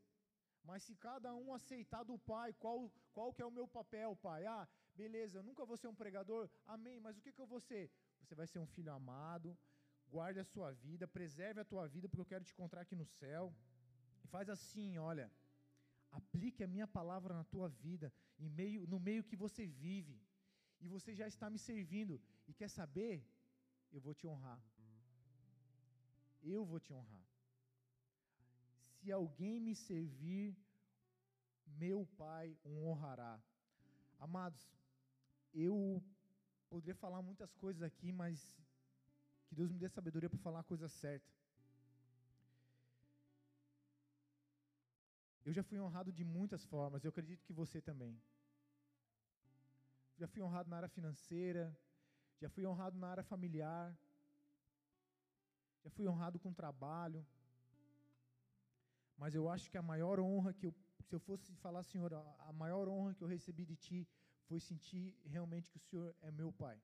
Mas 0.70 0.84
se 0.84 0.94
cada 1.08 1.34
um 1.44 1.54
aceitar 1.54 2.04
do 2.04 2.18
Pai, 2.32 2.54
qual, 2.64 2.92
qual 3.16 3.34
que 3.34 3.42
é 3.42 3.46
o 3.46 3.58
meu 3.60 3.68
papel, 3.68 4.16
Pai? 4.28 4.46
Ah, 4.46 4.68
beleza, 4.96 5.40
eu 5.40 5.44
nunca 5.44 5.66
vou 5.66 5.78
ser 5.78 5.88
um 5.88 6.00
pregador, 6.04 6.50
amém, 6.76 7.00
mas 7.06 7.18
o 7.18 7.22
que, 7.22 7.32
que 7.36 7.42
eu 7.42 7.48
vou 7.54 7.60
ser? 7.60 7.86
Você 8.22 8.36
vai 8.36 8.48
ser 8.48 8.60
um 8.60 8.68
filho 8.68 8.92
amado, 8.92 9.58
guarde 10.16 10.40
a 10.40 10.50
sua 10.54 10.70
vida, 10.86 11.08
preserve 11.08 11.60
a 11.62 11.70
tua 11.72 11.86
vida, 11.96 12.08
porque 12.08 12.24
eu 12.26 12.32
quero 12.32 12.48
te 12.48 12.54
encontrar 12.56 12.82
aqui 12.82 12.96
no 13.02 13.08
céu. 13.20 13.54
E 14.24 14.28
faz 14.28 14.50
assim, 14.56 14.98
olha, 14.98 15.28
aplique 16.20 16.64
a 16.64 16.72
minha 16.76 16.88
palavra 16.88 17.34
na 17.40 17.46
tua 17.54 17.70
vida, 17.86 18.08
em 18.38 18.50
meio, 18.50 18.88
no 18.94 19.00
meio 19.00 19.24
que 19.30 19.36
você 19.46 19.66
vive, 19.86 20.18
e 20.82 20.88
você 20.96 21.14
já 21.14 21.28
está 21.28 21.50
me 21.50 21.60
servindo, 21.70 22.22
e 22.48 22.54
quer 22.54 22.70
saber? 22.70 23.16
Eu 23.92 24.02
vou 24.02 24.14
te 24.14 24.26
honrar. 24.28 24.62
Eu 26.42 26.64
vou 26.66 26.80
te 26.80 26.92
honrar. 26.94 27.26
Se 28.96 29.12
alguém 29.12 29.60
me 29.60 29.76
servir, 29.76 30.56
meu 31.66 32.06
Pai 32.18 32.58
o 32.64 32.86
honrará. 32.88 33.42
Amados, 34.20 34.62
eu 35.54 36.04
poderia 36.70 36.96
falar 36.96 37.22
muitas 37.22 37.54
coisas 37.56 37.82
aqui, 37.82 38.12
mas 38.12 38.54
que 39.50 39.56
Deus 39.56 39.72
me 39.72 39.80
dê 39.80 39.90
sabedoria 39.90 40.30
para 40.30 40.40
falar 40.40 40.60
a 40.62 40.70
coisa 40.72 40.88
certa. 40.88 41.30
Eu 45.44 45.54
já 45.58 45.64
fui 45.64 45.80
honrado 45.80 46.12
de 46.12 46.24
muitas 46.24 46.64
formas, 46.66 47.04
eu 47.04 47.10
acredito 47.10 47.44
que 47.44 47.54
você 47.62 47.82
também. 47.82 48.14
Já 50.20 50.28
fui 50.28 50.42
honrado 50.44 50.70
na 50.70 50.78
área 50.78 50.90
financeira, 50.98 51.76
já 52.42 52.50
fui 52.50 52.66
honrado 52.66 52.98
na 52.98 53.08
área 53.08 53.24
familiar, 53.24 53.98
já 55.84 55.90
fui 55.90 56.08
honrado 56.08 56.38
com 56.40 56.54
trabalho. 56.54 57.26
Mas 59.18 59.34
eu 59.34 59.50
acho 59.50 59.70
que 59.72 59.78
a 59.78 59.82
maior 59.82 60.20
honra 60.20 60.54
que 60.54 60.66
eu, 60.68 60.74
se 61.08 61.16
eu 61.16 61.20
fosse 61.20 61.56
falar, 61.56 61.84
Senhor, 61.84 62.14
a 62.50 62.54
maior 62.54 62.88
honra 62.88 63.16
que 63.16 63.24
eu 63.24 63.28
recebi 63.28 63.66
de 63.66 63.76
Ti 63.76 64.08
foi 64.48 64.60
sentir 64.60 65.18
realmente 65.26 65.72
que 65.72 65.78
o 65.78 65.82
Senhor 65.88 66.16
é 66.22 66.32
meu 66.32 66.52
Pai. 66.52 66.80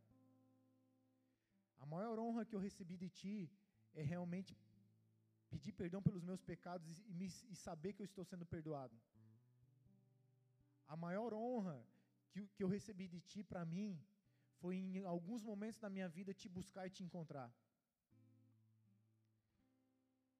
A 1.80 1.86
maior 1.86 2.18
honra 2.20 2.46
que 2.46 2.56
eu 2.56 2.60
recebi 2.60 2.98
de 2.98 3.10
Ti 3.10 3.52
é 3.94 4.02
realmente 4.02 4.58
pedir 5.50 5.72
perdão 5.72 6.02
pelos 6.02 6.24
meus 6.24 6.42
pecados 6.42 7.00
e, 7.08 7.14
me, 7.14 7.28
e 7.50 7.56
saber 7.56 7.94
que 7.94 8.02
eu 8.02 8.06
estou 8.06 8.26
sendo 8.26 8.46
perdoado. 8.46 8.96
A 10.88 10.96
maior 10.96 11.34
honra 11.34 11.78
que, 12.32 12.48
que 12.56 12.64
eu 12.64 12.68
recebi 12.68 13.08
de 13.08 13.20
Ti 13.22 13.44
para 13.44 13.66
mim 13.66 14.00
foi 14.60 14.76
em 14.76 15.06
alguns 15.06 15.44
momentos 15.44 15.80
da 15.80 15.90
minha 15.90 16.10
vida 16.10 16.34
te 16.34 16.48
buscar 16.48 16.88
e 16.88 16.90
te 16.90 17.04
encontrar. 17.04 17.50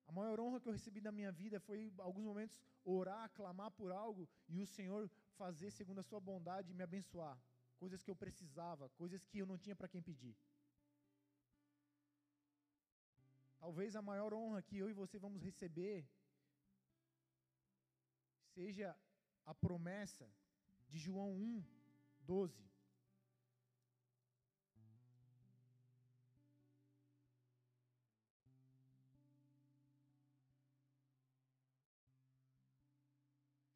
A 0.08 0.12
maior 0.12 0.40
honra 0.40 0.60
que 0.60 0.68
eu 0.68 0.74
recebi 0.74 1.02
da 1.02 1.12
minha 1.12 1.32
vida 1.32 1.60
foi, 1.60 1.78
em 1.80 1.94
alguns 1.98 2.26
momentos, 2.26 2.60
orar, 2.84 3.30
clamar 3.32 3.72
por 3.72 3.92
algo 3.92 4.30
e 4.48 4.62
o 4.62 4.68
Senhor 4.68 5.10
fazer 5.36 5.72
segundo 5.72 6.00
a 6.00 6.04
sua 6.04 6.20
bondade 6.20 6.72
e 6.72 6.76
me 6.76 6.84
abençoar. 6.84 7.38
Coisas 7.78 8.04
que 8.04 8.12
eu 8.12 8.16
precisava, 8.16 8.90
coisas 8.90 9.26
que 9.26 9.40
eu 9.40 9.46
não 9.46 9.58
tinha 9.58 9.76
para 9.76 9.88
quem 9.88 10.02
pedir. 10.02 10.36
Talvez 13.66 13.95
a 13.95 14.01
maior 14.09 14.32
honra 14.32 14.61
que 14.61 14.78
eu 14.78 14.88
e 14.88 14.93
você 14.93 15.18
vamos 15.18 15.41
receber 15.41 16.07
seja 18.53 18.95
a 19.43 19.55
promessa 19.55 20.30
de 20.88 20.99
João 20.99 21.32
1, 21.32 21.63
12. 22.20 22.70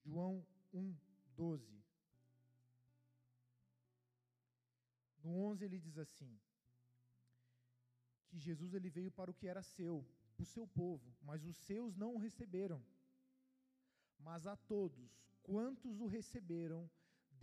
João 0.05 0.45
1, 0.71 0.95
12. 1.35 1.83
No 5.23 5.35
11 5.47 5.65
ele 5.65 5.79
diz 5.79 5.97
assim: 5.97 6.39
que 8.29 8.39
Jesus 8.47 8.73
ele 8.73 8.89
veio 8.97 9.11
para 9.11 9.31
o 9.31 9.37
que 9.39 9.47
era 9.53 9.61
seu, 9.61 9.95
o 10.37 10.45
seu 10.53 10.65
povo, 10.81 11.07
mas 11.21 11.43
os 11.51 11.57
seus 11.67 11.95
não 11.95 12.11
o 12.15 12.23
receberam. 12.27 12.81
Mas 14.27 14.45
a 14.47 14.55
todos 14.73 15.09
quantos 15.49 15.99
o 15.99 16.07
receberam, 16.17 16.81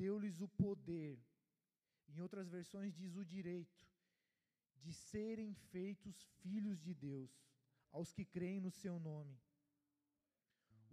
deu-lhes 0.03 0.41
o 0.41 0.49
poder. 0.65 1.19
Em 2.09 2.21
outras 2.21 2.49
versões 2.49 2.95
diz 2.95 3.17
o 3.17 3.25
direito 3.25 3.85
de 4.83 4.93
serem 4.93 5.53
feitos 5.73 6.23
filhos 6.41 6.79
de 6.81 6.95
Deus, 6.95 7.31
aos 7.91 8.13
que 8.13 8.25
creem 8.25 8.61
no 8.61 8.71
seu 8.71 9.01
nome 9.01 9.37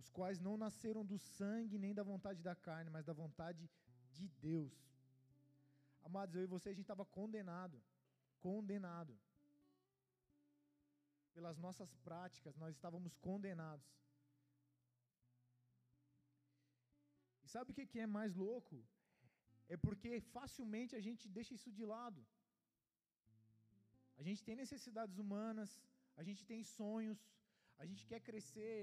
os 0.04 0.10
quais 0.10 0.40
não 0.40 0.56
nasceram 0.58 1.06
do 1.06 1.18
sangue 1.18 1.78
nem 1.78 1.94
da 1.94 2.04
vontade 2.04 2.42
da 2.44 2.56
carne, 2.56 2.90
mas 2.90 3.06
da 3.06 3.14
vontade 3.14 3.70
de 4.12 4.28
Deus. 4.28 4.74
Amados, 6.04 6.36
eu 6.36 6.44
e 6.44 6.46
você, 6.46 6.70
a 6.70 6.74
gente 6.74 6.84
estava 6.84 7.06
condenado, 7.06 7.82
condenado. 8.40 9.18
Pelas 11.38 11.58
nossas 11.66 11.92
práticas, 12.08 12.56
nós 12.64 12.74
estávamos 12.76 13.14
condenados. 13.28 13.90
E 17.44 17.48
sabe 17.56 17.72
o 17.72 17.76
que 17.76 18.00
é 18.06 18.08
mais 18.20 18.34
louco? 18.46 18.78
É 19.74 19.78
porque 19.86 20.12
facilmente 20.38 20.96
a 20.96 21.04
gente 21.08 21.28
deixa 21.38 21.54
isso 21.58 21.72
de 21.80 21.86
lado. 21.94 22.22
A 24.20 24.24
gente 24.28 24.44
tem 24.48 24.56
necessidades 24.64 25.18
humanas, 25.24 25.72
a 26.22 26.24
gente 26.28 26.44
tem 26.52 26.62
sonhos, 26.64 27.20
a 27.82 27.86
gente 27.90 28.04
quer 28.12 28.22
crescer 28.30 28.80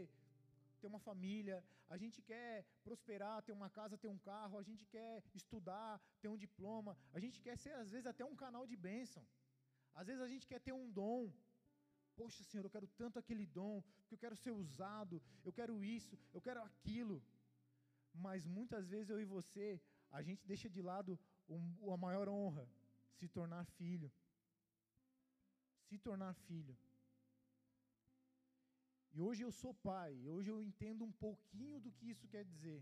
ter 0.81 0.89
uma 0.93 1.03
família, 1.09 1.57
a 1.95 1.97
gente 2.03 2.19
quer 2.31 2.65
prosperar, 2.87 3.43
ter 3.47 3.55
uma 3.59 3.71
casa, 3.79 4.01
ter 4.05 4.11
um 4.15 4.21
carro, 4.31 4.57
a 4.59 4.65
gente 4.69 4.85
quer 4.95 5.23
estudar, 5.41 5.93
ter 6.23 6.29
um 6.35 6.39
diploma, 6.47 6.93
a 7.17 7.21
gente 7.25 7.39
quer 7.47 7.57
ser, 7.65 7.75
às 7.83 7.91
vezes, 7.95 8.07
até 8.13 8.25
um 8.25 8.37
canal 8.45 8.67
de 8.73 8.77
bênção. 8.89 9.25
Às 10.01 10.07
vezes 10.09 10.23
a 10.23 10.31
gente 10.33 10.47
quer 10.51 10.61
ter 10.67 10.73
um 10.73 10.91
dom. 11.01 11.23
Poxa, 12.21 12.43
Senhor, 12.45 12.65
eu 12.65 12.75
quero 12.75 12.89
tanto 13.01 13.19
aquele 13.19 13.47
dom, 13.59 13.77
porque 13.99 14.15
eu 14.17 14.23
quero 14.25 14.37
ser 14.37 14.53
usado, 14.63 15.23
eu 15.47 15.53
quero 15.59 15.75
isso, 15.83 16.15
eu 16.35 16.41
quero 16.47 16.61
aquilo. 16.63 17.17
Mas 18.13 18.47
muitas 18.57 18.85
vezes 18.93 19.09
eu 19.09 19.21
e 19.23 19.25
você, 19.37 19.67
a 20.19 20.21
gente 20.27 20.47
deixa 20.51 20.69
de 20.75 20.83
lado 20.91 21.19
a 21.95 21.97
maior 22.07 22.29
honra, 22.29 22.65
se 23.19 23.27
tornar 23.37 23.65
filho. 23.79 24.13
Se 25.89 25.97
tornar 26.09 26.35
filho. 26.49 26.77
E 29.15 29.21
hoje 29.27 29.43
eu 29.47 29.53
sou 29.61 29.73
pai, 29.91 30.13
hoje 30.35 30.51
eu 30.51 30.61
entendo 30.69 31.05
um 31.07 31.15
pouquinho 31.27 31.81
do 31.81 31.93
que 31.97 32.11
isso 32.13 32.29
quer 32.29 32.45
dizer. 32.45 32.81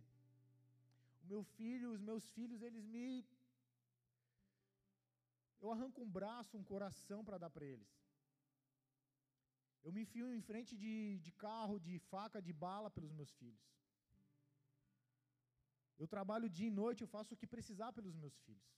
O 1.22 1.26
meu 1.32 1.44
filho, 1.58 1.92
os 1.92 2.02
meus 2.10 2.26
filhos, 2.30 2.60
eles 2.60 2.84
me. 2.84 3.24
Eu 5.60 5.70
arranco 5.70 6.02
um 6.02 6.10
braço, 6.18 6.58
um 6.58 6.68
coração 6.74 7.24
para 7.24 7.38
dar 7.38 7.50
para 7.50 7.64
eles. 7.74 7.97
Eu 9.84 9.92
me 9.92 10.02
enfio 10.02 10.26
em 10.38 10.42
frente 10.50 10.72
de, 10.82 11.18
de 11.26 11.32
carro, 11.44 11.78
de 11.86 11.98
faca, 12.10 12.40
de 12.48 12.52
bala 12.52 12.90
pelos 12.90 13.12
meus 13.18 13.32
filhos. 13.40 13.66
Eu 16.02 16.06
trabalho 16.14 16.54
dia 16.56 16.68
e 16.68 16.78
noite, 16.82 17.02
eu 17.02 17.10
faço 17.16 17.34
o 17.34 17.36
que 17.40 17.54
precisar 17.54 17.92
pelos 17.92 18.14
meus 18.22 18.36
filhos. 18.46 18.68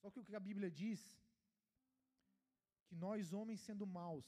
Só 0.00 0.10
que 0.10 0.20
o 0.20 0.24
que 0.28 0.34
a 0.34 0.46
Bíblia 0.48 0.70
diz 0.70 1.00
que 2.86 2.96
nós, 3.04 3.32
homens 3.32 3.60
sendo 3.60 3.86
maus, 3.86 4.26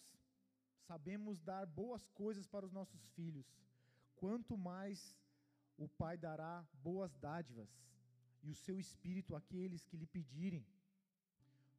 sabemos 0.88 1.40
dar 1.50 1.64
boas 1.66 2.04
coisas 2.22 2.46
para 2.46 2.66
os 2.66 2.72
nossos 2.78 3.08
filhos, 3.16 3.46
quanto 4.14 4.56
mais 4.56 5.00
o 5.76 5.88
Pai 5.88 6.16
dará 6.16 6.52
boas 6.88 7.12
dádivas 7.16 7.70
e 8.42 8.50
o 8.50 8.54
seu 8.54 8.78
espírito 8.78 9.34
àqueles 9.34 9.84
que 9.84 9.96
lhe 9.96 10.06
pedirem. 10.06 10.64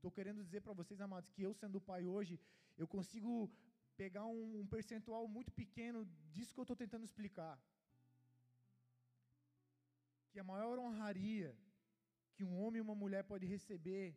Estou 0.06 0.18
querendo 0.18 0.44
dizer 0.44 0.62
para 0.62 0.78
vocês, 0.80 1.02
amados, 1.02 1.32
que 1.32 1.42
eu, 1.42 1.52
sendo 1.52 1.82
pai 1.82 2.06
hoje, 2.06 2.40
eu 2.78 2.88
consigo 2.88 3.32
pegar 3.98 4.26
um, 4.28 4.60
um 4.60 4.68
percentual 4.74 5.28
muito 5.28 5.52
pequeno 5.52 6.06
disso 6.32 6.54
que 6.54 6.60
eu 6.60 6.68
estou 6.68 6.76
tentando 6.76 7.04
explicar. 7.04 7.56
Que 10.32 10.40
a 10.40 10.44
maior 10.44 10.78
honraria 10.78 11.58
que 12.36 12.44
um 12.44 12.56
homem 12.60 12.78
e 12.78 12.86
uma 12.88 12.94
mulher 12.94 13.24
pode 13.24 13.48
receber 13.48 14.16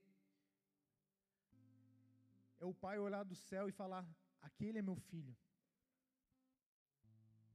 é 2.61 2.67
o 2.67 2.75
pai 2.75 2.99
olhar 2.99 3.25
do 3.25 3.35
céu 3.35 3.67
e 3.67 3.73
falar: 3.73 4.05
aquele 4.43 4.81
é 4.81 4.83
meu 4.83 4.97
filho. 4.97 5.35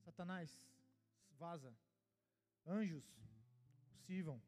Satanás, 0.05 0.49
vaza. 1.37 1.71
Anjos, 2.65 3.05
sirvam. 4.07 4.41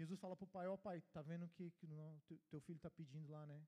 Jesus 0.00 0.18
fala 0.20 0.36
para 0.36 0.48
o 0.48 0.54
pai: 0.56 0.66
Ó 0.68 0.74
oh, 0.74 0.78
pai, 0.86 0.96
tá 1.16 1.22
vendo 1.30 1.48
que, 1.54 1.70
que 1.76 1.86
o 1.86 2.38
teu 2.50 2.60
filho 2.66 2.76
está 2.76 2.90
pedindo 2.98 3.28
lá, 3.34 3.44
né? 3.52 3.58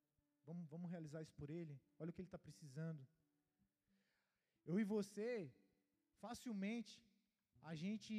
Vamos, 0.47 0.68
vamos 0.74 0.91
realizar 0.95 1.20
isso 1.22 1.35
por 1.41 1.51
ele. 1.51 1.74
Olha 1.99 2.11
o 2.11 2.12
que 2.12 2.20
ele 2.22 2.28
está 2.28 2.39
precisando. 2.39 3.03
Eu 4.64 4.78
e 4.78 4.85
você, 4.85 5.53
facilmente, 6.24 6.95
a 7.62 7.74
gente 7.74 8.14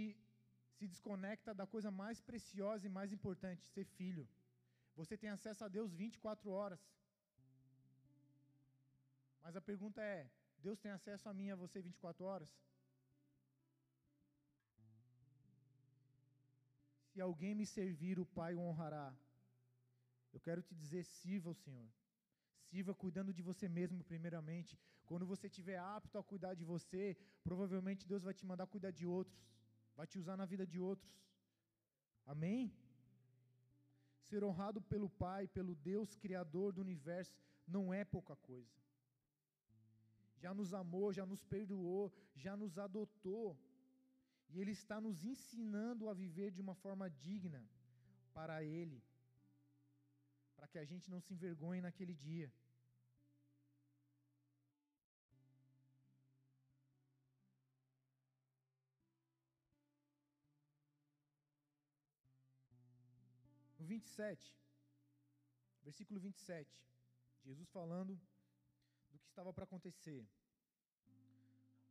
se 0.78 0.88
desconecta 0.88 1.54
da 1.54 1.66
coisa 1.74 1.90
mais 2.02 2.20
preciosa 2.30 2.86
e 2.86 2.96
mais 3.00 3.12
importante, 3.18 3.72
ser 3.76 3.86
filho. 3.86 4.28
Você 4.96 5.16
tem 5.18 5.30
acesso 5.30 5.64
a 5.64 5.70
Deus 5.78 5.94
24 5.94 6.50
horas. 6.50 6.82
Mas 9.44 9.56
a 9.56 9.62
pergunta 9.62 10.02
é: 10.02 10.30
Deus 10.58 10.80
tem 10.80 10.92
acesso 10.92 11.30
a 11.30 11.34
mim 11.34 11.48
e 11.48 11.52
a 11.52 11.62
você 11.64 11.82
24 11.82 12.26
horas? 12.26 12.52
Se 17.12 17.20
alguém 17.28 17.54
me 17.56 17.66
servir, 17.66 18.20
o 18.20 18.26
Pai 18.26 18.54
o 18.56 18.62
honrará. 18.68 19.08
Eu 20.34 20.40
quero 20.40 20.62
te 20.62 20.74
dizer: 20.76 21.04
sirva 21.04 21.50
o 21.52 21.60
Senhor. 21.64 21.90
Sirva 22.70 22.94
cuidando 23.04 23.34
de 23.38 23.42
você 23.42 23.68
mesmo, 23.80 24.04
primeiramente. 24.12 24.80
Quando 25.06 25.26
você 25.26 25.48
estiver 25.48 25.78
apto 25.78 26.18
a 26.18 26.24
cuidar 26.24 26.54
de 26.54 26.66
você, 26.74 27.18
provavelmente 27.44 28.08
Deus 28.08 28.24
vai 28.24 28.34
te 28.34 28.46
mandar 28.46 28.68
cuidar 28.68 28.92
de 28.92 29.06
outros 29.06 29.42
vai 29.96 30.08
te 30.08 30.18
usar 30.22 30.38
na 30.38 30.46
vida 30.46 30.66
de 30.66 30.80
outros. 30.80 31.12
Amém? 32.26 32.74
Ser 34.30 34.44
honrado 34.44 34.82
pelo 34.82 35.10
Pai, 35.10 35.48
pelo 35.48 35.76
Deus 35.76 36.16
Criador 36.16 36.72
do 36.74 36.82
universo, 36.82 37.38
não 37.68 37.94
é 37.94 38.04
pouca 38.04 38.36
coisa. 38.36 38.72
Já 40.38 40.54
nos 40.54 40.74
amou, 40.74 41.14
já 41.14 41.26
nos 41.26 41.44
perdoou, 41.44 42.12
já 42.36 42.56
nos 42.58 42.78
adotou. 42.78 43.46
E 44.54 44.60
Ele 44.60 44.72
está 44.72 45.00
nos 45.00 45.24
ensinando 45.24 46.10
a 46.10 46.14
viver 46.14 46.52
de 46.52 46.62
uma 46.62 46.76
forma 46.76 47.10
digna 47.10 47.62
para 48.34 48.64
Ele, 48.64 49.02
para 50.56 50.68
que 50.68 50.78
a 50.78 50.84
gente 50.84 51.10
não 51.10 51.22
se 51.22 51.34
envergonhe 51.34 51.82
naquele 51.82 52.14
dia. 52.14 52.52
No 63.80 63.86
27, 63.86 64.54
versículo 65.82 66.20
27, 66.20 66.70
Jesus 67.46 67.70
falando 67.70 68.20
do 69.12 69.18
que 69.18 69.28
estava 69.28 69.54
para 69.54 69.64
acontecer. 69.64 70.28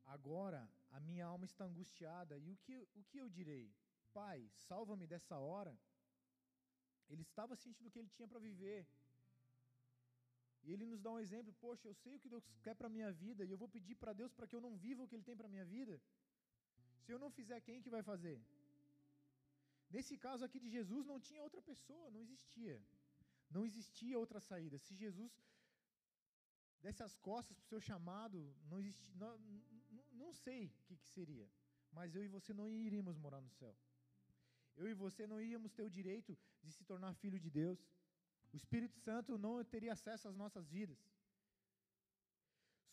Agora 0.04 0.68
a 0.96 1.00
minha 1.00 1.26
alma 1.32 1.44
está 1.44 1.64
angustiada, 1.64 2.36
e 2.38 2.50
o 2.50 2.56
que, 2.64 2.76
o 2.94 3.02
que 3.08 3.18
eu 3.18 3.28
direi? 3.28 3.66
Pai, 4.12 4.38
salva-me 4.68 5.06
dessa 5.06 5.36
hora. 5.38 5.74
Ele 7.08 7.22
estava 7.22 7.54
sentindo 7.56 7.88
o 7.88 7.90
que 7.92 8.00
ele 8.02 8.14
tinha 8.16 8.28
para 8.28 8.40
viver. 8.48 8.86
E 10.64 10.72
ele 10.72 10.86
nos 10.92 11.00
dá 11.04 11.10
um 11.10 11.20
exemplo: 11.26 11.52
Poxa, 11.64 11.86
eu 11.88 11.94
sei 12.02 12.14
o 12.14 12.20
que 12.22 12.32
Deus 12.34 12.46
quer 12.64 12.74
para 12.74 12.88
a 12.88 12.94
minha 12.96 13.10
vida, 13.12 13.44
e 13.44 13.50
eu 13.50 13.58
vou 13.62 13.68
pedir 13.76 13.96
para 14.02 14.12
Deus 14.12 14.32
para 14.32 14.46
que 14.48 14.56
eu 14.56 14.60
não 14.66 14.76
viva 14.76 15.02
o 15.02 15.08
que 15.08 15.16
Ele 15.16 15.28
tem 15.28 15.36
para 15.36 15.48
minha 15.54 15.64
vida. 15.64 16.00
Se 17.02 17.12
eu 17.12 17.18
não 17.18 17.30
fizer, 17.30 17.60
quem 17.60 17.82
que 17.84 17.94
vai 17.96 18.02
fazer? 18.02 18.38
Nesse 19.94 20.16
caso 20.16 20.44
aqui 20.44 20.58
de 20.64 20.70
Jesus, 20.70 21.06
não 21.06 21.18
tinha 21.28 21.42
outra 21.42 21.62
pessoa, 21.70 22.10
não 22.10 22.20
existia. 22.26 22.76
Não 23.50 23.64
existia 23.66 24.18
outra 24.18 24.40
saída. 24.40 24.78
Se 24.78 24.94
Jesus 24.94 25.32
desse 26.82 27.02
as 27.02 27.14
costas 27.16 27.56
para 27.56 27.64
o 27.64 27.70
seu 27.72 27.80
chamado, 27.80 28.38
não 28.70 28.78
existia. 28.80 29.14
Não, 30.30 30.34
sei 30.46 30.66
o 30.66 30.82
que, 30.86 30.96
que 31.02 31.08
seria. 31.16 31.46
Mas 31.96 32.14
eu 32.16 32.22
e 32.26 32.28
você 32.36 32.52
não 32.58 32.66
iríamos 32.88 33.16
morar 33.24 33.40
no 33.46 33.52
céu. 33.60 33.74
Eu 34.80 34.86
e 34.92 34.94
você 35.04 35.22
não 35.30 35.38
iríamos 35.46 35.72
ter 35.76 35.84
o 35.88 35.94
direito 35.98 36.32
de 36.64 36.70
se 36.76 36.84
tornar 36.90 37.18
filho 37.22 37.38
de 37.44 37.50
Deus. 37.60 37.80
O 38.52 38.56
Espírito 38.60 38.96
Santo 39.06 39.38
não 39.46 39.54
teria 39.74 39.92
acesso 39.96 40.28
às 40.28 40.36
nossas 40.42 40.66
vidas. 40.76 41.00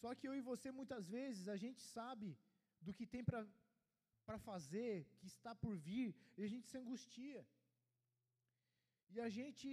Só 0.02 0.10
que 0.18 0.28
eu 0.30 0.34
e 0.40 0.42
você, 0.50 0.72
muitas 0.80 1.06
vezes, 1.18 1.48
a 1.56 1.58
gente 1.64 1.82
sabe 1.82 2.30
do 2.86 2.94
que 2.98 3.06
tem 3.14 3.24
para 3.24 4.38
fazer, 4.50 4.94
que 5.20 5.28
está 5.36 5.54
por 5.64 5.76
vir, 5.90 6.10
e 6.38 6.44
a 6.48 6.50
gente 6.54 6.68
se 6.72 6.78
angustia. 6.82 7.42
E 9.14 9.20
a 9.28 9.30
gente 9.38 9.70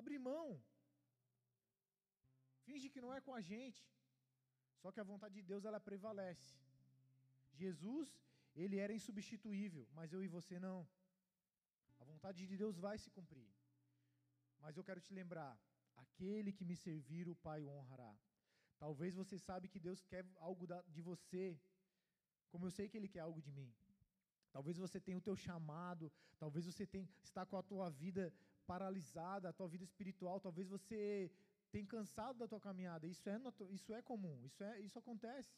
abre 0.00 0.18
mão. 0.30 0.46
Finge 2.66 2.88
que 2.94 3.04
não 3.04 3.12
é 3.16 3.20
com 3.26 3.34
a 3.40 3.42
gente. 3.52 3.82
Só 4.82 4.92
que 4.92 5.00
a 5.00 5.10
vontade 5.12 5.34
de 5.34 5.42
Deus 5.42 5.64
ela 5.64 5.80
prevalece. 5.80 6.56
Jesus, 7.62 8.08
ele 8.54 8.76
era 8.84 8.92
insubstituível, 8.98 9.84
mas 9.92 10.12
eu 10.12 10.22
e 10.22 10.28
você 10.36 10.58
não. 10.58 10.78
A 12.00 12.04
vontade 12.04 12.46
de 12.46 12.56
Deus 12.56 12.76
vai 12.86 12.96
se 13.04 13.10
cumprir. 13.10 13.48
Mas 14.60 14.76
eu 14.76 14.84
quero 14.84 15.00
te 15.00 15.12
lembrar, 15.12 15.52
aquele 15.96 16.52
que 16.52 16.64
me 16.64 16.76
servir, 16.76 17.28
o 17.28 17.36
Pai 17.46 17.60
o 17.62 17.70
honrará. 17.70 18.12
Talvez 18.78 19.14
você 19.14 19.36
sabe 19.38 19.68
que 19.68 19.80
Deus 19.80 20.00
quer 20.04 20.24
algo 20.36 20.66
de 20.94 21.02
você, 21.02 21.44
como 22.50 22.66
eu 22.66 22.70
sei 22.70 22.88
que 22.88 22.96
Ele 22.96 23.08
quer 23.08 23.20
algo 23.20 23.42
de 23.42 23.52
mim. 23.58 23.70
Talvez 24.52 24.76
você 24.78 24.98
tenha 25.00 25.18
o 25.18 25.26
teu 25.28 25.36
chamado, 25.36 26.10
talvez 26.38 26.64
você 26.64 26.86
tenha, 26.86 27.06
está 27.22 27.44
com 27.44 27.56
a 27.56 27.62
tua 27.62 27.90
vida 27.90 28.32
paralisada, 28.66 29.48
a 29.48 29.52
tua 29.52 29.68
vida 29.68 29.84
espiritual, 29.84 30.40
talvez 30.40 30.68
você 30.68 31.30
tenha 31.72 31.86
cansado 31.86 32.38
da 32.38 32.48
tua 32.48 32.60
caminhada. 32.60 33.06
Isso 33.06 33.28
é, 33.28 33.36
isso 33.70 33.92
é 33.92 34.02
comum, 34.02 34.36
isso, 34.44 34.62
é, 34.62 34.80
isso 34.80 34.98
acontece. 34.98 35.54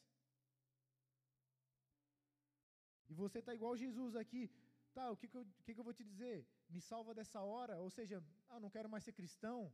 E 3.10 3.14
você 3.14 3.38
está 3.40 3.54
igual 3.54 3.76
Jesus 3.76 4.14
aqui. 4.14 4.50
Tá, 4.94 5.10
o 5.10 5.16
que, 5.16 5.28
que, 5.28 5.36
eu, 5.36 5.44
que, 5.64 5.74
que 5.74 5.80
eu 5.80 5.88
vou 5.88 5.94
te 5.94 6.04
dizer? 6.04 6.46
Me 6.68 6.80
salva 6.80 7.14
dessa 7.14 7.40
hora? 7.40 7.78
Ou 7.78 7.90
seja, 7.90 8.22
ah, 8.48 8.58
não 8.58 8.70
quero 8.70 8.88
mais 8.88 9.04
ser 9.04 9.12
cristão, 9.12 9.72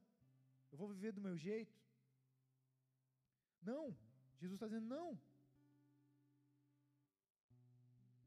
eu 0.71 0.77
vou 0.79 0.89
viver 0.89 1.13
do 1.13 1.21
meu 1.27 1.37
jeito. 1.37 1.75
Não, 3.63 3.85
Jesus 4.41 4.57
está 4.57 4.67
dizendo 4.67 4.89
não. 4.97 5.19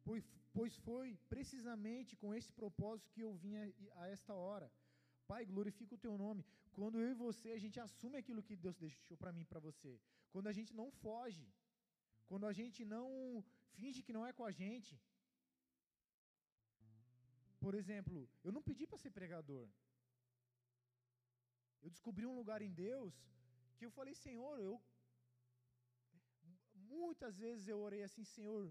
Pois, 0.04 0.24
pois 0.58 0.76
foi 0.78 1.08
precisamente 1.34 2.16
com 2.16 2.34
esse 2.34 2.52
propósito 2.52 3.12
que 3.12 3.22
eu 3.22 3.34
vim 3.36 3.56
a, 3.56 3.66
a 4.02 4.08
esta 4.08 4.34
hora. 4.34 4.72
Pai, 5.28 5.46
glorifica 5.46 5.94
o 5.94 6.04
teu 6.06 6.18
nome. 6.18 6.44
Quando 6.80 6.98
eu 7.04 7.10
e 7.14 7.22
você, 7.26 7.48
a 7.52 7.62
gente 7.64 7.78
assume 7.86 8.16
aquilo 8.18 8.46
que 8.48 8.56
Deus 8.66 8.78
deixou 8.84 9.16
para 9.22 9.34
mim 9.38 9.46
para 9.52 9.62
você. 9.68 9.92
Quando 10.34 10.48
a 10.52 10.54
gente 10.58 10.74
não 10.80 10.88
foge. 11.04 11.48
Quando 12.30 12.46
a 12.52 12.54
gente 12.60 12.80
não 12.94 13.08
finge 13.78 14.04
que 14.06 14.16
não 14.18 14.26
é 14.30 14.32
com 14.38 14.46
a 14.50 14.54
gente. 14.60 14.94
Por 17.64 17.74
exemplo, 17.80 18.20
eu 18.46 18.52
não 18.56 18.64
pedi 18.70 18.86
para 18.88 19.02
ser 19.04 19.12
pregador. 19.18 19.66
Eu 21.84 21.90
descobri 21.96 22.26
um 22.26 22.38
lugar 22.42 22.62
em 22.68 22.74
Deus 22.86 23.14
que 23.78 23.86
eu 23.88 23.92
falei, 23.98 24.16
Senhor, 24.28 24.56
eu 24.68 24.74
Muitas 26.98 27.36
vezes 27.44 27.68
eu 27.68 27.80
orei 27.88 28.02
assim, 28.04 28.24
Senhor, 28.24 28.62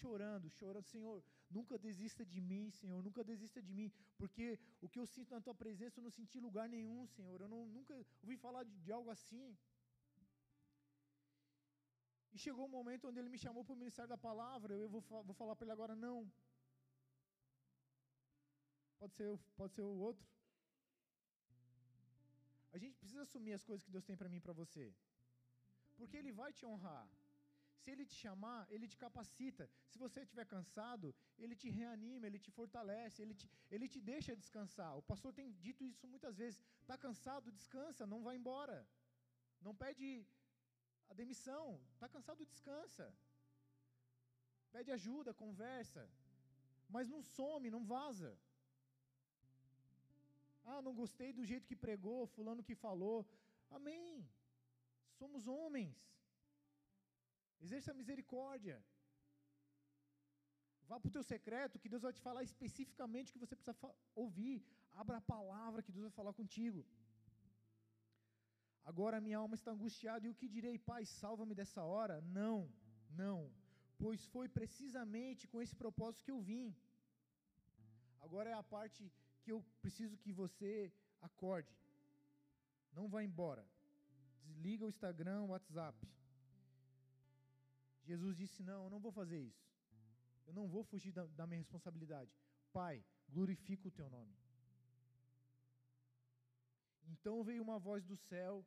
chorando, 0.00 0.50
chorando, 0.58 0.86
Senhor, 0.94 1.16
nunca 1.50 1.78
desista 1.78 2.24
de 2.24 2.40
mim, 2.40 2.70
Senhor, 2.70 3.02
nunca 3.02 3.22
desista 3.24 3.60
de 3.62 3.72
mim, 3.72 3.90
porque 4.16 4.58
o 4.80 4.88
que 4.88 4.98
eu 4.98 5.06
sinto 5.06 5.34
na 5.34 5.40
tua 5.40 5.54
presença 5.54 5.98
eu 5.98 6.04
não 6.04 6.10
senti 6.10 6.38
lugar 6.40 6.68
nenhum, 6.68 7.06
Senhor, 7.06 7.40
eu 7.40 7.48
não, 7.48 7.66
nunca 7.66 7.94
ouvi 8.22 8.36
falar 8.36 8.64
de, 8.64 8.78
de 8.80 8.92
algo 8.92 9.10
assim. 9.10 9.56
E 12.32 12.38
chegou 12.38 12.66
um 12.66 12.76
momento 12.78 13.08
onde 13.08 13.18
ele 13.18 13.30
me 13.30 13.38
chamou 13.38 13.64
para 13.64 13.74
o 13.74 13.82
ministério 13.82 14.08
da 14.08 14.18
palavra, 14.18 14.74
eu 14.74 14.88
vou, 14.88 15.00
vou 15.00 15.34
falar 15.34 15.56
para 15.56 15.64
ele 15.64 15.72
agora, 15.72 15.96
não. 15.96 16.30
Pode 18.98 19.14
ser, 19.14 19.38
pode 19.56 19.74
ser 19.74 19.82
o 19.82 19.98
outro. 20.08 20.26
A 22.72 22.78
gente 22.78 22.96
precisa 23.00 23.22
assumir 23.22 23.52
as 23.54 23.64
coisas 23.64 23.84
que 23.84 23.90
Deus 23.90 24.04
tem 24.04 24.16
para 24.16 24.28
mim 24.28 24.36
e 24.36 24.46
para 24.46 24.52
você. 24.52 24.94
Porque 25.96 26.16
Ele 26.16 26.32
vai 26.40 26.52
te 26.52 26.64
honrar. 26.66 27.08
Se 27.80 27.90
Ele 27.92 28.04
te 28.10 28.16
chamar, 28.24 28.60
Ele 28.74 28.86
te 28.92 28.96
capacita. 29.04 29.64
Se 29.90 29.98
você 30.04 30.20
estiver 30.22 30.46
cansado, 30.54 31.14
Ele 31.38 31.56
te 31.62 31.68
reanima, 31.78 32.26
Ele 32.26 32.40
te 32.44 32.50
fortalece, 32.58 33.22
Ele 33.22 33.34
te, 33.40 33.48
ele 33.70 33.88
te 33.94 34.00
deixa 34.12 34.40
descansar. 34.42 34.92
O 34.96 35.02
pastor 35.10 35.32
tem 35.32 35.52
dito 35.66 35.84
isso 35.92 36.06
muitas 36.14 36.36
vezes. 36.42 36.60
Está 36.80 36.96
cansado? 37.06 37.52
Descansa, 37.60 38.06
não 38.06 38.22
vai 38.26 38.36
embora. 38.36 38.78
Não 39.60 39.74
pede 39.74 40.26
a 41.10 41.14
demissão. 41.14 41.80
Está 41.94 42.08
cansado? 42.08 42.44
Descansa. 42.54 43.06
Pede 44.72 44.90
ajuda, 44.98 45.40
conversa. 45.44 46.02
Mas 46.88 47.08
não 47.08 47.22
some, 47.22 47.70
não 47.76 47.84
vaza. 47.84 48.32
Ah, 50.64 50.80
não 50.82 50.94
gostei 50.94 51.32
do 51.32 51.44
jeito 51.50 51.68
que 51.70 51.76
pregou, 51.86 52.26
fulano 52.26 52.62
que 52.68 52.74
falou. 52.74 53.18
Amém. 53.70 54.28
Somos 55.18 55.46
homens. 55.46 55.94
Exerça 57.64 57.98
misericórdia. 58.00 58.76
Vá 60.88 60.96
para 61.00 61.08
o 61.08 61.16
teu 61.16 61.24
secreto, 61.32 61.80
que 61.82 61.88
Deus 61.92 62.02
vai 62.06 62.12
te 62.16 62.22
falar 62.26 62.42
especificamente 62.50 63.30
o 63.30 63.34
que 63.34 63.44
você 63.44 63.56
precisa 63.56 63.76
ouvir. 64.14 64.56
Abra 65.02 65.16
a 65.18 65.28
palavra 65.34 65.82
que 65.82 65.92
Deus 65.92 66.06
vai 66.08 66.14
falar 66.18 66.32
contigo. 66.40 66.82
Agora 68.90 69.20
minha 69.26 69.38
alma 69.38 69.56
está 69.56 69.70
angustiada, 69.72 70.24
e 70.24 70.30
o 70.30 70.38
que 70.40 70.54
direi, 70.56 70.76
Pai, 70.78 71.04
salva-me 71.04 71.54
dessa 71.60 71.82
hora? 71.92 72.16
Não, 72.40 72.56
não, 73.22 73.38
pois 74.02 74.24
foi 74.34 74.48
precisamente 74.48 75.48
com 75.48 75.60
esse 75.60 75.74
propósito 75.74 76.24
que 76.26 76.34
eu 76.36 76.40
vim. 76.50 76.66
Agora 78.26 78.50
é 78.50 78.52
a 78.52 78.62
parte 78.76 79.00
que 79.42 79.50
eu 79.54 79.58
preciso 79.82 80.16
que 80.22 80.32
você 80.42 80.92
acorde. 81.20 81.74
Não 82.92 83.08
vá 83.08 83.22
embora. 83.22 83.64
Desliga 84.44 84.84
o 84.84 84.92
Instagram, 84.94 85.40
o 85.42 85.50
WhatsApp. 85.54 85.98
Jesus 88.10 88.36
disse: 88.36 88.62
Não, 88.62 88.84
eu 88.84 88.90
não 88.94 89.00
vou 89.06 89.12
fazer 89.20 89.40
isso. 89.50 89.66
Eu 90.46 90.54
não 90.58 90.66
vou 90.74 90.82
fugir 90.84 91.12
da, 91.12 91.24
da 91.38 91.46
minha 91.46 91.62
responsabilidade. 91.64 92.30
Pai, 92.72 93.04
glorifica 93.28 93.88
o 93.88 93.96
teu 93.98 94.08
nome. 94.16 94.34
Então 97.12 97.42
veio 97.48 97.62
uma 97.62 97.78
voz 97.78 98.04
do 98.04 98.16
céu, 98.16 98.64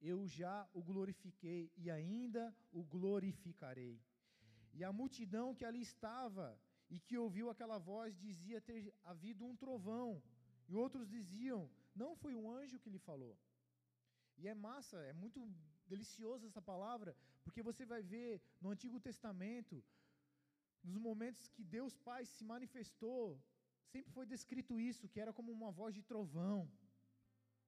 eu 0.00 0.18
já 0.26 0.68
o 0.72 0.82
glorifiquei 0.82 1.72
e 1.76 1.90
ainda 1.90 2.54
o 2.72 2.82
glorificarei. 2.84 3.96
E 4.72 4.82
a 4.84 4.92
multidão 4.92 5.54
que 5.54 5.64
ali 5.64 5.80
estava 5.80 6.46
e 6.90 6.98
que 7.00 7.16
ouviu 7.16 7.48
aquela 7.50 7.78
voz 7.78 8.16
dizia 8.18 8.60
ter 8.60 8.94
havido 9.04 9.44
um 9.44 9.56
trovão, 9.56 10.22
e 10.68 10.74
outros 10.74 11.08
diziam: 11.08 11.70
Não 11.94 12.14
foi 12.16 12.34
um 12.34 12.50
anjo 12.50 12.78
que 12.78 12.90
lhe 12.90 12.98
falou. 12.98 13.36
E 14.36 14.48
é 14.48 14.54
massa, 14.54 14.96
é 15.10 15.12
muito 15.12 15.40
delicioso 15.86 16.46
essa 16.46 16.62
palavra, 16.62 17.16
porque 17.44 17.62
você 17.68 17.84
vai 17.92 18.02
ver 18.14 18.30
no 18.60 18.70
Antigo 18.74 18.98
Testamento, 19.08 19.76
nos 20.82 20.96
momentos 21.08 21.48
que 21.54 21.64
Deus 21.76 21.94
Pai 22.08 22.22
se 22.34 22.44
manifestou, 22.52 23.24
sempre 23.92 24.10
foi 24.16 24.26
descrito 24.34 24.80
isso, 24.90 25.08
que 25.12 25.20
era 25.24 25.32
como 25.38 25.52
uma 25.52 25.70
voz 25.80 25.92
de 25.98 26.02
trovão. 26.02 26.58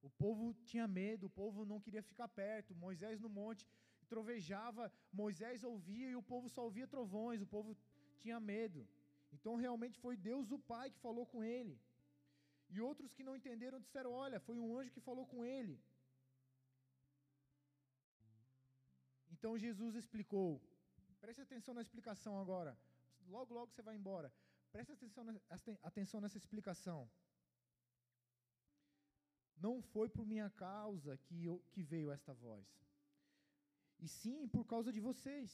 O 0.03 0.11
povo 0.23 0.45
tinha 0.71 0.87
medo, 0.87 1.27
o 1.27 1.35
povo 1.43 1.65
não 1.65 1.81
queria 1.85 2.03
ficar 2.11 2.29
perto. 2.29 2.75
Moisés 2.87 3.21
no 3.21 3.31
monte 3.41 3.67
trovejava, 4.13 4.93
Moisés 5.13 5.65
ouvia 5.65 6.09
e 6.11 6.17
o 6.17 6.23
povo 6.33 6.49
só 6.49 6.63
ouvia 6.65 6.87
trovões, 6.95 7.41
o 7.43 7.47
povo 7.55 7.77
tinha 8.21 8.39
medo. 8.39 8.87
Então 9.33 9.55
realmente 9.65 9.99
foi 10.05 10.17
Deus 10.17 10.53
o 10.57 10.59
Pai 10.59 10.91
que 10.91 11.05
falou 11.07 11.27
com 11.27 11.43
ele. 11.43 11.75
E 12.75 12.81
outros 12.81 13.13
que 13.17 13.27
não 13.29 13.37
entenderam 13.37 13.81
disseram: 13.81 14.13
Olha, 14.13 14.39
foi 14.41 14.57
um 14.59 14.77
anjo 14.79 14.93
que 14.93 15.09
falou 15.09 15.27
com 15.33 15.45
ele. 15.45 15.81
Então 19.37 19.59
Jesus 19.67 19.95
explicou. 19.95 20.49
Preste 21.21 21.43
atenção 21.43 21.75
na 21.75 21.83
explicação 21.87 22.35
agora. 22.43 22.73
Logo, 23.35 23.53
logo 23.59 23.71
você 23.73 23.83
vai 23.83 23.97
embora. 24.01 24.33
Preste 24.75 24.93
atenção, 24.93 25.25
atenção 25.91 26.21
nessa 26.21 26.39
explicação. 26.39 27.01
Não 29.67 29.75
foi 29.93 30.09
por 30.09 30.25
minha 30.33 30.49
causa 30.51 31.17
que, 31.25 31.45
eu, 31.45 31.59
que 31.73 31.83
veio 31.83 32.11
esta 32.11 32.33
voz, 32.35 32.67
e 33.99 34.07
sim 34.07 34.47
por 34.49 34.65
causa 34.73 34.93
de 34.93 35.01
vocês. 35.01 35.51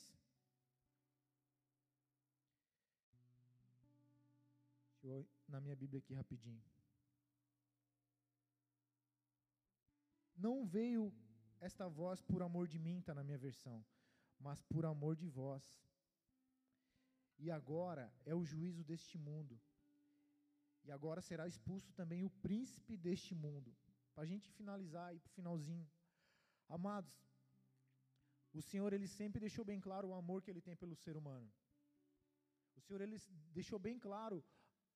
Deixa 4.91 5.07
eu 5.07 5.29
na 5.49 5.61
minha 5.61 5.77
Bíblia 5.77 6.01
aqui 6.01 6.15
rapidinho. 6.15 6.63
Não 10.37 10.67
veio 10.67 11.13
esta 11.63 11.89
voz 11.89 12.21
por 12.21 12.43
amor 12.43 12.67
de 12.67 12.79
mim, 12.79 12.99
está 12.99 13.15
na 13.15 13.23
minha 13.23 13.39
versão, 13.39 13.85
mas 14.39 14.61
por 14.63 14.85
amor 14.85 15.15
de 15.15 15.29
vós. 15.29 15.63
E 17.39 17.51
agora 17.51 18.13
é 18.27 18.35
o 18.35 18.45
juízo 18.45 18.83
deste 18.83 19.17
mundo. 19.17 19.59
E 20.85 20.91
agora 20.91 21.21
será 21.21 21.47
expulso 21.47 21.93
também 21.93 22.25
o 22.25 22.31
príncipe 22.47 22.97
deste 22.97 23.33
mundo. 23.35 23.75
Para 24.13 24.25
a 24.25 24.27
gente 24.27 24.51
finalizar 24.51 25.07
aí 25.09 25.21
para 25.21 25.31
o 25.31 25.37
finalzinho. 25.39 25.89
Amados, 26.69 27.15
o 28.53 28.61
Senhor 28.61 28.93
ele 28.93 29.07
sempre 29.07 29.41
deixou 29.41 29.65
bem 29.65 29.81
claro 29.81 30.09
o 30.09 30.15
amor 30.15 30.43
que 30.43 30.51
ele 30.51 30.61
tem 30.61 30.75
pelo 30.75 30.97
ser 30.97 31.17
humano. 31.17 31.49
O 32.77 32.81
Senhor 32.81 33.01
ele 33.01 33.19
deixou 33.53 33.79
bem 33.79 33.99
claro 34.01 34.45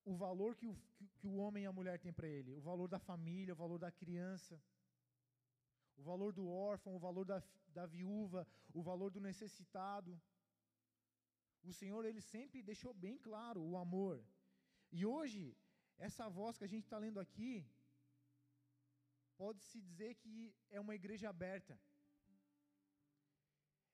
o 0.05 0.17
valor 0.17 0.57
que 0.57 0.67
o, 0.67 0.75
que, 0.95 1.07
que 1.19 1.27
o 1.29 1.37
homem 1.37 1.65
e 1.65 1.67
a 1.67 1.73
mulher 1.73 1.99
têm 2.01 2.13
para 2.13 2.29
ele, 2.29 2.55
o 2.55 2.61
valor 2.61 2.89
da 2.89 2.99
família, 2.99 3.55
o 3.55 3.57
valor 3.57 3.79
da 3.79 3.91
criança 3.91 4.61
o 5.97 6.03
valor 6.03 6.33
do 6.33 6.47
órfão, 6.49 6.95
o 6.95 6.99
valor 6.99 7.25
da, 7.25 7.43
da 7.69 7.87
viúva, 7.87 8.47
o 8.73 8.83
valor 8.83 9.11
do 9.11 9.21
necessitado. 9.21 10.21
O 11.63 11.73
Senhor, 11.73 12.05
Ele 12.05 12.21
sempre 12.21 12.63
deixou 12.63 12.93
bem 12.95 13.17
claro 13.19 13.61
o 13.63 13.77
amor. 13.77 14.17
E 14.93 15.05
hoje, 15.05 15.57
essa 15.99 16.29
voz 16.29 16.57
que 16.57 16.65
a 16.65 16.73
gente 16.75 16.85
está 16.85 16.99
lendo 16.99 17.19
aqui, 17.19 17.53
pode-se 19.37 19.81
dizer 19.81 20.15
que 20.23 20.55
é 20.71 20.81
uma 20.81 20.95
igreja 20.95 21.29
aberta. 21.29 21.79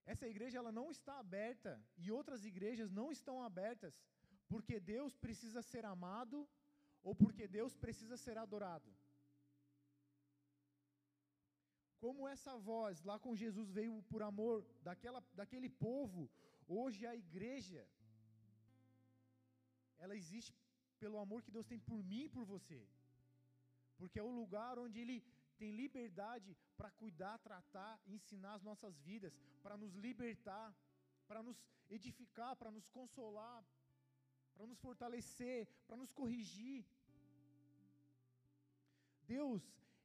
Essa 0.05 0.27
igreja 0.27 0.59
ela 0.59 0.73
não 0.73 0.91
está 0.91 1.19
aberta 1.19 1.73
e 1.97 2.11
outras 2.11 2.45
igrejas 2.45 2.91
não 2.91 3.13
estão 3.13 3.37
abertas 3.43 3.95
porque 4.49 4.79
Deus 4.81 5.17
precisa 5.17 5.63
ser 5.63 5.85
amado 5.85 6.49
ou 7.03 7.15
porque 7.15 7.47
Deus 7.47 7.77
precisa 7.85 8.17
ser 8.17 8.37
adorado. 8.37 8.91
Como 12.05 12.29
essa 12.35 12.55
voz 12.71 13.03
lá 13.09 13.17
com 13.25 13.41
Jesus 13.43 13.69
veio 13.79 13.95
por 14.11 14.21
amor 14.31 14.57
daquela, 14.87 15.21
daquele 15.41 15.69
povo, 15.87 16.23
hoje 16.79 17.07
a 17.07 17.15
igreja 17.25 17.83
ela 20.03 20.17
existe 20.21 20.53
pelo 21.03 21.19
amor 21.25 21.39
que 21.45 21.55
Deus 21.57 21.69
tem 21.73 21.79
por 21.91 22.01
mim 22.11 22.25
e 22.25 22.33
por 22.37 22.45
você. 22.55 22.81
Porque 23.99 24.19
é 24.19 24.29
o 24.31 24.37
lugar 24.41 24.75
onde 24.85 24.99
ele 25.03 25.19
tem 25.61 25.71
liberdade 25.83 26.51
para 26.79 26.91
cuidar, 27.03 27.35
tratar, 27.39 27.95
ensinar 28.17 28.55
as 28.55 28.65
nossas 28.69 28.99
vidas, 29.09 29.33
para 29.63 29.77
nos 29.83 29.95
libertar, 30.07 30.69
para 31.29 31.41
nos 31.49 31.59
edificar, 31.99 32.53
para 32.57 32.73
nos 32.77 32.89
consolar, 32.99 33.63
para 34.55 34.67
nos 34.67 34.81
fortalecer, 34.87 35.61
para 35.87 36.01
nos 36.03 36.13
corrigir. 36.21 36.85
Deus, 39.37 39.63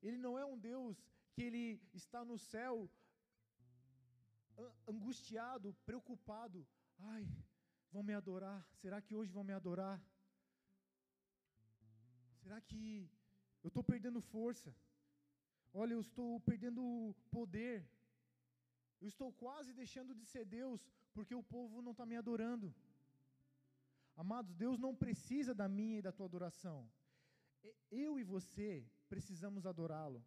Ele 0.07 0.19
não 0.25 0.37
é 0.37 0.45
um 0.45 0.59
Deus 0.71 0.95
que 1.37 1.43
Ele 1.43 1.79
está 1.93 2.25
no 2.25 2.35
céu 2.51 2.89
angustiado, 4.91 5.71
preocupado. 5.85 6.59
Ai, 7.15 7.23
vão 7.91 8.01
me 8.07 8.13
adorar? 8.19 8.59
Será 8.81 8.99
que 8.99 9.13
hoje 9.17 9.31
vão 9.31 9.43
me 9.49 9.53
adorar? 9.53 9.97
Será 12.41 12.59
que 12.59 13.07
eu 13.63 13.67
estou 13.67 13.83
perdendo 13.83 14.19
força? 14.19 14.75
Olha, 15.71 15.93
eu 15.93 16.01
estou 16.07 16.39
perdendo 16.39 16.83
poder. 17.29 17.87
Eu 18.99 19.07
estou 19.07 19.29
quase 19.31 19.71
deixando 19.81 20.15
de 20.15 20.25
ser 20.25 20.43
Deus, 20.43 20.81
porque 21.13 21.35
o 21.35 21.43
povo 21.43 21.83
não 21.83 21.91
está 21.91 22.03
me 22.03 22.17
adorando. 22.17 22.73
Amados, 24.15 24.55
Deus 24.55 24.79
não 24.79 24.95
precisa 24.95 25.53
da 25.53 25.67
minha 25.67 25.99
e 25.99 26.05
da 26.07 26.11
tua 26.11 26.25
adoração. 26.25 26.79
Eu 27.91 28.19
e 28.19 28.23
você 28.23 28.69
precisamos 29.07 29.67
adorá-lo. 29.67 30.25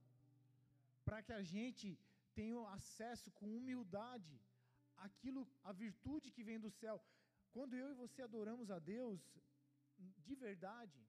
Para 1.05 1.23
que 1.27 1.35
a 1.41 1.43
gente 1.55 1.87
tenha 2.39 2.61
acesso 2.79 3.29
com 3.39 3.57
humildade 3.59 4.35
àquilo, 5.07 5.43
a 5.71 5.73
virtude 5.85 6.33
que 6.35 6.47
vem 6.49 6.59
do 6.67 6.71
céu. 6.81 6.97
Quando 7.55 7.75
eu 7.83 7.89
e 7.91 8.01
você 8.03 8.21
adoramos 8.23 8.71
a 8.71 8.79
Deus 8.79 9.21
de 10.27 10.35
verdade, 10.47 11.01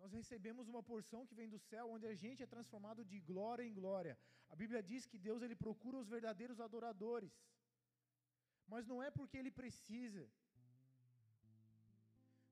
nós 0.00 0.12
recebemos 0.20 0.68
uma 0.72 0.82
porção 0.90 1.26
que 1.28 1.38
vem 1.40 1.48
do 1.54 1.60
céu, 1.70 1.84
onde 1.94 2.06
a 2.06 2.14
gente 2.22 2.42
é 2.42 2.54
transformado 2.54 3.04
de 3.04 3.18
glória 3.30 3.64
em 3.68 3.74
glória. 3.80 4.14
A 4.52 4.56
Bíblia 4.60 4.82
diz 4.90 5.06
que 5.10 5.18
Deus 5.28 5.42
ele 5.42 5.56
procura 5.64 5.98
os 6.02 6.08
verdadeiros 6.08 6.60
adoradores. 6.66 7.32
Mas 8.72 8.86
não 8.90 8.98
é 9.06 9.10
porque 9.18 9.36
ele 9.40 9.50
precisa. 9.62 10.24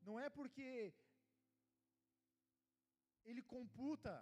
Não 0.07 0.18
é 0.24 0.28
porque 0.38 0.68
ele 3.24 3.42
computa 3.54 4.12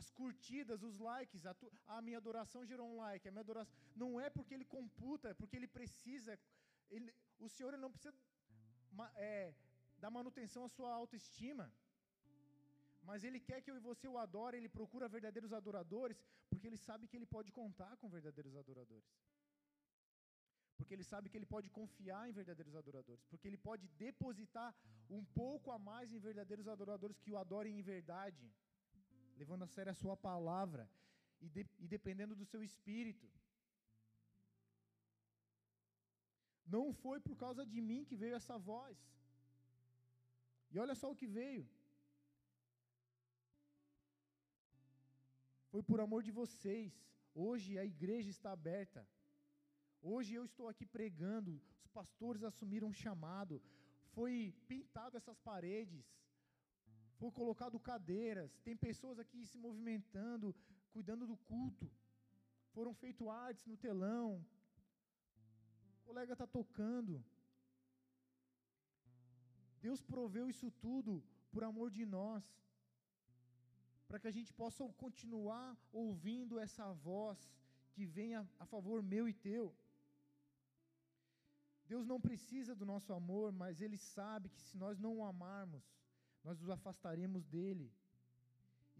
as 0.00 0.08
curtidas, 0.18 0.82
os 0.88 0.98
likes, 1.08 1.46
a, 1.50 1.54
tu, 1.60 1.66
a, 1.86 2.00
minha 2.06 2.18
adoração 2.22 2.66
gerou 2.70 2.86
um 2.92 2.96
like, 3.04 3.28
a 3.28 3.32
minha 3.32 3.46
adoração. 3.48 3.72
Não 4.02 4.10
é 4.20 4.28
porque 4.36 4.54
ele 4.56 4.66
computa, 4.76 5.28
é 5.30 5.34
porque 5.40 5.56
ele 5.56 5.68
precisa. 5.78 6.38
Ele, 6.90 7.12
o 7.38 7.48
Senhor 7.48 7.76
não 7.84 7.92
precisa 7.94 8.14
é, 9.16 9.54
dar 10.02 10.10
manutenção 10.18 10.64
à 10.64 10.68
sua 10.68 10.92
autoestima 10.92 11.66
mas 13.08 13.22
Ele 13.26 13.40
quer 13.48 13.60
que 13.62 13.70
eu 13.70 13.76
e 13.76 13.86
você 13.90 14.06
o 14.08 14.18
adore, 14.18 14.56
Ele 14.56 14.68
procura 14.78 15.14
verdadeiros 15.16 15.52
adoradores, 15.52 16.18
porque 16.50 16.66
Ele 16.68 16.80
sabe 16.88 17.06
que 17.08 17.16
Ele 17.18 17.30
pode 17.36 17.50
contar 17.60 17.92
com 18.00 18.14
verdadeiros 18.16 18.56
adoradores. 18.62 19.10
Porque 20.78 20.94
Ele 20.94 21.06
sabe 21.12 21.28
que 21.28 21.36
Ele 21.38 21.50
pode 21.54 21.68
confiar 21.78 22.22
em 22.28 22.36
verdadeiros 22.40 22.74
adoradores, 22.82 23.24
porque 23.30 23.46
Ele 23.48 23.60
pode 23.68 23.86
depositar 24.04 24.70
um 25.08 25.22
pouco 25.40 25.70
a 25.70 25.78
mais 25.78 26.12
em 26.12 26.18
verdadeiros 26.28 26.66
adoradores 26.66 27.20
que 27.20 27.32
o 27.32 27.38
adorem 27.44 27.78
em 27.78 27.82
verdade, 27.82 28.52
levando 29.40 29.64
a 29.64 29.72
sério 29.74 29.92
a 29.92 30.00
Sua 30.02 30.16
palavra 30.16 30.84
e, 31.40 31.48
de, 31.48 31.62
e 31.84 31.86
dependendo 31.94 32.34
do 32.40 32.46
seu 32.52 32.62
espírito. 32.62 33.26
Não 36.74 36.84
foi 37.02 37.18
por 37.20 37.36
causa 37.44 37.64
de 37.72 37.80
mim 37.88 38.04
que 38.08 38.16
veio 38.22 38.36
essa 38.40 38.56
voz. 38.58 38.98
E 40.70 40.78
olha 40.84 40.94
só 40.94 41.10
o 41.10 41.18
que 41.20 41.26
veio. 41.26 41.64
Foi 45.70 45.82
por 45.82 46.00
amor 46.00 46.22
de 46.22 46.32
vocês. 46.40 46.92
Hoje 47.34 47.78
a 47.78 47.84
igreja 47.84 48.30
está 48.30 48.50
aberta. 48.52 49.02
Hoje 50.12 50.34
eu 50.34 50.44
estou 50.44 50.66
aqui 50.68 50.86
pregando, 50.96 51.50
os 51.82 51.90
pastores 51.98 52.42
assumiram 52.44 52.88
um 52.88 52.98
chamado, 53.04 53.54
foi 54.14 54.54
pintado 54.68 55.16
essas 55.16 55.38
paredes, 55.40 56.04
foi 57.18 57.30
colocado 57.30 57.78
cadeiras, 57.78 58.58
tem 58.66 58.76
pessoas 58.76 59.18
aqui 59.18 59.46
se 59.46 59.58
movimentando, 59.58 60.54
cuidando 60.92 61.26
do 61.26 61.36
culto. 61.36 61.90
Foram 62.72 62.92
feitas 62.94 63.28
artes 63.28 63.66
no 63.66 63.76
telão. 63.76 64.44
O 66.00 66.06
colega 66.08 66.32
está 66.32 66.46
tocando. 66.46 67.24
Deus 69.80 70.00
proveu 70.02 70.48
isso 70.48 70.70
tudo 70.86 71.22
por 71.52 71.62
amor 71.62 71.90
de 71.90 72.04
nós 72.04 72.44
para 74.08 74.20
que 74.20 74.28
a 74.28 74.36
gente 74.38 74.52
possa 74.52 74.86
continuar 75.04 75.76
ouvindo 75.92 76.58
essa 76.58 76.92
voz 76.92 77.38
que 77.94 78.04
venha 78.04 78.40
a 78.58 78.66
favor 78.66 79.02
meu 79.02 79.28
e 79.28 79.32
teu. 79.32 79.74
Deus 81.92 82.06
não 82.06 82.20
precisa 82.20 82.74
do 82.74 82.86
nosso 82.86 83.12
amor, 83.12 83.52
mas 83.52 83.80
Ele 83.80 83.98
sabe 83.98 84.48
que 84.48 84.62
se 84.62 84.76
nós 84.76 84.98
não 84.98 85.18
o 85.18 85.24
amarmos, 85.24 85.84
nós 86.44 86.58
nos 86.60 86.70
afastaremos 86.76 87.44
dele 87.54 87.86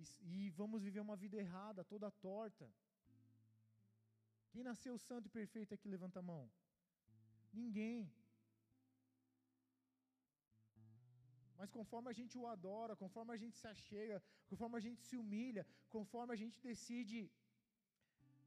e, 0.02 0.04
e 0.32 0.50
vamos 0.60 0.82
viver 0.86 1.00
uma 1.00 1.16
vida 1.24 1.36
errada, 1.44 1.90
toda 1.92 2.16
torta. 2.28 2.66
Quem 4.52 4.62
nasceu 4.70 4.94
santo 5.08 5.26
e 5.26 5.36
perfeito 5.38 5.74
aqui, 5.74 5.88
levanta 5.88 6.18
a 6.20 6.28
mão. 6.32 6.42
Ninguém. 7.52 7.98
Mas 11.58 11.70
conforme 11.78 12.08
a 12.10 12.16
gente 12.18 12.36
o 12.38 12.46
adora, 12.54 12.94
conforme 13.02 13.32
a 13.34 13.40
gente 13.42 13.56
se 13.60 13.66
achega, 13.74 14.18
conforme 14.50 14.76
a 14.78 14.84
gente 14.86 15.00
se 15.08 15.16
humilha, 15.22 15.64
conforme 15.96 16.32
a 16.32 16.40
gente 16.42 16.56
decide 16.70 17.18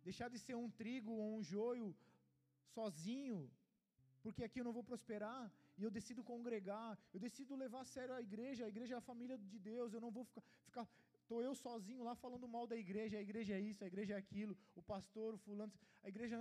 deixar 0.08 0.30
de 0.34 0.40
ser 0.46 0.56
um 0.64 0.70
trigo 0.82 1.12
ou 1.22 1.38
um 1.38 1.44
joio 1.54 1.88
sozinho, 2.76 3.40
porque 4.24 4.44
aqui 4.44 4.60
eu 4.60 4.68
não 4.68 4.78
vou 4.78 4.84
prosperar, 4.92 5.44
e 5.78 5.84
eu 5.84 5.92
decido 5.92 6.24
congregar, 6.24 6.98
eu 7.14 7.20
decido 7.20 7.56
levar 7.56 7.82
a 7.82 7.86
sério 7.86 8.14
a 8.14 8.22
igreja, 8.22 8.66
a 8.66 8.70
igreja 8.74 8.96
é 8.96 8.98
a 8.98 9.08
família 9.10 9.38
de 9.38 9.60
Deus, 9.60 9.94
eu 9.94 10.02
não 10.02 10.12
vou 10.12 10.24
ficar, 10.26 10.44
ficar 10.66 10.88
Estou 11.28 11.42
eu 11.46 11.54
sozinho 11.54 12.04
lá 12.08 12.14
falando 12.16 12.48
mal 12.54 12.66
da 12.72 12.78
igreja, 12.84 13.18
a 13.18 13.24
igreja 13.28 13.54
é 13.54 13.60
isso, 13.70 13.84
a 13.84 13.88
igreja 13.92 14.14
é 14.14 14.18
aquilo, 14.18 14.54
o 14.80 14.82
pastor, 14.92 15.34
o 15.34 15.40
fulano, 15.46 15.74
a 16.02 16.08
igreja. 16.08 16.38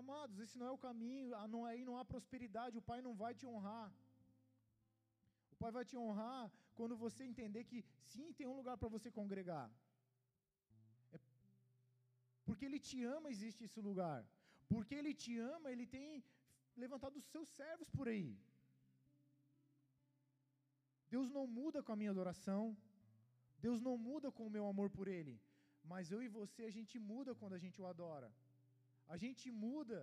Amados, 0.00 0.38
esse 0.38 0.56
não 0.60 0.66
é 0.68 0.70
o 0.70 0.78
caminho, 0.78 1.30
não, 1.54 1.62
aí 1.70 1.80
não 1.88 1.96
há 1.98 2.04
prosperidade, 2.04 2.78
o 2.78 2.84
Pai 2.90 3.00
não 3.06 3.14
vai 3.22 3.32
te 3.34 3.44
honrar. 3.52 3.88
O 5.54 5.56
Pai 5.62 5.72
vai 5.78 5.84
te 5.84 5.96
honrar 6.02 6.52
quando 6.76 6.96
você 7.04 7.24
entender 7.24 7.64
que 7.64 7.84
sim, 8.12 8.32
tem 8.32 8.46
um 8.46 8.56
lugar 8.60 8.76
para 8.78 8.94
você 8.96 9.10
congregar. 9.10 9.68
É 11.12 11.18
porque 12.46 12.64
Ele 12.68 12.78
te 12.78 13.02
ama, 13.16 13.32
existe 13.36 13.64
esse 13.64 13.80
lugar. 13.80 14.20
Porque 14.68 14.94
Ele 14.94 15.14
te 15.14 15.36
ama, 15.54 15.72
Ele 15.72 15.86
tem 15.96 16.22
levantado 16.76 17.16
os 17.16 17.26
seus 17.34 17.48
servos 17.48 17.90
por 17.90 18.06
aí. 18.06 18.30
Deus 21.14 21.28
não 21.36 21.46
muda 21.58 21.82
com 21.82 21.92
a 21.92 22.00
minha 22.00 22.12
adoração. 22.16 22.62
Deus 23.66 23.80
não 23.86 23.96
muda 24.08 24.28
com 24.36 24.46
o 24.46 24.54
meu 24.56 24.64
amor 24.72 24.88
por 24.96 25.06
Ele. 25.18 25.34
Mas 25.92 26.10
eu 26.14 26.20
e 26.26 26.28
você, 26.38 26.62
a 26.70 26.74
gente 26.78 26.96
muda 27.12 27.34
quando 27.40 27.54
a 27.58 27.62
gente 27.64 27.80
o 27.82 27.86
adora. 27.92 28.30
A 29.14 29.16
gente 29.22 29.46
muda. 29.64 30.00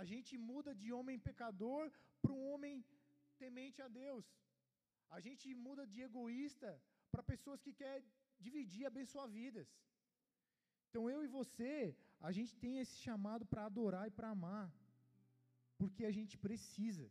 A 0.00 0.04
gente 0.12 0.32
muda 0.50 0.70
de 0.80 0.88
homem 0.98 1.18
pecador 1.28 1.84
para 2.22 2.32
um 2.36 2.42
homem 2.52 2.84
temente 3.42 3.80
a 3.86 3.88
Deus. 4.02 4.26
A 5.16 5.20
gente 5.26 5.46
muda 5.66 5.82
de 5.92 6.00
egoísta 6.08 6.70
para 7.12 7.30
pessoas 7.32 7.60
que 7.64 7.72
querem 7.82 8.06
dividir 8.46 8.82
e 8.82 8.90
abençoar 8.92 9.28
vidas. 9.40 9.68
Então 10.88 11.04
eu 11.14 11.20
e 11.26 11.28
você, 11.38 11.74
a 12.28 12.30
gente 12.36 12.52
tem 12.62 12.74
esse 12.82 12.96
chamado 13.06 13.44
para 13.50 13.66
adorar 13.70 14.04
e 14.08 14.16
para 14.18 14.30
amar, 14.36 14.66
porque 15.80 16.04
a 16.10 16.14
gente 16.18 16.34
precisa. 16.46 17.06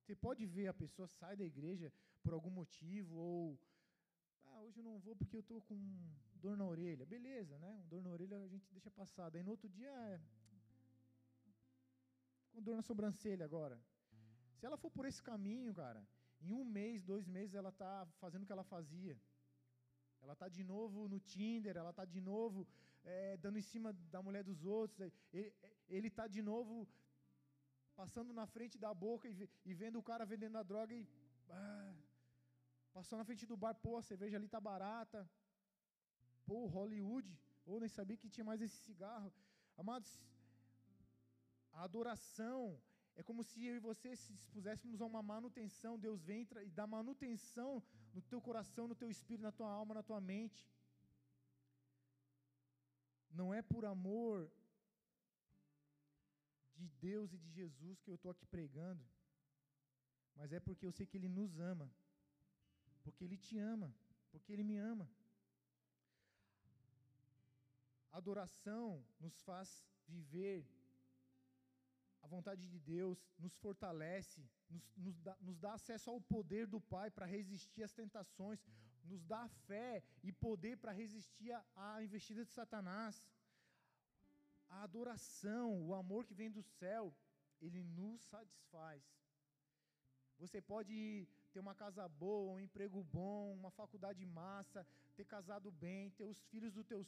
Você 0.00 0.14
pode 0.26 0.42
ver 0.56 0.66
a 0.68 0.80
pessoa 0.82 1.08
sai 1.18 1.34
da 1.40 1.46
igreja 1.52 1.88
por 2.26 2.34
algum 2.34 2.50
motivo 2.50 3.14
ou 3.14 3.56
ah, 4.46 4.60
hoje 4.62 4.78
eu 4.80 4.86
não 4.88 4.98
vou 4.98 5.14
porque 5.14 5.36
eu 5.36 5.44
estou 5.44 5.60
com 5.68 5.76
dor 6.44 6.56
na 6.60 6.66
orelha. 6.74 7.04
Beleza, 7.14 7.56
né? 7.64 7.72
Dor 7.90 8.02
na 8.02 8.10
orelha 8.10 8.36
a 8.46 8.48
gente 8.48 8.66
deixa 8.76 8.90
passar. 8.90 9.30
Daí 9.30 9.44
no 9.44 9.52
outro 9.52 9.68
dia, 9.68 9.92
é... 10.12 10.20
com 12.50 12.60
dor 12.60 12.74
na 12.74 12.82
sobrancelha 12.82 13.44
agora. 13.44 13.76
Se 14.56 14.66
ela 14.66 14.76
for 14.82 14.90
por 14.96 15.06
esse 15.10 15.22
caminho, 15.22 15.72
cara, 15.82 16.02
em 16.40 16.52
um 16.52 16.64
mês, 16.64 17.04
dois 17.12 17.28
meses, 17.36 17.54
ela 17.54 17.68
está 17.68 17.92
fazendo 18.22 18.42
o 18.42 18.46
que 18.46 18.56
ela 18.56 18.64
fazia. 18.64 19.16
Ela 20.20 20.32
está 20.32 20.48
de 20.48 20.64
novo 20.64 21.08
no 21.12 21.20
Tinder, 21.20 21.76
ela 21.76 21.90
está 21.90 22.04
de 22.04 22.20
novo 22.32 22.66
é, 23.04 23.36
dando 23.36 23.58
em 23.62 23.66
cima 23.72 23.92
da 24.14 24.20
mulher 24.20 24.42
dos 24.42 24.64
outros. 24.64 24.98
Ele 25.96 26.08
está 26.08 26.26
de 26.26 26.42
novo 26.42 26.88
passando 28.00 28.32
na 28.40 28.46
frente 28.46 28.76
da 28.84 28.92
boca 28.92 29.28
e, 29.28 29.48
e, 29.64 29.74
vendo 29.82 29.98
o 29.98 30.06
cara 30.10 30.30
vendendo 30.34 30.58
a 30.58 30.64
droga 30.72 30.92
e. 30.94 31.06
Ah, 31.48 31.94
passou 32.96 33.16
na 33.18 33.26
frente 33.28 33.44
do 33.50 33.58
bar, 33.62 33.74
pô, 33.84 33.92
a 33.98 34.06
cerveja 34.10 34.36
ali 34.38 34.48
tá 34.54 34.60
barata. 34.68 35.20
Pô, 36.48 36.58
Hollywood. 36.76 37.30
Ou 37.68 37.80
nem 37.82 37.90
sabia 37.96 38.20
que 38.20 38.32
tinha 38.34 38.48
mais 38.50 38.60
esse 38.66 38.78
cigarro. 38.86 39.30
Amados, 39.82 40.10
a 41.78 41.82
adoração 41.88 42.60
é 43.20 43.22
como 43.28 43.42
se 43.48 43.58
eu 43.68 43.74
e 43.76 43.86
você 43.90 44.10
se 44.22 44.32
dispuséssemos 44.40 45.00
a 45.00 45.06
uma 45.12 45.22
manutenção. 45.32 45.98
Deus 46.06 46.22
vem 46.30 46.42
e 46.68 46.70
dá 46.78 46.86
manutenção 46.86 47.70
no 48.14 48.22
teu 48.30 48.40
coração, 48.48 48.88
no 48.92 48.98
teu 49.02 49.10
espírito, 49.16 49.48
na 49.48 49.52
tua 49.58 49.70
alma, 49.80 49.98
na 49.98 50.04
tua 50.10 50.20
mente. 50.32 50.62
Não 53.40 53.48
é 53.58 53.60
por 53.72 53.84
amor 53.84 54.50
de 56.78 56.88
Deus 57.08 57.34
e 57.34 57.38
de 57.44 57.50
Jesus 57.60 58.00
que 58.00 58.10
eu 58.10 58.16
estou 58.18 58.30
aqui 58.30 58.46
pregando, 58.46 59.04
mas 60.34 60.52
é 60.52 60.60
porque 60.66 60.86
eu 60.86 60.92
sei 60.92 61.06
que 61.06 61.16
Ele 61.18 61.28
nos 61.28 61.58
ama, 61.58 61.90
porque 63.06 63.24
Ele 63.26 63.38
te 63.46 63.56
ama, 63.74 63.88
porque 64.30 64.52
Ele 64.52 64.64
me 64.70 64.78
ama. 64.92 65.06
Adoração 68.20 68.86
nos 69.24 69.36
faz 69.48 69.68
viver 70.08 70.58
a 72.26 72.28
vontade 72.28 72.64
de 72.72 72.78
Deus 72.94 73.18
nos 73.38 73.56
fortalece, 73.64 74.40
nos, 74.68 74.84
nos, 74.96 75.16
dá, 75.26 75.34
nos 75.40 75.58
dá 75.64 75.74
acesso 75.74 76.10
ao 76.10 76.20
poder 76.20 76.66
do 76.66 76.80
Pai 76.94 77.08
para 77.08 77.24
resistir 77.24 77.84
às 77.84 77.92
tentações, 77.92 78.60
nos 79.04 79.22
dá 79.24 79.42
fé 79.68 80.02
e 80.24 80.32
poder 80.32 80.76
para 80.76 80.90
resistir 81.02 81.52
à 81.76 82.02
investida 82.02 82.44
de 82.44 82.50
Satanás. 82.50 83.24
A 84.68 84.82
adoração, 84.82 85.66
o 85.88 85.94
amor 85.94 86.24
que 86.26 86.34
vem 86.34 86.50
do 86.50 86.64
céu, 86.64 87.14
ele 87.60 87.84
nos 87.84 88.20
satisfaz. 88.22 89.04
Você 90.36 90.60
pode 90.60 91.28
ter 91.56 91.64
uma 91.66 91.78
casa 91.82 92.04
boa, 92.24 92.52
um 92.54 92.60
emprego 92.66 93.02
bom, 93.18 93.42
uma 93.60 93.70
faculdade 93.80 94.22
massa, 94.40 94.80
ter 95.16 95.26
casado 95.34 95.68
bem, 95.84 96.10
ter 96.18 96.26
os 96.32 96.40
filhos 96.50 96.72
do 96.78 96.82
teus, 96.90 97.06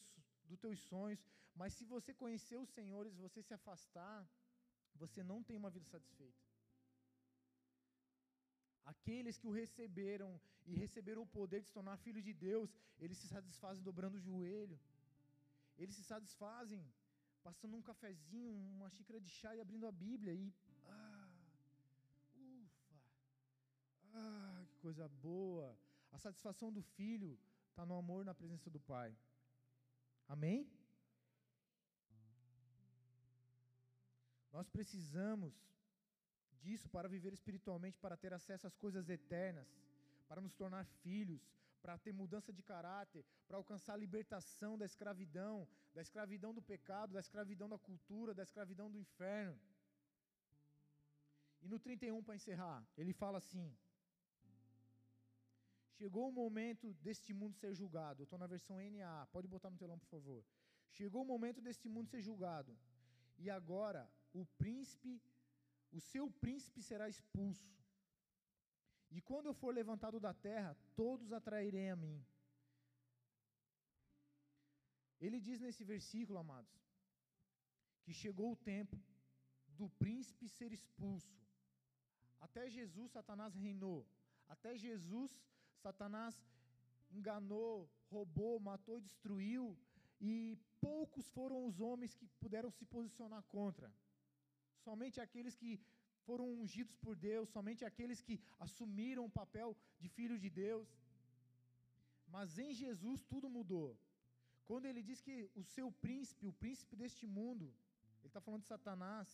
dos 0.50 0.58
teus 0.64 0.78
sonhos, 0.90 1.20
mas 1.60 1.74
se 1.78 1.84
você 1.94 2.10
conhecer 2.22 2.56
os 2.64 2.70
senhores, 2.78 3.20
você 3.24 3.42
se 3.48 3.52
afastar, 3.58 4.18
você 5.02 5.20
não 5.30 5.38
tem 5.48 5.56
uma 5.62 5.72
vida 5.76 5.86
satisfeita. 5.94 6.42
Aqueles 8.92 9.38
que 9.40 9.48
o 9.50 9.56
receberam 9.62 10.30
e 10.70 10.74
receberam 10.84 11.22
o 11.24 11.32
poder 11.38 11.60
de 11.60 11.66
se 11.68 11.76
tornar 11.78 12.04
filho 12.06 12.22
de 12.28 12.32
Deus, 12.48 12.70
eles 13.04 13.18
se 13.22 13.28
satisfazem 13.36 13.82
dobrando 13.90 14.16
o 14.16 14.24
joelho. 14.28 14.78
Eles 15.82 15.94
se 15.98 16.04
satisfazem 16.12 16.80
passando 17.48 17.76
um 17.76 17.86
cafezinho, 17.90 18.50
uma 18.76 18.88
xícara 18.96 19.20
de 19.26 19.30
chá 19.38 19.50
e 19.54 19.60
abrindo 19.64 19.86
a 19.86 19.92
Bíblia 20.06 20.32
e 20.42 20.46
ah, 20.96 21.17
Ah, 24.20 24.64
que 24.68 24.76
coisa 24.86 25.06
boa. 25.28 25.68
A 26.12 26.18
satisfação 26.26 26.72
do 26.72 26.82
filho 26.96 27.38
está 27.70 27.84
no 27.90 27.96
amor 28.02 28.24
na 28.24 28.34
presença 28.40 28.68
do 28.76 28.80
Pai. 28.80 29.10
Amém? 30.34 30.60
Nós 34.56 34.68
precisamos 34.76 35.54
disso 36.62 36.88
para 36.94 37.08
viver 37.14 37.32
espiritualmente, 37.32 37.98
para 38.04 38.16
ter 38.16 38.32
acesso 38.38 38.66
às 38.66 38.76
coisas 38.84 39.08
eternas, 39.08 39.68
para 40.28 40.40
nos 40.40 40.54
tornar 40.54 40.84
filhos, 41.04 41.42
para 41.82 41.96
ter 42.04 42.12
mudança 42.12 42.52
de 42.52 42.62
caráter, 42.62 43.24
para 43.46 43.56
alcançar 43.56 43.94
a 43.94 44.02
libertação 44.04 44.76
da 44.76 44.86
escravidão, 44.90 45.56
da 45.94 46.02
escravidão 46.02 46.52
do 46.52 46.62
pecado, 46.72 47.12
da 47.12 47.20
escravidão 47.20 47.68
da 47.74 47.78
cultura, 47.78 48.34
da 48.34 48.42
escravidão 48.42 48.90
do 48.90 48.98
inferno. 48.98 49.60
E 51.62 51.68
no 51.68 51.78
31, 51.78 52.22
para 52.22 52.36
encerrar, 52.36 52.80
ele 52.96 53.12
fala 53.12 53.38
assim: 53.38 53.66
Chegou 55.98 56.24
o 56.28 56.36
momento 56.42 56.86
deste 57.06 57.32
mundo 57.40 57.54
ser 57.62 57.72
julgado. 57.80 58.20
Eu 58.20 58.26
estou 58.28 58.38
na 58.42 58.48
versão 58.54 58.76
NA, 58.96 59.26
pode 59.34 59.48
botar 59.54 59.70
no 59.70 59.80
telão, 59.82 59.98
por 60.02 60.10
favor. 60.14 60.40
Chegou 60.98 61.22
o 61.22 61.30
momento 61.32 61.60
deste 61.66 61.88
mundo 61.94 62.08
ser 62.12 62.22
julgado. 62.28 62.72
E 63.44 63.50
agora 63.58 64.02
o 64.40 64.44
príncipe, 64.62 65.12
o 65.98 66.00
seu 66.10 66.24
príncipe 66.44 66.82
será 66.90 67.08
expulso. 67.14 67.72
E 69.16 69.20
quando 69.28 69.46
eu 69.46 69.54
for 69.60 69.72
levantado 69.80 70.20
da 70.26 70.32
terra, 70.48 70.76
todos 70.94 71.32
atrairei 71.32 71.88
a 71.90 71.96
mim. 72.04 72.18
Ele 75.20 75.40
diz 75.46 75.58
nesse 75.60 75.82
versículo, 75.92 76.38
amados, 76.38 76.76
que 78.04 78.12
chegou 78.22 78.48
o 78.52 78.60
tempo 78.72 78.96
do 79.78 79.88
príncipe 80.02 80.48
ser 80.48 80.70
expulso. 80.72 81.36
Até 82.46 82.62
Jesus, 82.78 83.10
Satanás 83.10 83.54
reinou. 83.54 84.06
Até 84.54 84.76
Jesus, 84.86 85.30
Satanás 85.86 86.34
enganou, 87.18 87.88
roubou, 88.10 88.54
matou, 88.60 89.00
destruiu. 89.00 89.64
E 90.20 90.58
poucos 90.80 91.26
foram 91.36 91.58
os 91.68 91.80
homens 91.80 92.14
que 92.14 92.26
puderam 92.42 92.70
se 92.70 92.84
posicionar 92.84 93.42
contra 93.56 93.88
somente 94.88 95.20
aqueles 95.26 95.54
que 95.60 95.70
foram 96.26 96.46
ungidos 96.62 96.96
por 97.04 97.14
Deus, 97.30 97.46
somente 97.56 97.82
aqueles 97.90 98.20
que 98.26 98.36
assumiram 98.66 99.24
o 99.26 99.34
papel 99.40 99.68
de 100.00 100.08
filho 100.16 100.36
de 100.44 100.50
Deus. 100.64 100.88
Mas 102.34 102.58
em 102.64 102.72
Jesus 102.82 103.22
tudo 103.32 103.54
mudou. 103.58 103.88
Quando 104.68 104.86
ele 104.90 105.02
diz 105.08 105.20
que 105.26 105.36
o 105.60 105.62
seu 105.74 105.88
príncipe, 106.04 106.46
o 106.46 106.56
príncipe 106.62 106.94
deste 107.02 107.26
mundo, 107.38 107.66
ele 108.20 108.30
está 108.32 108.40
falando 108.46 108.64
de 108.66 108.72
Satanás, 108.74 109.28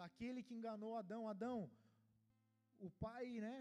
daquele 0.00 0.44
que 0.46 0.54
enganou 0.58 0.92
Adão. 0.96 1.22
Adão, 1.34 1.58
o 2.86 2.90
pai, 3.04 3.26
né? 3.46 3.56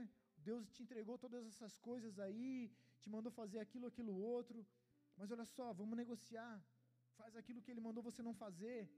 Deus 0.47 0.71
te 0.75 0.81
entregou 0.83 1.17
todas 1.17 1.45
essas 1.51 1.77
coisas 1.87 2.19
aí, 2.25 2.71
te 3.01 3.09
mandou 3.15 3.31
fazer 3.31 3.59
aquilo, 3.59 3.87
aquilo 3.87 4.13
outro. 4.35 4.65
Mas 5.17 5.31
olha 5.31 5.45
só, 5.45 5.67
vamos 5.73 5.97
negociar. 6.03 6.55
Faz 7.19 7.35
aquilo 7.35 7.61
que 7.61 7.71
ele 7.71 7.85
mandou 7.87 8.03
você 8.09 8.21
não 8.27 8.33
fazer. 8.33 8.89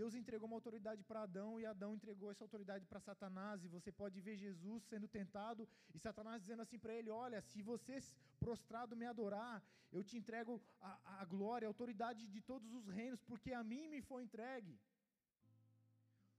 Deus 0.00 0.14
entregou 0.14 0.46
uma 0.48 0.58
autoridade 0.60 1.02
para 1.08 1.22
Adão 1.26 1.50
e 1.60 1.64
Adão 1.64 1.90
entregou 1.94 2.30
essa 2.30 2.44
autoridade 2.44 2.84
para 2.90 3.00
Satanás. 3.00 3.64
E 3.64 3.68
você 3.76 3.90
pode 4.00 4.20
ver 4.26 4.36
Jesus 4.36 4.82
sendo 4.90 5.08
tentado 5.08 5.62
e 5.94 5.98
Satanás 5.98 6.42
dizendo 6.42 6.62
assim 6.64 6.78
para 6.78 6.94
ele: 6.98 7.10
Olha, 7.10 7.40
se 7.50 7.62
você 7.62 7.98
prostrado 8.38 8.98
me 9.00 9.06
adorar, 9.06 9.56
eu 9.90 10.02
te 10.08 10.16
entrego 10.20 10.54
a, 10.80 11.22
a 11.22 11.24
glória, 11.24 11.66
a 11.66 11.72
autoridade 11.74 12.26
de 12.34 12.42
todos 12.50 12.70
os 12.78 12.86
reinos, 12.98 13.22
porque 13.30 13.52
a 13.60 13.64
mim 13.64 13.88
me 13.94 14.02
foi 14.02 14.22
entregue. 14.22 14.78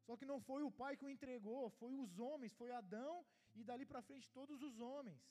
Só 0.05 0.15
que 0.15 0.29
não 0.31 0.39
foi 0.49 0.61
o 0.63 0.71
pai 0.71 0.95
que 0.95 1.05
o 1.05 1.13
entregou, 1.15 1.63
foi 1.81 1.93
os 2.03 2.11
homens, 2.19 2.53
foi 2.61 2.71
Adão 2.71 3.13
e 3.61 3.67
dali 3.69 3.85
para 3.91 4.05
frente 4.09 4.31
todos 4.39 4.61
os 4.67 4.75
homens. 4.87 5.23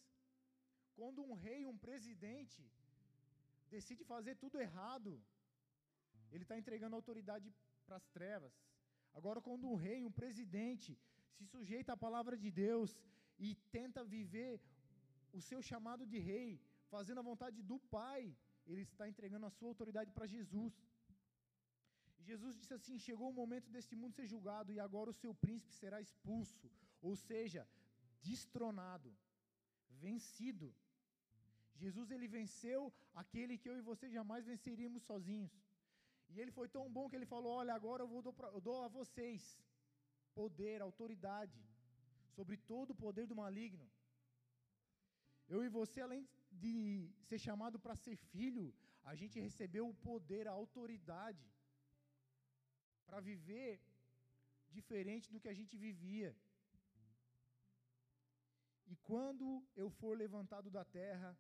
Quando 0.99 1.25
um 1.29 1.35
rei, 1.47 1.61
um 1.73 1.79
presidente, 1.87 2.63
decide 3.75 4.05
fazer 4.15 4.35
tudo 4.45 4.61
errado, 4.67 5.11
ele 6.33 6.45
está 6.47 6.57
entregando 6.63 6.97
autoridade 6.97 7.49
para 7.87 7.97
as 8.01 8.07
trevas. 8.17 8.55
Agora, 9.19 9.41
quando 9.49 9.69
um 9.73 9.79
rei, 9.87 9.99
um 10.05 10.15
presidente, 10.23 10.91
se 11.37 11.45
sujeita 11.55 11.93
à 11.93 12.03
palavra 12.07 12.37
de 12.45 12.51
Deus 12.51 12.91
e 13.39 13.55
tenta 13.77 14.03
viver 14.17 14.61
o 15.33 15.41
seu 15.49 15.61
chamado 15.71 16.05
de 16.13 16.19
rei, 16.31 16.51
fazendo 16.95 17.21
a 17.21 17.29
vontade 17.31 17.63
do 17.71 17.79
Pai, 17.97 18.23
ele 18.67 18.83
está 18.89 19.05
entregando 19.13 19.47
a 19.47 19.55
sua 19.57 19.69
autoridade 19.73 20.11
para 20.17 20.27
Jesus. 20.35 20.75
E 22.19 22.23
Jesus 22.31 22.57
disse 22.61 22.75
assim: 22.79 22.99
Chegou 22.99 23.29
o 23.31 23.39
momento 23.43 23.71
deste 23.71 23.95
mundo 24.01 24.17
ser 24.19 24.27
julgado, 24.35 24.73
e 24.73 24.81
agora 24.87 25.11
o 25.11 25.19
seu 25.23 25.35
príncipe 25.35 25.75
será 25.75 26.01
expulso, 26.07 26.71
ou 27.01 27.15
seja, 27.29 27.63
destronado, 28.29 29.11
vencido. 30.05 30.69
Jesus 31.83 32.11
ele 32.15 32.29
venceu 32.39 32.81
aquele 33.23 33.59
que 33.61 33.69
eu 33.71 33.77
e 33.79 33.89
você 33.91 34.07
jamais 34.19 34.45
venceríamos 34.53 35.03
sozinhos. 35.11 35.55
E 36.33 36.41
ele 36.43 36.53
foi 36.59 36.69
tão 36.77 36.85
bom 36.97 37.09
que 37.09 37.17
ele 37.19 37.33
falou: 37.35 37.53
Olha, 37.61 37.75
agora 37.81 38.03
eu, 38.05 38.11
vou, 38.15 38.23
eu 38.57 38.61
dou 38.69 38.79
a 38.85 38.89
vocês 38.99 39.43
poder, 40.41 40.77
autoridade 40.81 41.61
sobre 42.37 42.57
todo 42.71 42.91
o 42.93 43.01
poder 43.05 43.27
do 43.31 43.41
maligno. 43.43 43.87
Eu 45.55 45.61
e 45.67 45.69
você, 45.79 46.01
além 46.07 46.23
de 46.63 46.73
ser 47.29 47.39
chamado 47.47 47.79
para 47.85 48.01
ser 48.05 48.17
filho, 48.33 48.67
a 49.11 49.15
gente 49.21 49.45
recebeu 49.47 49.85
o 49.89 49.99
poder, 50.09 50.45
a 50.47 50.57
autoridade 50.63 51.47
para 53.07 53.21
viver 53.31 53.71
diferente 54.79 55.31
do 55.33 55.41
que 55.43 55.51
a 55.53 55.59
gente 55.61 55.75
vivia. 55.87 56.31
E 58.87 58.97
quando 58.97 59.65
eu 59.75 59.89
for 59.91 60.17
levantado 60.17 60.71
da 60.71 60.85
terra, 60.85 61.37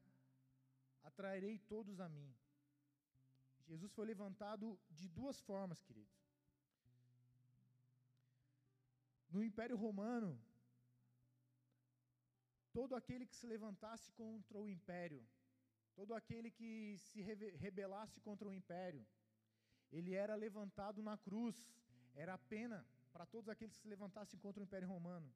atrairei 1.04 1.58
todos 1.58 2.00
a 2.00 2.08
mim. 2.08 2.34
Jesus 3.68 3.92
foi 3.92 4.06
levantado 4.06 4.78
de 4.90 5.08
duas 5.08 5.40
formas, 5.40 5.82
queridos. 5.82 6.16
No 9.28 9.42
Império 9.42 9.76
Romano, 9.76 10.30
todo 12.72 12.94
aquele 12.94 13.26
que 13.26 13.36
se 13.36 13.46
levantasse 13.46 14.10
contra 14.12 14.60
o 14.60 14.68
império, 14.68 15.22
todo 15.94 16.14
aquele 16.14 16.50
que 16.50 16.96
se 16.98 17.20
rebelasse 17.22 18.20
contra 18.20 18.48
o 18.48 18.52
império, 18.52 19.04
ele 19.90 20.12
era 20.14 20.34
levantado 20.34 21.02
na 21.02 21.16
cruz, 21.16 21.56
era 22.14 22.34
a 22.34 22.38
pena 22.38 22.86
para 23.12 23.26
todos 23.26 23.48
aqueles 23.48 23.74
que 23.74 23.82
se 23.82 23.88
levantassem 23.88 24.38
contra 24.38 24.60
o 24.60 24.64
Império 24.64 24.88
Romano. 24.88 25.32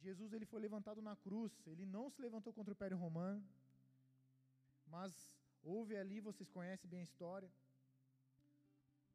Jesus 0.00 0.32
ele 0.32 0.46
foi 0.46 0.60
levantado 0.60 1.00
na 1.02 1.14
cruz, 1.16 1.52
ele 1.66 1.84
não 1.84 2.08
se 2.10 2.20
levantou 2.20 2.52
contra 2.52 2.72
o 2.72 2.76
Império 2.76 2.96
Romano, 2.96 3.42
mas 4.86 5.12
houve 5.62 5.96
ali, 5.96 6.20
vocês 6.20 6.48
conhecem 6.50 6.88
bem 6.88 7.00
a 7.00 7.08
história, 7.10 7.50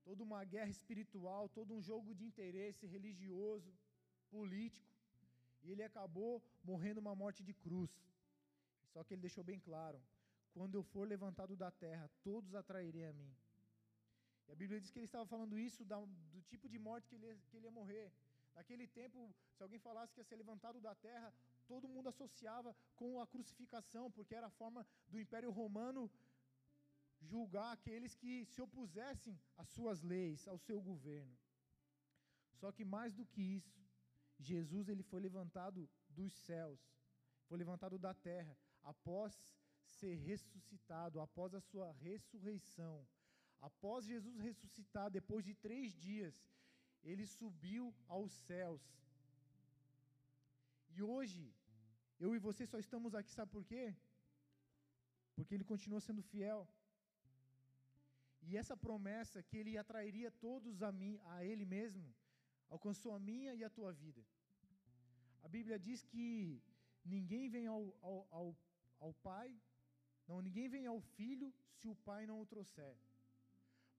toda 0.04 0.22
uma 0.24 0.44
guerra 0.44 0.70
espiritual, 0.70 1.48
todo 1.50 1.74
um 1.74 1.82
jogo 1.82 2.14
de 2.14 2.26
interesse 2.26 2.86
religioso, 2.86 3.72
político, 4.30 4.92
e 5.64 5.72
ele 5.72 5.84
acabou 5.84 6.44
morrendo 6.64 7.00
uma 7.00 7.16
morte 7.16 7.42
de 7.44 7.54
cruz. 7.54 7.92
Só 8.92 9.04
que 9.04 9.14
ele 9.14 9.22
deixou 9.22 9.44
bem 9.44 9.60
claro: 9.60 10.00
quando 10.54 10.76
eu 10.76 10.84
for 10.84 11.08
levantado 11.08 11.56
da 11.56 11.72
terra, 11.72 12.10
todos 12.24 12.54
atrairei 12.54 13.06
a 13.06 13.14
mim. 13.14 13.32
E 14.48 14.52
a 14.52 14.56
Bíblia 14.56 14.80
diz 14.82 14.92
que 14.92 15.00
ele 15.00 15.06
estava 15.06 15.26
falando 15.26 15.58
isso 15.58 15.86
do 15.86 16.42
tipo 16.52 16.68
de 16.68 16.78
morte 16.78 17.08
que 17.08 17.16
ele, 17.16 17.40
que 17.50 17.58
ele 17.58 17.66
ia 17.66 17.72
morrer. 17.72 18.12
Naquele 18.56 18.88
tempo, 18.88 19.34
se 19.56 19.64
alguém 19.64 19.80
falasse 19.80 20.14
que 20.14 20.20
ia 20.20 20.24
ser 20.24 20.36
levantado 20.36 20.80
da 20.80 20.94
terra, 20.96 21.34
todo 21.68 21.88
mundo 21.88 22.10
associava 22.10 22.76
com 22.96 23.20
a 23.20 23.28
crucificação, 23.28 24.12
porque 24.12 24.36
era 24.36 24.48
a 24.48 24.58
forma 24.62 24.86
do 25.08 25.20
Império 25.20 25.52
Romano 25.52 26.10
julgar 27.20 27.72
aqueles 27.72 28.16
que 28.16 28.46
se 28.46 28.62
opusessem 28.62 29.40
às 29.58 29.70
suas 29.70 30.02
leis, 30.02 30.48
ao 30.48 30.58
seu 30.58 30.82
governo. 30.82 31.36
Só 32.60 32.72
que 32.72 32.86
mais 32.86 33.14
do 33.14 33.26
que 33.26 33.42
isso, 33.42 33.82
Jesus 34.40 34.90
ele 34.90 35.04
foi 35.04 35.20
levantado 35.22 35.90
dos 36.10 36.34
céus, 36.34 36.82
foi 37.48 37.58
levantado 37.58 37.98
da 37.98 38.14
terra, 38.14 38.58
após 38.84 39.42
ser 39.86 40.16
ressuscitado, 40.16 41.20
após 41.20 41.54
a 41.54 41.62
sua 41.62 41.92
ressurreição. 41.94 43.08
Após 43.62 44.06
Jesus 44.06 44.38
ressuscitar, 44.40 45.10
depois 45.10 45.46
de 45.46 45.54
três 45.56 45.94
dias, 45.96 46.44
ele 47.12 47.26
subiu 47.26 47.94
aos 48.08 48.32
céus. 48.48 48.84
E 50.96 51.02
hoje, 51.02 51.44
eu 52.20 52.36
e 52.36 52.40
você 52.40 52.66
só 52.66 52.78
estamos 52.86 53.14
aqui, 53.16 53.32
sabe 53.32 53.52
por 53.52 53.66
quê? 53.66 53.96
Porque 55.36 55.54
ele 55.56 55.72
continua 55.72 56.00
sendo 56.00 56.22
fiel. 56.22 56.62
E 58.48 58.58
essa 58.58 58.76
promessa 58.86 59.42
que 59.42 59.58
ele 59.58 59.78
atrairia 59.78 60.30
todos 60.48 60.84
a 60.84 60.92
mim, 60.92 61.20
a 61.34 61.44
ele 61.44 61.66
mesmo, 61.66 62.06
alcançou 62.70 63.14
a 63.14 63.20
minha 63.20 63.54
e 63.56 63.64
a 63.64 63.70
tua 63.70 63.92
vida. 64.04 64.24
A 65.42 65.48
Bíblia 65.48 65.78
diz 65.88 66.04
que 66.04 66.62
ninguém 67.04 67.50
vem 67.50 67.66
ao, 67.68 67.84
ao, 68.02 68.28
ao, 68.32 68.58
ao 69.00 69.14
Pai, 69.30 69.50
não, 70.28 70.42
ninguém 70.42 70.70
vem 70.70 70.86
ao 70.86 71.00
Filho 71.18 71.54
se 71.80 71.88
o 71.88 71.96
Pai 71.96 72.26
não 72.26 72.40
o 72.40 72.46
trouxer 72.46 72.96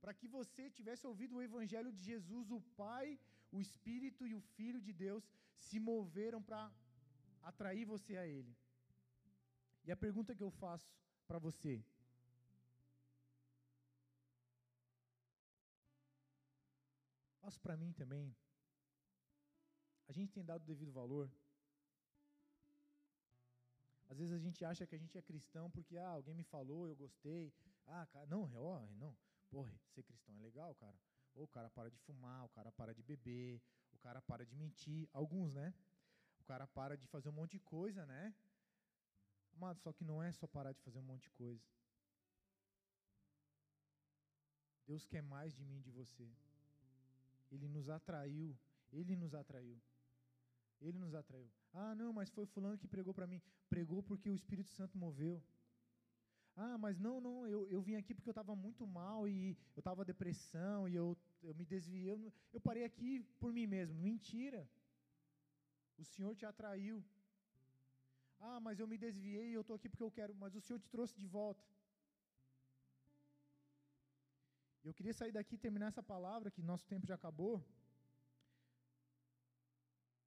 para 0.05 0.13
que 0.21 0.29
você 0.29 0.65
tivesse 0.79 1.05
ouvido 1.11 1.37
o 1.37 1.43
Evangelho 1.49 1.91
de 1.91 2.03
Jesus, 2.09 2.51
o 2.51 2.61
Pai, 2.81 3.07
o 3.51 3.59
Espírito 3.59 4.27
e 4.31 4.35
o 4.39 4.41
Filho 4.57 4.81
de 4.87 4.93
Deus 4.93 5.25
se 5.67 5.79
moveram 5.81 6.41
para 6.49 6.63
atrair 7.51 7.87
você 7.87 8.15
a 8.23 8.27
Ele. 8.27 8.55
E 9.87 9.91
a 9.91 9.97
pergunta 9.97 10.37
que 10.37 10.43
eu 10.43 10.51
faço 10.51 10.93
para 11.27 11.39
você: 11.47 11.83
faço 17.41 17.59
para 17.65 17.79
mim 17.83 17.91
também. 18.03 18.37
A 20.07 20.13
gente 20.13 20.35
tem 20.37 20.45
dado 20.45 20.67
devido 20.67 20.93
valor. 20.93 21.31
Às 24.11 24.19
vezes 24.19 24.35
a 24.35 24.43
gente 24.47 24.63
acha 24.67 24.87
que 24.87 24.95
a 24.95 25.03
gente 25.05 25.17
é 25.17 25.23
cristão 25.23 25.71
porque 25.71 25.97
ah, 25.97 26.11
alguém 26.11 26.35
me 26.35 26.45
falou, 26.45 26.87
eu 26.87 26.97
gostei. 27.05 27.55
Ah, 27.87 28.07
não, 28.29 28.43
ó, 28.55 28.81
não. 29.05 29.17
Porra, 29.55 29.73
ser 29.95 30.03
cristão 30.03 30.37
é 30.37 30.41
legal, 30.41 30.75
cara. 30.75 30.99
Ou 31.33 31.45
o 31.45 31.49
cara 31.49 31.71
para 31.71 31.89
de 31.89 31.97
fumar, 31.99 32.45
o 32.45 32.49
cara 32.49 32.73
para 32.73 32.93
de 32.93 33.05
beber, 33.05 33.63
o 33.93 33.99
cara 33.99 34.21
para 34.21 34.45
de 34.45 34.53
mentir. 34.57 35.09
Alguns, 35.13 35.55
né? 35.55 35.73
O 36.41 36.45
cara 36.45 36.67
para 36.67 36.97
de 36.97 37.07
fazer 37.07 37.29
um 37.29 37.33
monte 37.41 37.53
de 37.53 37.61
coisa, 37.61 38.05
né? 38.05 38.35
Amado, 39.55 39.79
só 39.79 39.93
que 39.93 40.03
não 40.03 40.21
é 40.21 40.33
só 40.33 40.49
parar 40.49 40.73
de 40.73 40.81
fazer 40.81 40.99
um 40.99 41.03
monte 41.03 41.23
de 41.23 41.31
coisa. 41.31 41.63
Deus 44.89 45.07
quer 45.07 45.23
mais 45.23 45.55
de 45.55 45.65
mim 45.65 45.79
e 45.79 45.83
de 45.83 45.91
você. 45.93 46.29
Ele 47.53 47.69
nos 47.69 47.89
atraiu. 47.89 48.59
Ele 48.93 49.15
nos 49.15 49.35
atraiu. 49.35 49.81
Ele 50.81 50.99
nos 50.99 51.15
atraiu. 51.15 51.49
Ah, 51.73 51.95
não, 51.95 52.13
mas 52.13 52.29
foi 52.29 52.45
fulano 52.45 52.77
que 52.77 52.89
pregou 52.89 53.15
para 53.15 53.29
mim. 53.29 53.41
Pregou 53.69 54.03
porque 54.03 54.29
o 54.29 54.35
Espírito 54.35 54.71
Santo 54.71 54.99
moveu. 54.99 55.41
Ah, 56.57 56.79
mas 56.79 56.99
não, 56.99 57.21
não, 57.21 57.47
eu, 57.47 57.69
eu 57.69 57.81
vim 57.83 57.97
aqui 57.97 58.15
porque 58.15 58.29
eu 58.29 58.37
estava 58.39 58.55
muito 58.55 58.87
mal 58.87 59.27
e 59.27 59.57
eu 59.75 59.81
estava 59.81 60.05
depressão 60.05 60.89
e 60.89 60.95
eu, 60.95 61.17
eu 61.43 61.55
me 61.55 61.65
desviei. 61.65 62.11
Eu, 62.11 62.33
eu 62.53 62.61
parei 62.61 62.85
aqui 62.85 63.21
por 63.41 63.53
mim 63.53 63.67
mesmo. 63.67 63.97
Mentira. 63.99 64.69
O 65.99 66.05
Senhor 66.05 66.35
te 66.37 66.47
atraiu. 66.47 67.05
Ah, 68.41 68.61
mas 68.61 68.79
eu 68.79 68.87
me 68.87 68.97
desviei 68.97 69.51
e 69.51 69.55
eu 69.55 69.63
estou 69.63 69.77
aqui 69.77 69.89
porque 69.89 70.03
eu 70.03 70.11
quero, 70.11 70.35
mas 70.35 70.55
o 70.55 70.61
Senhor 70.61 70.79
te 70.79 70.89
trouxe 70.89 71.17
de 71.19 71.27
volta. 71.27 71.65
Eu 74.85 74.93
queria 74.93 75.15
sair 75.15 75.33
daqui 75.33 75.55
e 75.55 75.65
terminar 75.67 75.87
essa 75.87 76.03
palavra, 76.03 76.51
que 76.51 76.63
nosso 76.63 76.87
tempo 76.87 77.07
já 77.07 77.15
acabou, 77.15 77.55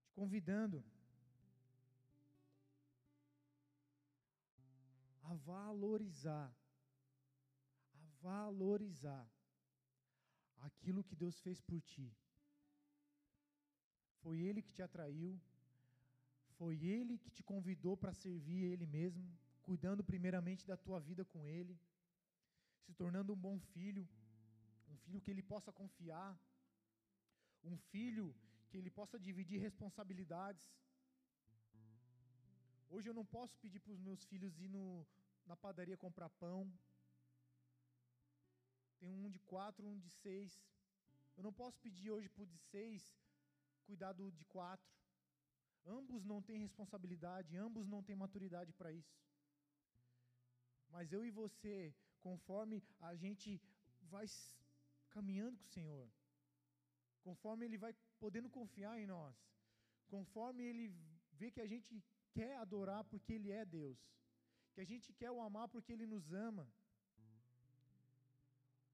te 0.01 0.11
convidando 0.13 0.84
a 5.30 5.34
valorizar, 5.51 6.49
a 7.93 8.03
valorizar 8.21 9.25
aquilo 10.67 11.03
que 11.03 11.15
Deus 11.23 11.39
fez 11.45 11.59
por 11.61 11.82
ti. 11.82 12.07
Foi 14.21 14.39
Ele 14.39 14.61
que 14.61 14.73
te 14.73 14.82
atraiu, 14.82 15.39
foi 16.57 16.75
Ele 16.84 17.17
que 17.17 17.30
te 17.30 17.43
convidou 17.43 17.95
para 17.95 18.13
servir 18.13 18.63
Ele 18.71 18.86
mesmo, 18.86 19.25
cuidando 19.61 20.03
primeiramente 20.11 20.65
da 20.65 20.78
tua 20.78 20.99
vida 20.99 21.23
com 21.25 21.45
Ele, 21.45 21.78
se 22.86 22.93
tornando 22.93 23.34
um 23.34 23.41
bom 23.47 23.59
filho, 23.73 24.07
um 24.88 24.97
filho 24.97 25.21
que 25.21 25.32
Ele 25.32 25.43
possa 25.43 25.71
confiar, 25.71 26.32
um 27.63 27.78
filho 27.91 28.34
que 28.69 28.78
Ele 28.78 28.89
possa 28.89 29.19
dividir 29.19 29.59
responsabilidades. 29.59 30.65
Hoje 32.89 33.09
eu 33.09 33.13
não 33.13 33.25
posso 33.25 33.57
pedir 33.59 33.79
para 33.79 33.91
os 33.91 33.99
meus 33.99 34.23
filhos 34.25 34.59
ir 34.59 34.69
no, 34.69 35.05
na 35.45 35.55
padaria 35.55 35.97
comprar 35.97 36.29
pão. 36.29 36.71
Tem 38.99 39.11
um 39.25 39.29
de 39.29 39.39
quatro, 39.39 39.85
um 39.85 39.99
de 39.99 40.09
seis. 40.09 40.53
Eu 41.35 41.43
não 41.43 41.51
posso 41.51 41.77
pedir 41.79 42.09
hoje 42.09 42.29
para 42.29 42.43
o 42.43 42.47
de 42.47 42.57
seis 42.57 43.13
cuidar 43.85 44.13
do 44.13 44.31
de 44.31 44.45
quatro. 44.45 44.89
Ambos 45.85 46.23
não 46.25 46.41
têm 46.41 46.59
responsabilidade, 46.59 47.57
ambos 47.57 47.88
não 47.88 48.01
têm 48.01 48.15
maturidade 48.15 48.71
para 48.73 48.91
isso. 48.91 49.17
Mas 50.89 51.11
eu 51.11 51.25
e 51.25 51.31
você, 51.31 51.93
conforme 52.21 52.81
a 52.99 53.15
gente 53.15 53.61
vai 54.01 54.25
caminhando 55.09 55.57
com 55.57 55.65
o 55.65 55.73
Senhor, 55.77 56.09
conforme 57.21 57.65
Ele 57.65 57.77
vai 57.77 57.93
podendo 58.19 58.49
confiar 58.49 58.97
em 58.99 59.05
nós, 59.05 59.35
conforme 60.07 60.63
Ele 60.63 60.85
vê 61.33 61.51
que 61.51 61.61
a 61.61 61.67
gente 61.67 62.03
quer 62.34 62.57
adorar 62.57 63.03
porque 63.05 63.34
Ele 63.34 63.51
é 63.51 63.65
Deus, 63.65 63.99
que 64.73 64.82
a 64.82 64.86
gente 64.86 65.13
quer 65.13 65.32
o 65.32 65.41
amar 65.41 65.67
porque 65.67 65.93
Ele 65.93 66.05
nos 66.05 66.32
ama. 66.32 66.67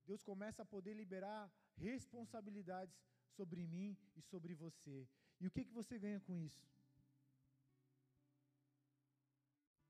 Deus 0.06 0.22
começa 0.24 0.64
a 0.64 0.66
poder 0.66 0.94
liberar 0.94 1.52
responsabilidades 1.78 2.96
sobre 3.36 3.66
mim 3.66 3.98
e 4.16 4.22
sobre 4.22 4.54
você. 4.54 5.08
E 5.40 5.48
o 5.48 5.52
que, 5.52 5.66
que 5.66 5.74
você 5.74 5.98
ganha 5.98 6.20
com 6.20 6.38
isso? 6.38 6.66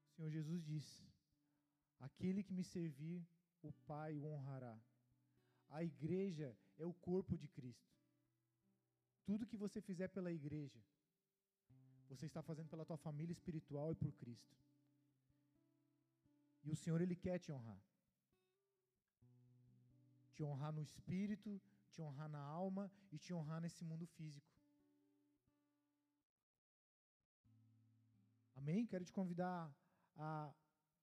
O 0.07 0.15
Senhor 0.15 0.29
Jesus 0.29 0.63
disse: 0.63 1.03
Aquele 1.99 2.43
que 2.43 2.53
me 2.53 2.63
servir, 2.63 3.25
o 3.61 3.71
Pai 3.87 4.17
o 4.17 4.25
honrará. 4.25 4.79
A 5.69 5.83
igreja 5.83 6.55
é 6.77 6.85
o 6.85 6.93
corpo 6.93 7.37
de 7.37 7.47
Cristo. 7.47 7.91
Tudo 9.25 9.47
que 9.47 9.57
você 9.57 9.81
fizer 9.81 10.09
pela 10.09 10.31
igreja, 10.31 10.79
você 12.15 12.25
está 12.25 12.41
fazendo 12.41 12.69
pela 12.69 12.85
tua 12.85 12.97
família 12.97 13.31
espiritual 13.31 13.91
e 13.91 13.95
por 13.95 14.11
Cristo. 14.13 14.55
E 16.63 16.71
o 16.71 16.75
Senhor, 16.75 17.01
Ele 17.01 17.15
quer 17.15 17.39
te 17.39 17.51
honrar. 17.51 17.81
Te 20.33 20.43
honrar 20.43 20.71
no 20.71 20.81
espírito, 20.81 21.61
te 21.91 22.01
honrar 22.01 22.29
na 22.29 22.39
alma 22.39 22.91
e 23.11 23.17
te 23.17 23.33
honrar 23.33 23.61
nesse 23.61 23.83
mundo 23.83 24.05
físico. 24.05 24.51
Amém? 28.55 28.85
Quero 28.85 29.03
te 29.03 29.11
convidar 29.11 29.71
a 30.15 30.53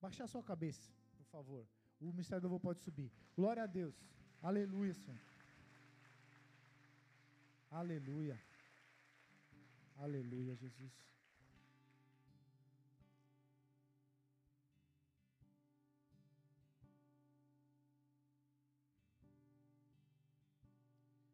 baixar 0.01 0.27
sua 0.27 0.43
cabeça 0.43 0.91
por 1.15 1.25
favor. 1.25 1.67
O 1.99 2.05
Ministério 2.05 2.41
do 2.41 2.47
Louvor 2.47 2.59
pode 2.59 2.79
subir. 2.79 3.11
Glória 3.35 3.63
a 3.63 3.67
Deus. 3.67 3.95
Aleluia, 4.41 4.93
Senhor. 4.93 5.19
Aleluia. 7.69 8.50
Aleluia, 10.05 10.55
Jesus. 10.55 10.93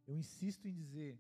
Eu 0.06 0.18
insisto 0.18 0.68
em 0.68 0.74
dizer, 0.74 1.18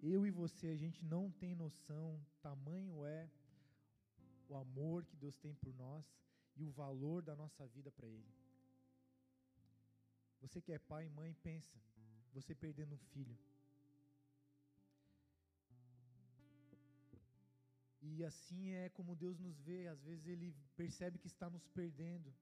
eu 0.00 0.24
e 0.24 0.30
você, 0.30 0.68
a 0.68 0.76
gente 0.76 1.04
não 1.04 1.32
tem 1.32 1.56
noção, 1.56 2.24
tamanho 2.40 3.04
é 3.04 3.28
o 4.48 4.54
amor 4.54 5.04
que 5.04 5.16
Deus 5.16 5.36
tem 5.36 5.52
por 5.54 5.74
nós 5.74 6.04
e 6.56 6.64
o 6.64 6.70
valor 6.70 7.22
da 7.22 7.34
nossa 7.34 7.66
vida 7.66 7.90
para 7.90 8.06
Ele. 8.06 8.32
Você 10.40 10.62
que 10.62 10.72
é 10.72 10.78
pai 10.78 11.06
e 11.06 11.10
mãe, 11.10 11.34
pensa, 11.42 11.76
você 12.32 12.54
perdendo 12.54 12.94
um 12.94 13.04
filho. 13.12 13.36
E 18.02 18.24
assim 18.24 18.70
é 18.70 18.88
como 18.88 19.14
Deus 19.14 19.38
nos 19.38 19.58
vê, 19.60 19.86
às 19.86 20.02
vezes 20.02 20.26
Ele 20.26 20.54
percebe 20.76 21.18
que 21.18 21.26
está 21.26 21.48
nos 21.50 21.66
perdendo. 21.68 22.32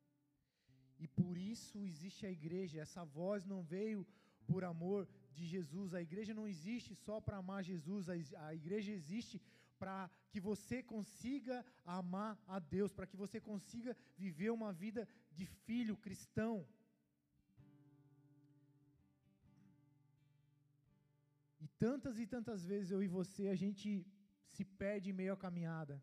E 0.99 1.07
por 1.07 1.37
isso 1.37 1.83
existe 1.85 2.27
a 2.27 2.31
igreja, 2.31 2.81
essa 2.81 3.05
voz 3.05 3.45
não 3.45 3.63
veio 3.63 4.07
por 4.47 4.65
amor 4.65 5.09
de 5.33 5.45
Jesus. 5.47 5.95
A 5.95 6.03
igreja 6.03 6.33
não 6.35 6.47
existe 6.49 6.95
só 6.95 7.21
para 7.21 7.39
amar 7.39 7.63
Jesus, 7.63 8.09
a 8.09 8.55
igreja 8.55 8.93
existe 8.93 9.41
para 9.79 10.11
que 10.31 10.41
você 10.41 10.83
consiga 10.83 11.65
amar 11.85 12.33
a 12.47 12.59
Deus, 12.59 12.93
para 12.93 13.07
que 13.07 13.17
você 13.17 13.41
consiga 13.41 13.97
viver 14.17 14.51
uma 14.51 14.73
vida 14.73 15.09
de 15.33 15.47
filho 15.47 15.97
cristão. 15.97 16.67
E 21.61 21.69
tantas 21.85 22.19
e 22.19 22.27
tantas 22.27 22.65
vezes 22.65 22.91
eu 22.91 23.03
e 23.03 23.09
você, 23.19 23.49
a 23.49 23.55
gente 23.55 24.05
se 24.55 24.65
perde 24.65 25.11
em 25.11 25.13
meio 25.13 25.33
à 25.33 25.37
caminhada. 25.37 26.03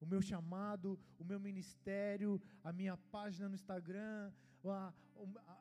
O 0.00 0.06
meu 0.06 0.22
chamado, 0.22 0.98
o 1.18 1.24
meu 1.24 1.38
ministério, 1.38 2.40
a 2.64 2.72
minha 2.72 2.96
página 2.96 3.48
no 3.48 3.54
Instagram, 3.54 4.32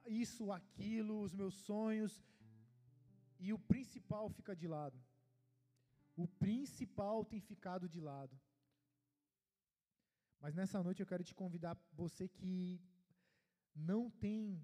isso, 0.06 0.52
aquilo, 0.52 1.22
os 1.22 1.34
meus 1.34 1.56
sonhos, 1.70 2.24
e 3.40 3.54
o 3.54 3.60
principal 3.60 4.30
fica 4.30 4.56
de 4.56 4.68
lado. 4.68 4.98
O 6.16 6.28
principal 6.28 7.24
tem 7.24 7.40
ficado 7.40 7.88
de 7.88 8.00
lado. 8.02 8.38
Mas 10.42 10.56
nessa 10.56 10.82
noite 10.82 11.02
eu 11.02 11.08
quero 11.12 11.24
te 11.24 11.36
convidar, 11.36 11.78
você 11.94 12.28
que 12.28 12.82
não 13.76 14.10
tem 14.10 14.62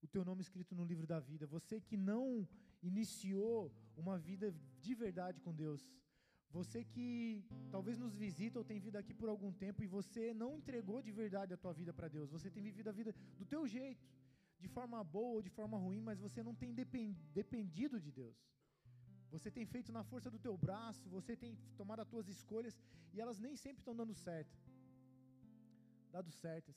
o 0.00 0.08
teu 0.08 0.24
nome 0.24 0.42
escrito 0.42 0.74
no 0.74 0.84
livro 0.84 1.06
da 1.06 1.20
vida, 1.20 1.46
você 1.46 1.80
que 1.80 1.96
não 1.96 2.46
iniciou 2.82 3.72
uma 3.96 4.18
vida 4.18 4.54
de 4.86 4.94
verdade 5.04 5.40
com 5.44 5.52
Deus, 5.64 5.80
você 6.56 6.80
que 6.94 7.42
talvez 7.74 7.96
nos 8.02 8.14
visita 8.24 8.58
ou 8.60 8.64
tem 8.70 8.78
vindo 8.86 8.98
aqui 9.00 9.14
por 9.20 9.28
algum 9.34 9.52
tempo 9.64 9.82
e 9.82 9.92
você 9.98 10.24
não 10.42 10.50
entregou 10.60 10.98
de 11.06 11.12
verdade 11.20 11.54
a 11.54 11.60
tua 11.62 11.72
vida 11.80 11.92
para 11.98 12.08
Deus, 12.16 12.34
você 12.36 12.50
tem 12.54 12.62
vivido 12.70 12.88
a 12.90 12.96
vida 13.00 13.12
do 13.40 13.46
teu 13.52 13.62
jeito, 13.76 14.06
de 14.62 14.68
forma 14.76 14.98
boa 15.16 15.32
ou 15.36 15.42
de 15.46 15.52
forma 15.58 15.78
ruim, 15.84 16.02
mas 16.08 16.18
você 16.26 16.42
não 16.48 16.54
tem 16.62 16.72
dependido 17.40 17.98
de 18.06 18.12
Deus. 18.20 18.36
Você 19.34 19.50
tem 19.56 19.64
feito 19.74 19.90
na 19.96 20.02
força 20.10 20.30
do 20.34 20.38
teu 20.46 20.54
braço, 20.64 21.08
você 21.08 21.34
tem 21.42 21.52
tomado 21.78 22.00
as 22.02 22.10
tuas 22.12 22.28
escolhas 22.28 22.74
e 23.14 23.20
elas 23.22 23.38
nem 23.44 23.54
sempre 23.64 23.80
estão 23.80 23.96
dando 24.00 24.14
certo. 24.26 24.54
Dado 26.16 26.30
certas. 26.30 26.76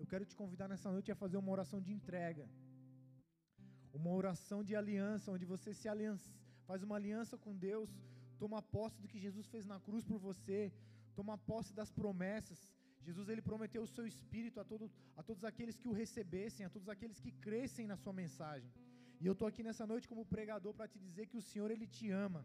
Eu 0.00 0.06
quero 0.12 0.24
te 0.30 0.34
convidar 0.40 0.66
nessa 0.72 0.90
noite 0.90 1.12
a 1.12 1.20
fazer 1.22 1.36
uma 1.36 1.52
oração 1.56 1.80
de 1.86 1.92
entrega. 1.98 2.44
Uma 4.00 4.10
oração 4.20 4.64
de 4.68 4.74
aliança, 4.74 5.30
onde 5.30 5.46
você 5.54 5.72
se 5.80 5.88
aliança, 5.88 6.28
faz 6.70 6.82
uma 6.86 6.96
aliança 7.00 7.36
com 7.44 7.52
Deus, 7.68 7.90
toma 8.42 8.58
posse 8.74 8.98
do 9.02 9.08
que 9.12 9.24
Jesus 9.24 9.46
fez 9.52 9.64
na 9.70 9.78
cruz 9.86 10.02
por 10.10 10.18
você, 10.28 10.58
toma 11.18 11.34
posse 11.50 11.72
das 11.78 11.90
promessas. 12.00 12.60
Jesus 13.06 13.26
ele 13.32 13.42
prometeu 13.48 13.82
o 13.86 13.90
seu 13.94 14.04
espírito 14.12 14.58
a, 14.62 14.64
todo, 14.72 14.84
a 15.20 15.22
todos 15.28 15.42
aqueles 15.50 15.76
que 15.80 15.88
o 15.90 15.96
recebessem, 16.02 16.64
a 16.66 16.70
todos 16.74 16.88
aqueles 16.94 17.18
que 17.24 17.32
crescem 17.46 17.88
na 17.92 17.96
sua 18.02 18.14
mensagem. 18.22 18.70
E 19.20 19.26
eu 19.28 19.34
estou 19.34 19.48
aqui 19.48 19.64
nessa 19.68 19.86
noite 19.92 20.10
como 20.12 20.30
pregador 20.34 20.72
para 20.78 20.90
te 20.92 20.98
dizer 21.06 21.26
que 21.30 21.40
o 21.40 21.46
Senhor 21.50 21.70
ele 21.74 21.88
te 21.96 22.06
ama. 22.26 22.42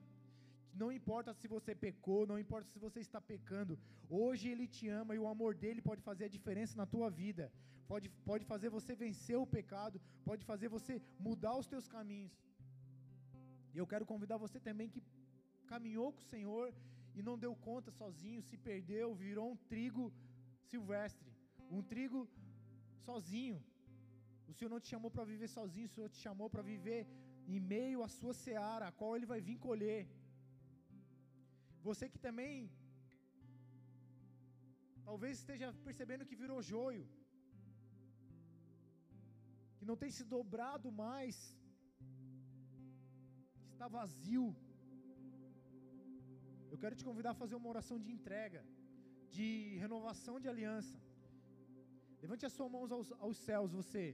Não 0.81 0.89
importa 0.99 1.37
se 1.41 1.47
você 1.55 1.73
pecou, 1.85 2.21
não 2.31 2.39
importa 2.45 2.67
se 2.73 2.79
você 2.85 2.99
está 3.07 3.21
pecando, 3.33 3.77
hoje 4.21 4.49
Ele 4.53 4.65
te 4.77 4.87
ama 5.01 5.15
e 5.15 5.19
o 5.19 5.29
amor 5.33 5.51
dele 5.61 5.81
pode 5.89 6.01
fazer 6.09 6.25
a 6.25 6.33
diferença 6.37 6.75
na 6.81 6.87
tua 6.93 7.09
vida, 7.21 7.45
pode, 7.91 8.09
pode 8.31 8.43
fazer 8.53 8.69
você 8.77 8.93
vencer 9.05 9.37
o 9.43 9.47
pecado, 9.57 10.01
pode 10.29 10.43
fazer 10.51 10.67
você 10.77 10.95
mudar 11.27 11.55
os 11.61 11.69
teus 11.73 11.87
caminhos. 11.95 12.35
E 13.75 13.79
eu 13.81 13.87
quero 13.91 14.05
convidar 14.11 14.37
você 14.43 14.59
também 14.67 14.89
que 14.93 15.01
caminhou 15.71 16.09
com 16.13 16.21
o 16.23 16.29
Senhor 16.33 16.67
e 17.17 17.21
não 17.27 17.35
deu 17.43 17.53
conta 17.67 17.89
sozinho, 18.01 18.45
se 18.49 18.57
perdeu, 18.67 19.07
virou 19.23 19.47
um 19.53 19.57
trigo 19.71 20.05
silvestre, 20.69 21.31
um 21.77 21.81
trigo 21.91 22.19
sozinho. 23.07 23.57
O 24.49 24.53
Senhor 24.55 24.71
não 24.73 24.81
te 24.83 24.89
chamou 24.93 25.11
para 25.15 25.25
viver 25.33 25.49
sozinho, 25.57 25.89
o 25.89 25.93
Senhor 25.95 26.09
te 26.15 26.21
chamou 26.25 26.47
para 26.53 26.63
viver 26.71 27.01
em 27.53 27.59
meio 27.75 27.99
à 28.07 28.09
sua 28.17 28.33
seara, 28.43 28.85
a 28.87 28.95
qual 28.99 29.11
Ele 29.15 29.31
vai 29.33 29.41
vir 29.49 29.57
colher. 29.67 30.01
Você 31.87 32.05
que 32.13 32.21
também 32.27 32.53
talvez 35.09 35.33
esteja 35.41 35.67
percebendo 35.87 36.27
que 36.29 36.41
virou 36.43 36.61
joio, 36.71 37.05
que 39.77 39.85
não 39.89 39.97
tem 40.03 40.11
se 40.17 40.23
dobrado 40.35 40.89
mais, 41.05 41.35
está 43.75 43.87
vazio. 43.99 44.45
Eu 46.71 46.77
quero 46.81 46.97
te 46.99 47.05
convidar 47.09 47.31
a 47.33 47.41
fazer 47.41 47.55
uma 47.59 47.71
oração 47.73 47.97
de 48.03 48.09
entrega, 48.17 48.61
de 49.35 49.47
renovação 49.83 50.35
de 50.43 50.47
aliança. 50.53 50.97
Levante 52.23 52.45
as 52.47 52.53
suas 52.57 52.71
mãos 52.75 52.91
aos, 52.95 53.09
aos 53.25 53.37
céus, 53.47 53.71
você. 53.79 54.05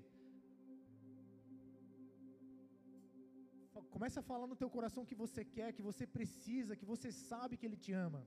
Começa 3.95 4.19
a 4.21 4.27
falar 4.29 4.47
no 4.51 4.59
teu 4.61 4.69
coração 4.75 5.07
que 5.09 5.17
você 5.23 5.41
quer, 5.55 5.69
que 5.77 5.87
você 5.89 6.05
precisa, 6.17 6.77
que 6.79 6.87
você 6.93 7.09
sabe 7.29 7.57
que 7.57 7.65
Ele 7.67 7.79
te 7.85 7.91
ama. 8.07 8.21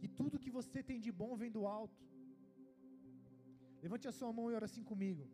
Que 0.00 0.08
tudo 0.20 0.42
que 0.44 0.52
você 0.58 0.78
tem 0.90 1.00
de 1.06 1.12
bom 1.22 1.32
vem 1.42 1.52
do 1.56 1.64
alto. 1.78 2.00
Levante 3.84 4.06
a 4.10 4.16
sua 4.18 4.32
mão 4.38 4.46
e 4.50 4.54
ora 4.58 4.66
assim 4.70 4.84
comigo. 4.92 5.24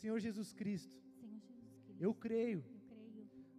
Senhor 0.00 0.18
Jesus 0.28 0.50
Cristo. 0.60 0.94
Senhor 1.18 1.30
Jesus 1.30 1.44
Cristo. 1.52 2.04
Eu 2.06 2.12
creio. 2.26 2.62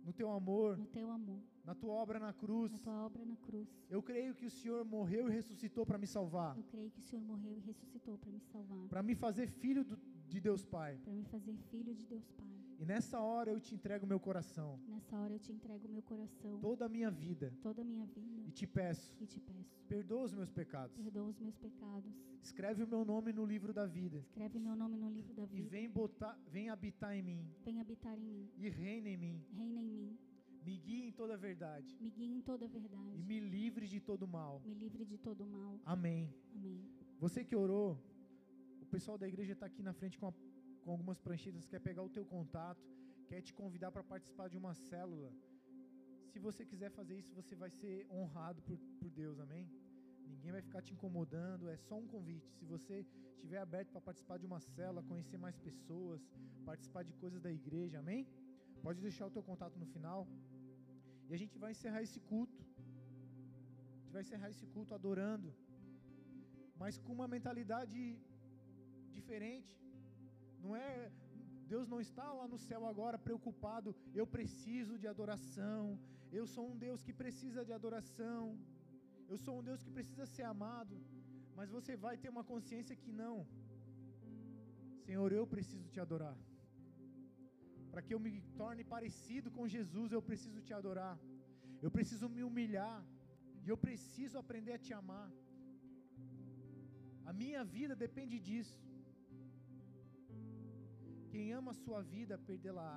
No 0.03 0.13
teu 0.13 0.31
amor. 0.31 0.77
No 0.77 0.85
teu 0.85 1.09
amor. 1.11 1.41
Na 1.63 1.75
tua 1.75 1.93
obra 1.93 2.19
na 2.19 2.33
cruz. 2.33 2.71
Na 2.71 2.79
tua 2.79 3.05
obra 3.05 3.23
na 3.25 3.35
cruz. 3.35 3.67
Eu 3.89 4.01
creio 4.01 4.33
que 4.33 4.45
o 4.45 4.49
Senhor 4.49 4.83
morreu 4.83 5.27
e 5.29 5.31
ressuscitou 5.31 5.85
para 5.85 5.97
me 5.97 6.07
salvar. 6.07 6.57
Eu 6.57 6.63
creio 6.63 6.89
que 6.91 6.99
o 6.99 7.03
Senhor 7.03 7.21
morreu 7.23 7.57
e 7.57 7.59
ressuscitou 7.59 8.17
para 8.17 8.31
me 8.31 8.39
salvar. 8.39 8.87
Para 8.87 9.03
me 9.03 9.15
fazer 9.15 9.47
filho 9.47 9.83
do, 9.83 9.97
de 10.31 10.39
Deus 10.39 10.63
Pai. 10.65 10.97
Para 11.03 11.13
me 11.13 11.25
fazer 11.25 11.55
filho 11.69 11.93
de 11.93 12.05
Deus 12.05 12.25
Pai. 12.31 12.47
E 12.79 12.85
nessa 12.85 13.19
hora 13.19 13.51
eu 13.51 13.59
te 13.59 13.75
entrego 13.75 14.07
meu 14.07 14.19
coração. 14.19 14.79
Nessa 14.87 15.15
hora 15.15 15.33
eu 15.33 15.39
te 15.39 15.51
entrego 15.51 15.87
meu 15.87 16.01
coração. 16.01 16.57
Toda 16.59 16.85
a 16.85 16.89
minha 16.89 17.11
vida. 17.11 17.53
Toda 17.61 17.81
a 17.81 17.85
minha 17.85 18.05
vida. 18.05 18.41
E 18.47 18.51
te 18.51 18.65
peço. 18.65 19.13
E 19.19 19.25
te 19.27 19.39
peço. 19.39 19.77
Perdoa 19.87 20.23
os 20.23 20.33
meus 20.33 20.49
pecados. 20.49 20.95
Perdoa 20.95 21.27
os 21.27 21.39
meus 21.39 21.57
pecados. 21.57 22.11
Escreve 22.41 22.81
o 22.83 22.87
meu 22.87 23.03
nome 23.05 23.33
no 23.33 23.45
livro 23.45 23.71
da 23.73 23.85
vida. 23.85 24.17
Escreve 24.19 24.57
meu 24.57 24.75
nome 24.75 24.97
no 24.97 25.11
livro 25.11 25.33
da 25.33 25.45
vida. 25.45 25.61
E 25.61 25.69
vem 25.69 25.89
botar, 25.89 26.39
vem 26.49 26.69
habitar 26.69 27.15
em 27.15 27.21
mim. 27.21 27.45
Vem 27.63 27.79
habitar 27.81 28.17
em 28.17 28.23
mim. 28.23 28.49
E 28.57 28.69
reina 28.69 29.09
em 29.09 29.17
mim. 29.17 29.45
Reina 29.51 29.79
em 29.81 29.91
mim. 29.91 30.17
Me 30.63 30.77
guie 30.77 31.03
em 31.07 31.11
toda 31.11 31.33
a 31.33 31.37
verdade. 31.37 31.97
Me 31.99 32.09
guie 32.09 32.33
em 32.33 32.41
toda 32.41 32.65
a 32.65 32.67
verdade. 32.69 33.19
E 33.19 33.21
me 33.21 33.39
livre 33.39 33.85
de 33.85 33.99
todo 33.99 34.27
mal. 34.27 34.61
Me 34.65 34.73
livre 34.73 35.05
de 35.05 35.17
todo 35.17 35.45
mal. 35.45 35.79
Amém. 35.85 36.33
Amém. 36.55 36.81
Você 37.19 37.43
que 37.43 37.55
orou, 37.55 37.99
pessoal 38.95 39.17
da 39.21 39.27
igreja 39.31 39.53
está 39.55 39.65
aqui 39.71 39.81
na 39.87 39.93
frente 39.99 40.15
com, 40.19 40.27
a, 40.29 40.33
com 40.83 40.89
algumas 40.95 41.19
pranchetas, 41.25 41.67
quer 41.71 41.81
pegar 41.87 42.03
o 42.07 42.13
teu 42.17 42.25
contato, 42.33 42.85
quer 43.29 43.41
te 43.47 43.53
convidar 43.59 43.89
para 43.95 44.03
participar 44.13 44.47
de 44.53 44.57
uma 44.61 44.73
célula. 44.89 45.29
Se 46.31 46.39
você 46.47 46.61
quiser 46.71 46.89
fazer 46.97 47.15
isso, 47.21 47.31
você 47.39 47.55
vai 47.63 47.69
ser 47.79 47.93
honrado 48.17 48.59
por, 48.67 48.77
por 48.99 49.09
Deus, 49.21 49.37
amém? 49.45 49.65
Ninguém 50.33 50.51
vai 50.57 50.63
ficar 50.67 50.81
te 50.87 50.91
incomodando, 50.95 51.69
é 51.75 51.77
só 51.87 51.95
um 52.03 52.07
convite. 52.15 52.49
Se 52.57 52.65
você 52.73 52.95
estiver 53.35 53.59
aberto 53.67 53.89
para 53.93 54.01
participar 54.09 54.37
de 54.41 54.47
uma 54.49 54.59
célula, 54.59 55.07
conhecer 55.11 55.37
mais 55.45 55.57
pessoas, 55.67 56.21
participar 56.69 57.03
de 57.09 57.13
coisas 57.23 57.41
da 57.47 57.51
igreja, 57.59 57.97
amém? 58.03 58.21
Pode 58.87 58.99
deixar 59.07 59.25
o 59.29 59.33
teu 59.37 59.43
contato 59.51 59.77
no 59.83 59.87
final. 59.95 60.21
E 61.29 61.33
a 61.37 61.39
gente 61.43 61.57
vai 61.63 61.71
encerrar 61.75 62.01
esse 62.07 62.19
culto. 62.31 62.61
A 63.95 64.01
gente 64.01 64.13
vai 64.17 64.23
encerrar 64.25 64.49
esse 64.55 64.65
culto 64.75 64.93
adorando, 64.99 65.49
mas 66.81 66.97
com 67.05 67.13
uma 67.19 67.27
mentalidade 67.35 67.99
diferente. 69.19 69.73
Não 70.63 70.75
é 70.75 71.11
Deus 71.73 71.87
não 71.91 71.99
está 72.05 72.27
lá 72.37 72.45
no 72.53 72.57
céu 72.67 72.81
agora 72.91 73.17
preocupado, 73.27 73.89
eu 74.19 74.25
preciso 74.35 74.93
de 75.01 75.07
adoração. 75.11 75.83
Eu 76.39 76.45
sou 76.53 76.65
um 76.71 76.77
Deus 76.85 76.99
que 77.05 77.13
precisa 77.21 77.61
de 77.67 77.73
adoração. 77.77 78.41
Eu 79.31 79.37
sou 79.43 79.53
um 79.59 79.63
Deus 79.69 79.81
que 79.85 79.91
precisa 79.97 80.25
ser 80.33 80.45
amado. 80.53 80.95
Mas 81.57 81.69
você 81.77 81.95
vai 82.05 82.15
ter 82.21 82.29
uma 82.35 82.43
consciência 82.51 82.99
que 83.03 83.11
não. 83.21 83.35
Senhor, 85.05 85.29
eu 85.39 85.45
preciso 85.53 85.87
te 85.93 85.99
adorar. 86.05 86.37
Para 87.91 88.03
que 88.05 88.13
eu 88.15 88.21
me 88.25 88.33
torne 88.61 88.83
parecido 88.95 89.49
com 89.57 89.71
Jesus, 89.77 90.11
eu 90.11 90.23
preciso 90.29 90.59
te 90.67 90.73
adorar. 90.79 91.15
Eu 91.85 91.91
preciso 91.97 92.27
me 92.35 92.43
humilhar. 92.49 92.99
E 93.63 93.69
eu 93.73 93.77
preciso 93.87 94.37
aprender 94.43 94.73
a 94.77 94.83
te 94.85 94.93
amar. 95.01 95.29
A 97.29 97.33
minha 97.41 97.63
vida 97.77 97.95
depende 98.05 98.37
disso. 98.49 98.79
Quem 101.33 101.45
ama 101.59 101.71
a 101.71 101.81
sua 101.85 102.01
vida, 102.15 102.43
perdê-la. 102.49 102.91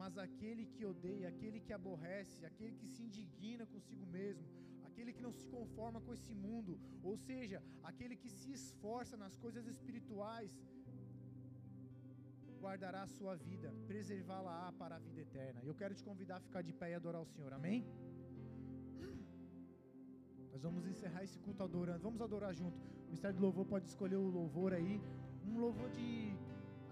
Mas 0.00 0.12
aquele 0.26 0.64
que 0.74 0.84
odeia, 0.92 1.28
aquele 1.32 1.58
que 1.66 1.72
aborrece, 1.72 2.44
aquele 2.50 2.76
que 2.80 2.88
se 2.92 3.00
indigna 3.06 3.64
consigo 3.74 4.04
mesmo, 4.18 4.46
aquele 4.88 5.12
que 5.16 5.22
não 5.26 5.32
se 5.40 5.46
conforma 5.56 6.00
com 6.06 6.12
esse 6.18 6.34
mundo, 6.46 6.72
ou 7.10 7.16
seja, 7.28 7.58
aquele 7.90 8.16
que 8.22 8.30
se 8.38 8.50
esforça 8.58 9.16
nas 9.16 9.36
coisas 9.44 9.66
espirituais, 9.74 10.52
guardará 12.64 13.02
a 13.04 13.12
sua 13.16 13.34
vida, 13.48 13.68
preservá-la 13.90 14.72
para 14.80 14.96
a 14.96 15.02
vida 15.06 15.20
eterna. 15.26 15.60
Eu 15.70 15.74
quero 15.80 15.94
te 15.98 16.04
convidar 16.08 16.36
a 16.38 16.44
ficar 16.48 16.62
de 16.68 16.72
pé 16.80 16.90
e 16.92 16.94
adorar 16.94 17.20
o 17.26 17.30
Senhor, 17.34 17.52
amém? 17.52 17.80
Nós 20.52 20.62
vamos 20.62 20.86
encerrar 20.86 21.22
esse 21.26 21.38
culto 21.44 21.62
adorando, 21.62 22.02
vamos 22.08 22.22
adorar 22.26 22.52
junto. 22.54 22.78
O 23.02 23.06
Ministério 23.06 23.36
do 23.36 23.42
Louvor 23.42 23.66
pode 23.66 23.86
escolher 23.92 24.16
o 24.16 24.28
louvor 24.38 24.72
aí, 24.72 24.94
um 25.46 25.58
louvor 25.58 25.90
de. 25.90 26.08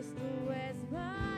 Pois 0.00 0.12
tu 0.14 0.52
és 0.52 0.90
mais 0.90 1.29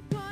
te 0.00 0.23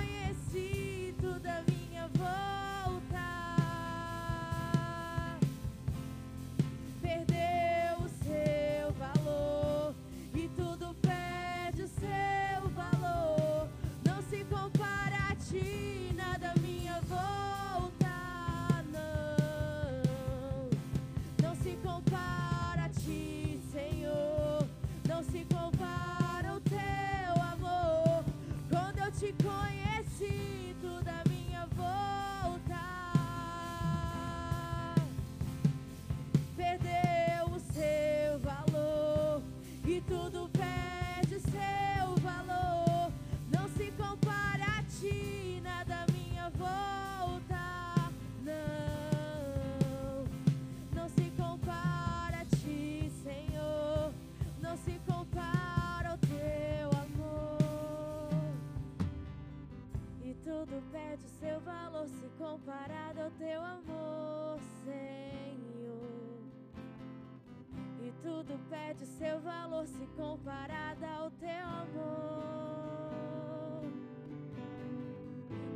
tudo 68.22 68.58
perde 68.70 69.04
seu 69.04 69.40
valor 69.40 69.86
se 69.86 70.06
comparado 70.16 71.04
ao 71.04 71.30
teu 71.32 71.66
amor. 71.82 73.02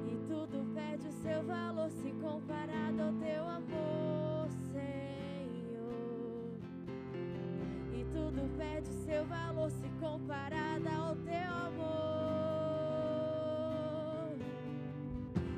E 0.06 0.16
tudo 0.28 0.64
perde 0.73 1.09
o 1.09 1.12
seu 1.12 1.43
valor 1.44 1.90
se 1.90 2.12
comparado 2.12 3.02
ao 3.02 3.12
teu 3.14 3.48
amor, 3.48 4.48
Senhor. 4.73 6.60
E 7.93 8.05
tudo 8.12 8.48
perde 8.56 8.90
o 8.90 9.05
seu 9.05 9.27
valor 9.27 9.70
se 9.70 9.89
comparado 10.01 10.89
ao 10.89 11.16
teu 11.16 11.52
amor. 11.66 12.06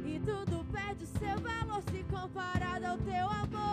E 0.06 0.18
tudo 0.20 0.64
perde 0.72 1.04
o 1.04 1.06
seu 1.06 1.38
valor 1.38 1.82
se 1.82 2.02
comparado 2.04 2.86
ao 2.86 2.98
teu 2.98 3.26
amor, 3.28 3.67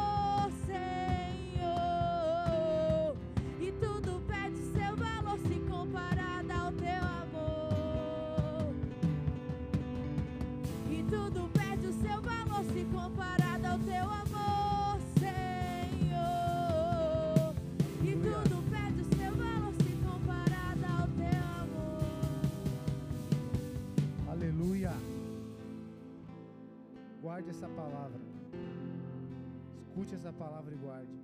Escute 29.96 30.16
essa 30.16 30.34
palavra 30.34 30.74
e 30.76 30.78
guarde. 30.78 31.18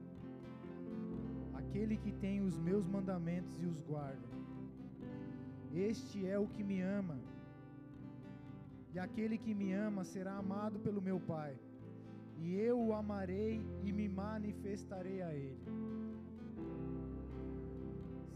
Aquele 1.54 1.96
que 1.98 2.12
tem 2.24 2.36
os 2.40 2.58
meus 2.58 2.86
mandamentos 2.88 3.62
e 3.62 3.66
os 3.66 3.82
guarda. 3.82 4.30
Este 5.74 6.26
é 6.26 6.40
o 6.40 6.48
que 6.48 6.64
me 6.64 6.80
ama. 6.80 7.18
E 8.94 8.98
aquele 8.98 9.38
que 9.38 9.54
me 9.54 9.74
ama 9.74 10.06
será 10.06 10.38
amado 10.38 10.80
pelo 10.80 11.02
meu 11.02 11.20
Pai. 11.20 11.54
E 12.38 12.56
eu 12.56 12.80
o 12.82 12.94
amarei 12.94 13.62
e 13.84 13.92
me 13.92 14.08
manifestarei 14.08 15.22
a 15.22 15.34
ele. 15.34 15.60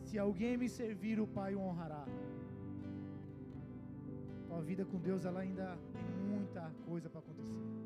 Se 0.04 0.20
alguém 0.20 0.58
me 0.58 0.68
servir, 0.68 1.18
o 1.22 1.28
Pai 1.40 1.56
o 1.56 1.62
honrará. 1.62 2.06
Tua 4.50 4.62
vida 4.62 4.84
com 4.84 5.00
Deus, 5.00 5.24
ela 5.24 5.40
ainda 5.40 5.78
tem 5.94 6.06
muita 6.30 6.70
coisa 6.86 7.10
para 7.10 7.22
acontecer. 7.22 7.85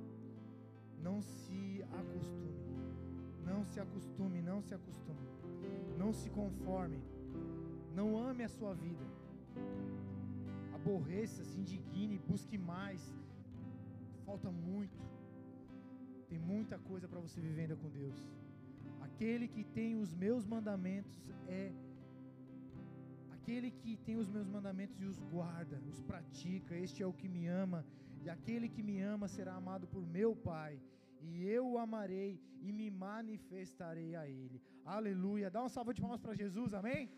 Acostume. 1.91 2.60
Não 3.45 3.64
se 3.66 3.80
acostume, 3.80 4.41
não 4.41 4.61
se 4.61 4.74
acostume. 4.74 5.28
Não 5.98 6.14
se 6.14 6.30
conforme. 6.30 7.02
Não 7.94 8.18
ame 8.18 8.44
a 8.44 8.49
sua 8.49 8.74
vida. 8.74 9.06
Aborreça, 10.74 11.44
se 11.44 11.60
indigne, 11.60 12.18
busque 12.20 12.57
mais. 12.57 13.14
Falta 14.26 14.52
muito. 14.52 14.98
Tem 16.30 16.40
muita 16.40 16.78
coisa 16.78 17.07
para 17.07 17.20
você 17.20 17.41
viver 17.41 17.61
ainda 17.61 17.76
com 17.76 17.90
Deus. 17.90 18.30
Aquele 19.02 19.48
que 19.48 19.64
tem 19.64 19.95
os 19.95 20.14
meus 20.14 20.45
mandamentos 20.45 21.22
é 21.48 21.72
Aquele 23.49 23.72
que 23.72 23.98
tem 23.98 24.16
os 24.16 24.30
meus 24.30 24.48
mandamentos 24.48 25.02
e 25.02 25.06
os 25.06 25.20
guarda, 25.32 25.82
os 25.90 25.99
pratica, 26.03 26.76
este 26.76 27.02
é 27.02 27.07
o 27.07 27.11
que 27.11 27.28
me 27.28 27.48
ama, 27.48 27.84
e 28.22 28.30
aquele 28.30 28.70
que 28.70 28.84
me 28.84 29.02
ama 29.02 29.28
será 29.28 29.56
amado 29.56 29.88
por 29.88 30.06
meu 30.06 30.36
Pai, 30.36 30.80
e 31.22 31.46
eu 31.46 31.66
o 31.72 31.78
amarei 31.78 32.41
e 32.62 32.72
me 32.72 32.90
manifestarei 32.90 34.16
a 34.16 34.28
ele. 34.28 34.62
Aleluia. 34.86 35.50
Dá 35.50 35.62
uma 35.62 35.70
salva 35.70 35.94
de 35.94 36.02
palmas 36.02 36.22
para 36.22 36.34
Jesus, 36.34 36.74
amém? 36.74 37.10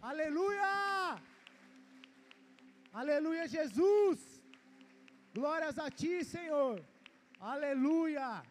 Aleluia! 0.00 1.20
Aleluia, 2.92 3.46
Jesus! 3.46 4.42
Glórias 5.34 5.78
a 5.78 5.90
ti, 5.90 6.24
Senhor. 6.24 6.82
Aleluia! 7.38 8.42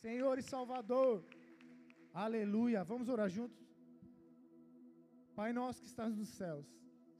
Senhor 0.00 0.38
e 0.38 0.42
Salvador. 0.42 1.24
Aleluia. 2.12 2.82
Vamos 2.84 3.08
orar 3.08 3.28
juntos? 3.30 3.62
Pai 5.34 5.52
nosso 5.52 5.80
que 5.80 5.86
estás 5.86 6.14
nos 6.14 6.28
céus, 6.28 6.66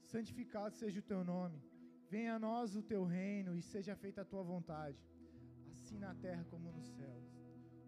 santificado 0.05 0.75
seja 0.75 0.99
o 0.99 1.03
teu 1.11 1.23
nome. 1.23 1.59
Venha 2.09 2.35
a 2.35 2.39
nós 2.39 2.75
o 2.75 2.83
teu 2.83 3.03
reino 3.03 3.55
e 3.55 3.61
seja 3.61 3.95
feita 3.95 4.21
a 4.21 4.25
tua 4.25 4.43
vontade, 4.43 4.99
assim 5.93 5.99
na 5.99 6.13
terra 6.15 6.43
como 6.49 6.71
nos 6.71 6.87
céus. 6.87 7.23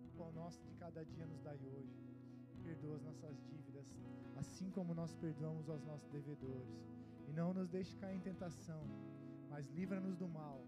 O 0.05 0.17
pão 0.17 0.31
nosso 0.33 0.61
de 0.63 0.75
cada 0.75 1.03
dia 1.03 1.25
nos 1.25 1.41
dai 1.41 1.57
hoje. 1.57 1.97
Perdoa 2.63 2.95
as 2.95 3.03
nossas 3.03 3.35
dívidas, 3.43 3.85
assim 4.37 4.69
como 4.71 4.93
nós 4.93 5.13
perdoamos 5.15 5.67
aos 5.69 5.83
nossos 5.83 6.07
devedores. 6.09 6.83
E 7.27 7.31
não 7.33 7.53
nos 7.53 7.67
deixe 7.69 7.95
cair 7.97 8.15
em 8.17 8.19
tentação, 8.19 8.81
mas 9.49 9.67
livra-nos 9.71 10.15
do 10.17 10.27
mal, 10.27 10.63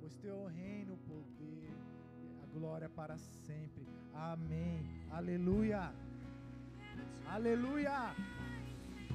pois 0.00 0.14
teu 0.16 0.46
reino, 0.46 0.94
o 0.94 0.98
poder, 0.98 1.72
a 2.42 2.46
glória 2.58 2.88
para 2.88 3.16
sempre. 3.18 3.86
Amém. 4.12 4.84
Aleluia. 5.10 5.94
Aleluia. 7.26 8.14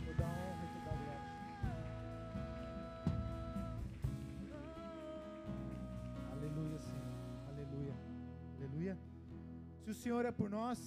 Toda 0.06 0.26
honra 0.26 0.66
e 0.66 0.70
toda 0.74 0.92
glória. 1.04 1.28
Aleluia, 6.32 6.80
Senhor. 6.80 7.07
Aleluia. 8.68 8.98
Se 9.84 9.90
o 9.92 9.94
Senhor 9.94 10.24
é 10.26 10.32
por 10.40 10.50
nós, 10.50 10.80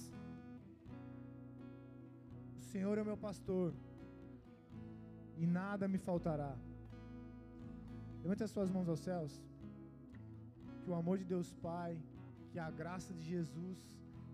o 2.59 2.63
Senhor 2.71 2.95
é 2.97 3.01
o 3.01 3.05
meu 3.11 3.17
pastor, 3.17 3.73
e 5.41 5.47
nada 5.47 5.87
me 5.93 5.97
faltará. 5.97 6.53
Levante 8.21 8.43
as 8.43 8.51
suas 8.51 8.69
mãos 8.69 8.87
aos 8.87 8.99
céus. 8.99 9.33
Que 10.81 10.91
o 10.91 10.93
amor 10.93 11.17
de 11.17 11.25
Deus 11.33 11.49
Pai, 11.69 11.99
que 12.51 12.59
a 12.59 12.69
graça 12.69 13.11
de 13.17 13.23
Jesus, 13.33 13.79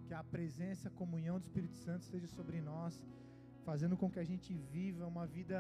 que 0.07 0.13
a 0.13 0.23
presença, 0.35 0.89
a 0.89 0.97
comunhão 1.01 1.39
do 1.39 1.45
Espírito 1.45 1.77
Santo 1.85 2.01
esteja 2.01 2.27
sobre 2.27 2.59
nós, 2.59 3.01
fazendo 3.63 3.95
com 3.95 4.11
que 4.11 4.19
a 4.19 4.29
gente 4.31 4.53
viva 4.75 5.07
uma 5.07 5.25
vida 5.25 5.59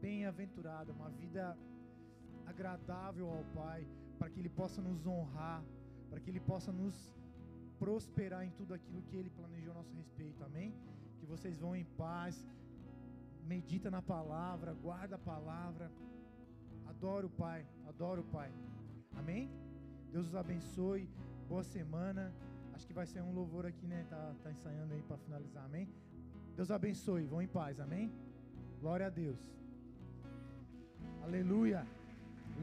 bem-aventurada, 0.00 0.92
uma 0.92 1.10
vida 1.22 1.56
agradável 2.46 3.26
ao 3.30 3.44
Pai, 3.54 3.86
para 4.18 4.28
que 4.28 4.40
Ele 4.40 4.48
possa 4.60 4.82
nos 4.82 5.06
honrar, 5.06 5.62
para 6.08 6.20
que 6.20 6.30
Ele 6.30 6.40
possa 6.40 6.72
nos 6.72 6.96
prosperar 7.78 8.44
em 8.44 8.50
tudo 8.50 8.74
aquilo 8.74 9.02
que 9.02 9.16
Ele 9.16 9.30
planejou 9.30 9.72
a 9.72 9.74
nosso 9.74 9.94
respeito, 9.94 10.42
amém? 10.44 10.74
Que 11.18 11.26
vocês 11.26 11.58
vão 11.58 11.74
em 11.74 11.84
paz, 11.84 12.34
medita 13.44 13.90
na 13.90 14.02
palavra, 14.02 14.74
guarda 14.74 15.16
a 15.16 15.18
palavra, 15.18 15.90
adora 16.86 17.26
o 17.26 17.30
Pai, 17.30 17.66
adora 17.86 18.20
o 18.20 18.24
Pai, 18.24 18.50
amém? 19.16 19.50
Deus 20.12 20.26
os 20.28 20.34
abençoe, 20.34 21.08
boa 21.48 21.62
semana. 21.62 22.32
Acho 22.74 22.86
que 22.86 22.94
vai 22.94 23.06
ser 23.06 23.22
um 23.22 23.32
louvor 23.32 23.66
aqui, 23.66 23.86
né? 23.86 24.06
Tá, 24.08 24.34
tá 24.42 24.50
ensaiando 24.50 24.94
aí 24.94 25.02
para 25.02 25.18
finalizar, 25.18 25.64
amém? 25.64 25.88
Deus 26.56 26.70
abençoe, 26.70 27.24
vão 27.26 27.42
em 27.42 27.48
paz, 27.48 27.80
amém? 27.80 28.12
Glória 28.80 29.06
a 29.06 29.10
Deus. 29.10 29.38
Aleluia. 31.22 31.86